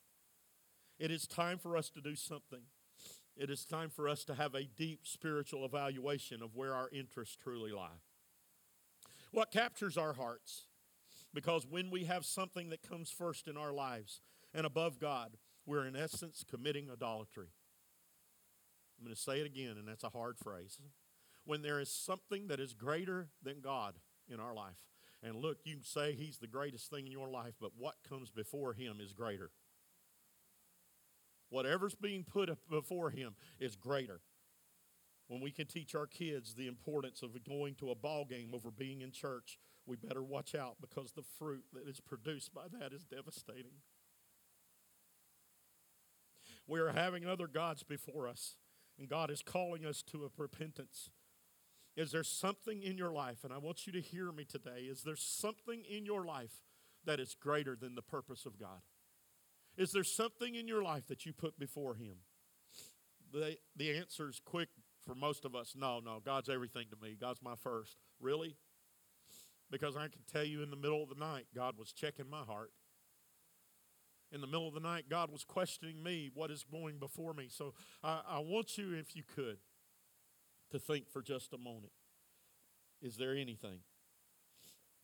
It 0.97 1.11
is 1.11 1.27
time 1.27 1.57
for 1.57 1.75
us 1.75 1.89
to 1.89 1.99
do 1.99 2.15
something. 2.15 2.61
It 3.35 3.49
is 3.49 3.65
time 3.65 3.89
for 3.89 4.07
us 4.07 4.23
to 4.23 4.35
have 4.35 4.55
a 4.55 4.63
deep 4.63 5.01
spiritual 5.03 5.65
evaluation 5.65 6.41
of 6.41 6.55
where 6.55 6.73
our 6.73 6.87
interests 6.89 7.35
truly 7.35 7.73
lie. 7.73 7.99
What 9.33 9.51
captures 9.51 9.97
our 9.97 10.13
hearts? 10.13 10.67
Because 11.37 11.67
when 11.69 11.91
we 11.91 12.05
have 12.05 12.25
something 12.25 12.71
that 12.71 12.81
comes 12.81 13.11
first 13.11 13.47
in 13.47 13.57
our 13.57 13.71
lives 13.71 14.21
and 14.55 14.65
above 14.65 14.99
God, 14.99 15.37
we're 15.67 15.85
in 15.85 15.95
essence 15.95 16.43
committing 16.49 16.89
idolatry. 16.91 17.49
I'm 18.97 19.05
going 19.05 19.15
to 19.15 19.21
say 19.21 19.41
it 19.41 19.45
again, 19.45 19.75
and 19.77 19.87
that's 19.87 20.03
a 20.03 20.09
hard 20.09 20.39
phrase. 20.39 20.79
When 21.45 21.61
there 21.61 21.79
is 21.79 21.91
something 21.91 22.47
that 22.47 22.59
is 22.59 22.73
greater 22.73 23.27
than 23.43 23.61
God 23.61 23.99
in 24.27 24.39
our 24.39 24.55
life, 24.55 24.79
and 25.21 25.35
look, 25.35 25.57
you 25.63 25.77
say 25.83 26.13
He's 26.13 26.39
the 26.39 26.47
greatest 26.47 26.89
thing 26.89 27.05
in 27.05 27.11
your 27.11 27.29
life, 27.29 27.53
but 27.61 27.77
what 27.77 27.97
comes 28.09 28.31
before 28.31 28.73
Him 28.73 28.97
is 28.99 29.13
greater. 29.13 29.51
Whatever's 31.51 31.93
being 31.93 32.23
put 32.23 32.49
before 32.67 33.11
Him 33.11 33.35
is 33.59 33.75
greater. 33.75 34.21
When 35.27 35.41
we 35.41 35.51
can 35.51 35.67
teach 35.67 35.93
our 35.93 36.07
kids 36.07 36.55
the 36.55 36.67
importance 36.67 37.21
of 37.21 37.37
going 37.47 37.75
to 37.75 37.91
a 37.91 37.95
ball 37.95 38.25
game 38.25 38.55
over 38.55 38.71
being 38.71 39.01
in 39.01 39.11
church 39.11 39.59
we 39.87 39.95
better 39.95 40.21
watch 40.21 40.53
out 40.53 40.75
because 40.81 41.13
the 41.13 41.23
fruit 41.23 41.63
that 41.73 41.87
is 41.87 41.99
produced 41.99 42.53
by 42.53 42.63
that 42.79 42.93
is 42.93 43.05
devastating. 43.05 43.81
We 46.67 46.81
are 46.81 46.91
having 46.91 47.25
other 47.25 47.47
gods 47.47 47.83
before 47.83 48.27
us, 48.27 48.57
and 48.99 49.07
God 49.07 49.31
is 49.31 49.41
calling 49.41 49.85
us 49.85 50.03
to 50.11 50.25
a 50.25 50.29
repentance. 50.37 51.09
Is 51.95 52.11
there 52.11 52.23
something 52.23 52.83
in 52.83 52.97
your 52.97 53.11
life, 53.11 53.43
and 53.43 53.53
I 53.53 53.57
want 53.57 53.87
you 53.87 53.93
to 53.93 54.01
hear 54.01 54.31
me 54.31 54.43
today, 54.43 54.81
is 54.81 55.03
there 55.03 55.15
something 55.15 55.83
in 55.89 56.05
your 56.05 56.25
life 56.25 56.61
that 57.05 57.19
is 57.19 57.35
greater 57.39 57.75
than 57.75 57.95
the 57.95 58.01
purpose 58.01 58.45
of 58.45 58.59
God? 58.59 58.81
Is 59.77 59.93
there 59.93 60.03
something 60.03 60.55
in 60.55 60.67
your 60.67 60.83
life 60.83 61.07
that 61.07 61.25
you 61.25 61.31
put 61.31 61.57
before 61.57 61.95
Him? 61.95 62.17
The, 63.31 63.57
the 63.75 63.97
answer 63.97 64.27
is 64.29 64.41
quick 64.43 64.69
for 65.05 65.15
most 65.15 65.45
of 65.45 65.55
us 65.55 65.73
no, 65.75 65.99
no, 65.99 66.21
God's 66.23 66.49
everything 66.49 66.87
to 66.91 66.97
me. 67.01 67.15
God's 67.19 67.41
my 67.41 67.55
first. 67.55 67.97
Really? 68.19 68.57
Because 69.69 69.97
I 69.97 70.07
can 70.07 70.21
tell 70.31 70.43
you 70.43 70.63
in 70.63 70.69
the 70.69 70.77
middle 70.77 71.03
of 71.03 71.09
the 71.09 71.15
night, 71.15 71.47
God 71.53 71.77
was 71.77 71.91
checking 71.91 72.29
my 72.29 72.43
heart. 72.43 72.71
In 74.31 74.41
the 74.41 74.47
middle 74.47 74.67
of 74.67 74.73
the 74.73 74.79
night, 74.79 75.05
God 75.09 75.31
was 75.31 75.43
questioning 75.43 76.03
me, 76.03 76.29
what 76.33 76.51
is 76.51 76.65
going 76.69 76.99
before 76.99 77.33
me. 77.33 77.47
So 77.49 77.73
I, 78.03 78.21
I 78.27 78.39
want 78.39 78.77
you, 78.77 78.93
if 78.93 79.15
you 79.15 79.23
could, 79.23 79.57
to 80.71 80.79
think 80.79 81.09
for 81.09 81.21
just 81.21 81.53
a 81.53 81.57
moment. 81.57 81.93
Is 83.01 83.17
there 83.17 83.35
anything 83.35 83.79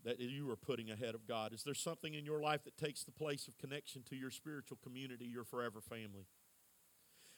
that 0.03 0.19
you 0.19 0.49
are 0.49 0.57
putting 0.57 0.89
ahead 0.89 1.15
of 1.15 1.25
God? 1.27 1.53
Is 1.53 1.63
there 1.63 1.73
something 1.73 2.13
in 2.13 2.25
your 2.25 2.41
life 2.41 2.63
that 2.65 2.77
takes 2.77 3.03
the 3.03 3.11
place 3.11 3.47
of 3.47 3.57
connection 3.57 4.03
to 4.09 4.15
your 4.15 4.31
spiritual 4.31 4.77
community, 4.83 5.25
your 5.25 5.45
forever 5.45 5.79
family? 5.79 6.27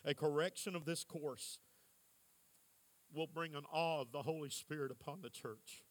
A 0.03 0.13
correction 0.13 0.75
of 0.75 0.85
this 0.85 1.03
course 1.03 1.59
will 3.13 3.27
bring 3.27 3.55
an 3.55 3.63
awe 3.71 4.01
of 4.01 4.11
the 4.11 4.23
Holy 4.23 4.49
Spirit 4.49 4.91
upon 4.91 5.21
the 5.21 5.29
church. 5.29 5.83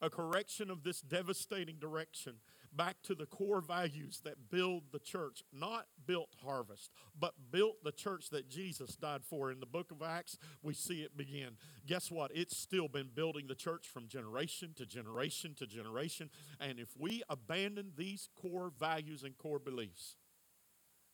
A 0.00 0.08
correction 0.08 0.70
of 0.70 0.84
this 0.84 1.00
devastating 1.00 1.76
direction 1.78 2.34
back 2.72 2.96
to 3.02 3.14
the 3.14 3.26
core 3.26 3.60
values 3.60 4.20
that 4.24 4.50
build 4.50 4.84
the 4.92 4.98
church, 4.98 5.42
not 5.52 5.86
built 6.06 6.28
harvest, 6.44 6.90
but 7.18 7.34
built 7.50 7.82
the 7.82 7.92
church 7.92 8.30
that 8.30 8.48
Jesus 8.48 8.94
died 8.94 9.24
for. 9.24 9.50
In 9.50 9.58
the 9.58 9.66
book 9.66 9.90
of 9.90 10.02
Acts, 10.02 10.38
we 10.62 10.74
see 10.74 11.02
it 11.02 11.16
begin. 11.16 11.56
Guess 11.86 12.10
what? 12.10 12.30
It's 12.34 12.56
still 12.56 12.88
been 12.88 13.08
building 13.12 13.46
the 13.48 13.54
church 13.54 13.88
from 13.88 14.06
generation 14.06 14.72
to 14.76 14.86
generation 14.86 15.54
to 15.54 15.66
generation. 15.66 16.30
And 16.60 16.78
if 16.78 16.90
we 16.98 17.22
abandon 17.28 17.92
these 17.96 18.28
core 18.40 18.70
values 18.78 19.22
and 19.24 19.36
core 19.36 19.58
beliefs, 19.58 20.16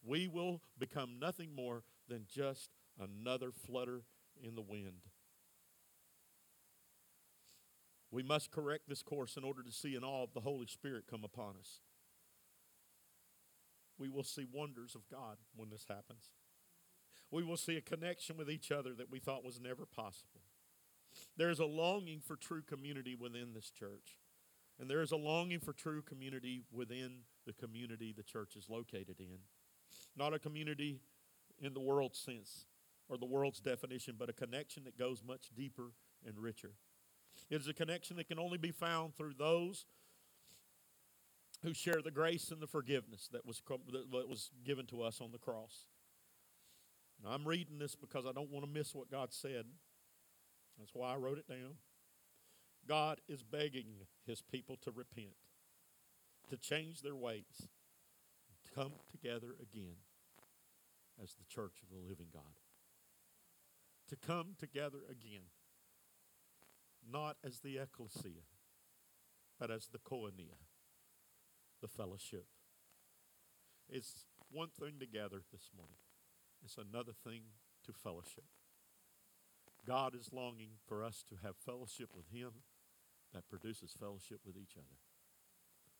we 0.05 0.28
will 0.28 0.61
become 0.78 1.18
nothing 1.18 1.55
more 1.55 1.85
than 2.09 2.26
just 2.28 2.70
another 3.01 3.51
flutter 3.51 4.03
in 4.43 4.55
the 4.55 4.62
wind. 4.62 5.01
We 8.14 8.22
must 8.22 8.52
correct 8.52 8.88
this 8.88 9.02
course 9.02 9.36
in 9.36 9.42
order 9.42 9.64
to 9.64 9.72
see 9.72 9.96
an 9.96 10.04
awe 10.04 10.22
of 10.22 10.32
the 10.34 10.40
Holy 10.40 10.68
Spirit 10.68 11.06
come 11.10 11.24
upon 11.24 11.56
us. 11.58 11.80
We 13.98 14.08
will 14.08 14.22
see 14.22 14.46
wonders 14.52 14.94
of 14.94 15.08
God 15.10 15.38
when 15.56 15.68
this 15.68 15.86
happens. 15.88 16.30
We 17.32 17.42
will 17.42 17.56
see 17.56 17.76
a 17.76 17.80
connection 17.80 18.36
with 18.36 18.48
each 18.48 18.70
other 18.70 18.94
that 18.94 19.10
we 19.10 19.18
thought 19.18 19.44
was 19.44 19.60
never 19.60 19.84
possible. 19.84 20.42
There 21.36 21.50
is 21.50 21.58
a 21.58 21.64
longing 21.66 22.20
for 22.20 22.36
true 22.36 22.62
community 22.62 23.16
within 23.16 23.52
this 23.52 23.68
church. 23.68 24.20
And 24.78 24.88
there 24.88 25.02
is 25.02 25.10
a 25.10 25.16
longing 25.16 25.58
for 25.58 25.72
true 25.72 26.00
community 26.00 26.62
within 26.70 27.22
the 27.46 27.52
community 27.52 28.14
the 28.16 28.22
church 28.22 28.54
is 28.54 28.70
located 28.70 29.18
in. 29.18 29.38
Not 30.16 30.34
a 30.34 30.38
community 30.38 31.00
in 31.60 31.74
the 31.74 31.80
world's 31.80 32.20
sense 32.20 32.66
or 33.08 33.16
the 33.16 33.26
world's 33.26 33.60
definition, 33.60 34.14
but 34.16 34.28
a 34.28 34.32
connection 34.32 34.84
that 34.84 34.96
goes 34.96 35.20
much 35.26 35.48
deeper 35.56 35.90
and 36.24 36.38
richer. 36.38 36.74
It 37.51 37.61
is 37.61 37.68
a 37.68 37.74
connection 37.74 38.16
that 38.16 38.28
can 38.28 38.39
only 38.39 38.59
be 38.59 38.70
found 38.70 39.14
through 39.14 39.35
those 39.39 39.87
who 41.62 41.72
share 41.72 42.03
the 42.03 42.11
grace 42.11 42.51
and 42.51 42.61
the 42.61 42.66
forgiveness 42.66 43.28
that 43.32 43.47
was, 43.47 43.62
that 44.12 44.28
was 44.28 44.51
given 44.64 44.87
to 44.87 45.03
us 45.03 45.20
on 45.20 45.32
the 45.32 45.39
cross. 45.39 45.87
Now, 47.22 47.30
I'm 47.30 47.47
reading 47.47 47.78
this 47.78 47.95
because 47.95 48.26
I 48.26 48.32
don't 48.32 48.51
want 48.51 48.66
to 48.66 48.70
miss 48.70 48.95
what 48.95 49.11
God 49.11 49.32
said. 49.32 49.64
That's 50.78 50.95
why 50.95 51.12
I 51.12 51.16
wrote 51.16 51.39
it 51.39 51.49
down. 51.49 51.76
God 52.87 53.20
is 53.28 53.43
begging 53.43 54.07
his 54.26 54.43
people 54.43 54.76
to 54.82 54.91
repent, 54.91 55.37
to 56.51 56.57
change 56.57 57.01
their 57.01 57.16
ways, 57.16 57.68
to 58.64 58.74
come 58.74 58.93
together 59.11 59.55
again 59.62 59.97
as 61.22 61.35
the 61.35 61.45
church 61.49 61.76
of 61.82 61.89
the 61.89 62.09
living 62.09 62.28
God. 62.32 62.43
To 64.09 64.16
come 64.16 64.55
together 64.59 64.99
again 65.11 65.45
not 67.11 67.36
as 67.44 67.61
the 67.61 67.78
ecclesia, 67.78 68.42
but 69.59 69.70
as 69.70 69.88
the 69.92 69.98
koinonia, 69.98 70.61
the 71.80 71.88
fellowship. 71.88 72.46
It's 73.88 74.26
one 74.50 74.68
thing 74.68 74.94
to 75.00 75.07
gather 75.07 75.42
this 75.52 75.70
morning, 75.76 75.98
it's 76.64 76.78
another 76.78 77.12
thing 77.12 77.42
to 77.84 77.92
fellowship. 77.92 78.44
God 79.86 80.14
is 80.14 80.32
longing 80.32 80.80
for 80.88 81.05
us 81.05 81.24
to 81.28 81.36
have 81.42 81.57
fellowship 81.57 82.09
with 82.14 82.24
Him 82.32 82.50
that 83.34 83.48
produces 83.48 83.92
fellowship 83.98 84.40
with 84.46 84.57
each 84.57 84.76
other. 84.78 84.96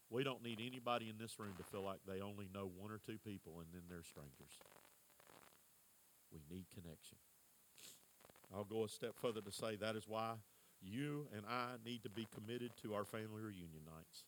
We 0.09 0.25
don't 0.25 0.43
need 0.43 0.61
anybody 0.65 1.09
in 1.09 1.19
this 1.19 1.39
room 1.39 1.55
to 1.59 1.65
feel 1.65 1.83
like 1.83 2.01
they 2.07 2.21
only 2.21 2.49
know 2.55 2.71
one 2.75 2.91
or 2.91 3.01
two 3.05 3.19
people 3.19 3.61
and 3.61 3.67
then 3.73 3.83
they're 3.89 4.05
strangers. 4.05 4.57
We 6.33 6.41
need 6.51 6.67
connection. 6.73 7.19
I'll 8.55 8.65
go 8.65 8.85
a 8.85 8.89
step 8.89 9.15
further 9.21 9.41
to 9.41 9.53
say 9.53 9.77
that 9.77 9.97
is 9.97 10.05
why 10.07 10.35
you 10.85 11.27
and 11.35 11.43
I 11.49 11.77
need 11.85 12.03
to 12.03 12.11
be 12.11 12.27
committed 12.35 12.71
to 12.83 12.95
our 12.95 13.05
family 13.05 13.41
reunion 13.43 13.85
nights 13.87 14.25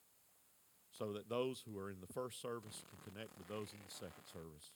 so 0.90 1.12
that 1.12 1.28
those 1.28 1.62
who 1.66 1.78
are 1.78 1.90
in 1.90 2.00
the 2.00 2.12
first 2.12 2.40
service 2.40 2.82
can 2.88 3.12
connect 3.12 3.30
with 3.36 3.48
those 3.48 3.72
in 3.72 3.78
the 3.86 3.92
second 3.92 4.24
service. 4.32 4.72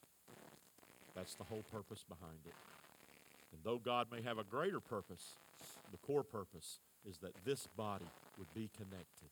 That's 1.14 1.34
the 1.34 1.44
whole 1.44 1.64
purpose 1.72 2.04
behind 2.08 2.38
it. 2.46 2.54
And 3.52 3.60
though 3.64 3.78
God 3.78 4.08
may 4.12 4.22
have 4.22 4.38
a 4.38 4.44
greater 4.44 4.80
purpose, 4.80 5.34
the 5.90 5.98
core 5.98 6.22
purpose 6.22 6.78
is 7.08 7.18
that 7.18 7.32
this 7.44 7.66
body 7.76 8.06
would 8.38 8.52
be 8.54 8.68
connected. 8.76 9.30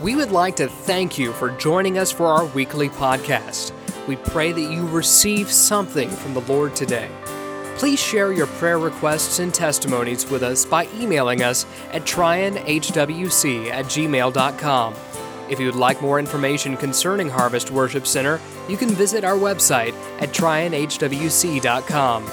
We 0.00 0.14
would 0.14 0.30
like 0.30 0.54
to 0.56 0.68
thank 0.68 1.18
you 1.18 1.32
for 1.32 1.50
joining 1.50 1.98
us 1.98 2.12
for 2.12 2.26
our 2.26 2.46
weekly 2.46 2.88
podcast. 2.88 3.72
We 4.06 4.14
pray 4.14 4.52
that 4.52 4.60
you 4.60 4.86
receive 4.86 5.50
something 5.50 6.08
from 6.08 6.34
the 6.34 6.40
Lord 6.42 6.76
today. 6.76 7.10
Please 7.78 8.00
share 8.00 8.32
your 8.32 8.46
prayer 8.46 8.78
requests 8.78 9.40
and 9.40 9.52
testimonies 9.52 10.30
with 10.30 10.44
us 10.44 10.64
by 10.64 10.86
emailing 10.94 11.42
us 11.42 11.66
at 11.90 12.02
trionhwc 12.02 13.70
at 13.70 13.86
gmail.com. 13.86 14.94
If 15.50 15.58
you 15.58 15.66
would 15.66 15.74
like 15.74 16.00
more 16.00 16.20
information 16.20 16.76
concerning 16.76 17.28
Harvest 17.28 17.72
Worship 17.72 18.06
Center, 18.06 18.40
you 18.68 18.76
can 18.76 18.90
visit 18.90 19.24
our 19.24 19.36
website 19.36 19.94
at 20.20 20.28
trionhwc.com. 20.28 22.24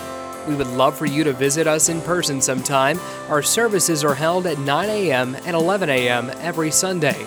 We 0.47 0.53
would 0.53 0.67
love 0.67 0.95
for 0.95 1.07
you 1.07 1.23
to 1.23 1.33
visit 1.33 1.65
us 1.65 1.89
in 1.89 1.99
person 2.01 2.41
sometime. 2.41 2.99
Our 3.27 3.41
services 3.41 4.03
are 4.03 4.13
held 4.13 4.45
at 4.45 4.59
9 4.59 4.89
a.m. 4.89 5.33
and 5.33 5.55
11 5.55 5.89
a.m. 5.89 6.29
every 6.41 6.69
Sunday. 6.69 7.25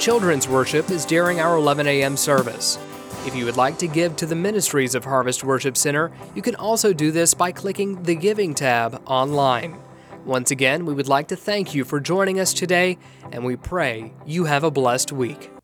Children's 0.00 0.48
worship 0.48 0.90
is 0.90 1.04
during 1.04 1.40
our 1.40 1.56
11 1.56 1.86
a.m. 1.86 2.16
service. 2.16 2.78
If 3.26 3.36
you 3.36 3.44
would 3.44 3.58
like 3.58 3.76
to 3.80 3.86
give 3.86 4.16
to 4.16 4.24
the 4.24 4.34
ministries 4.34 4.94
of 4.94 5.04
Harvest 5.04 5.44
Worship 5.44 5.76
Center, 5.76 6.10
you 6.34 6.40
can 6.40 6.54
also 6.54 6.94
do 6.94 7.10
this 7.12 7.34
by 7.34 7.52
clicking 7.52 8.02
the 8.04 8.14
Giving 8.14 8.54
tab 8.54 9.02
online. 9.04 9.78
Once 10.24 10.50
again, 10.50 10.86
we 10.86 10.94
would 10.94 11.06
like 11.06 11.28
to 11.28 11.36
thank 11.36 11.74
you 11.74 11.84
for 11.84 12.00
joining 12.00 12.40
us 12.40 12.54
today, 12.54 12.96
and 13.30 13.44
we 13.44 13.56
pray 13.56 14.14
you 14.24 14.44
have 14.46 14.64
a 14.64 14.70
blessed 14.70 15.12
week. 15.12 15.50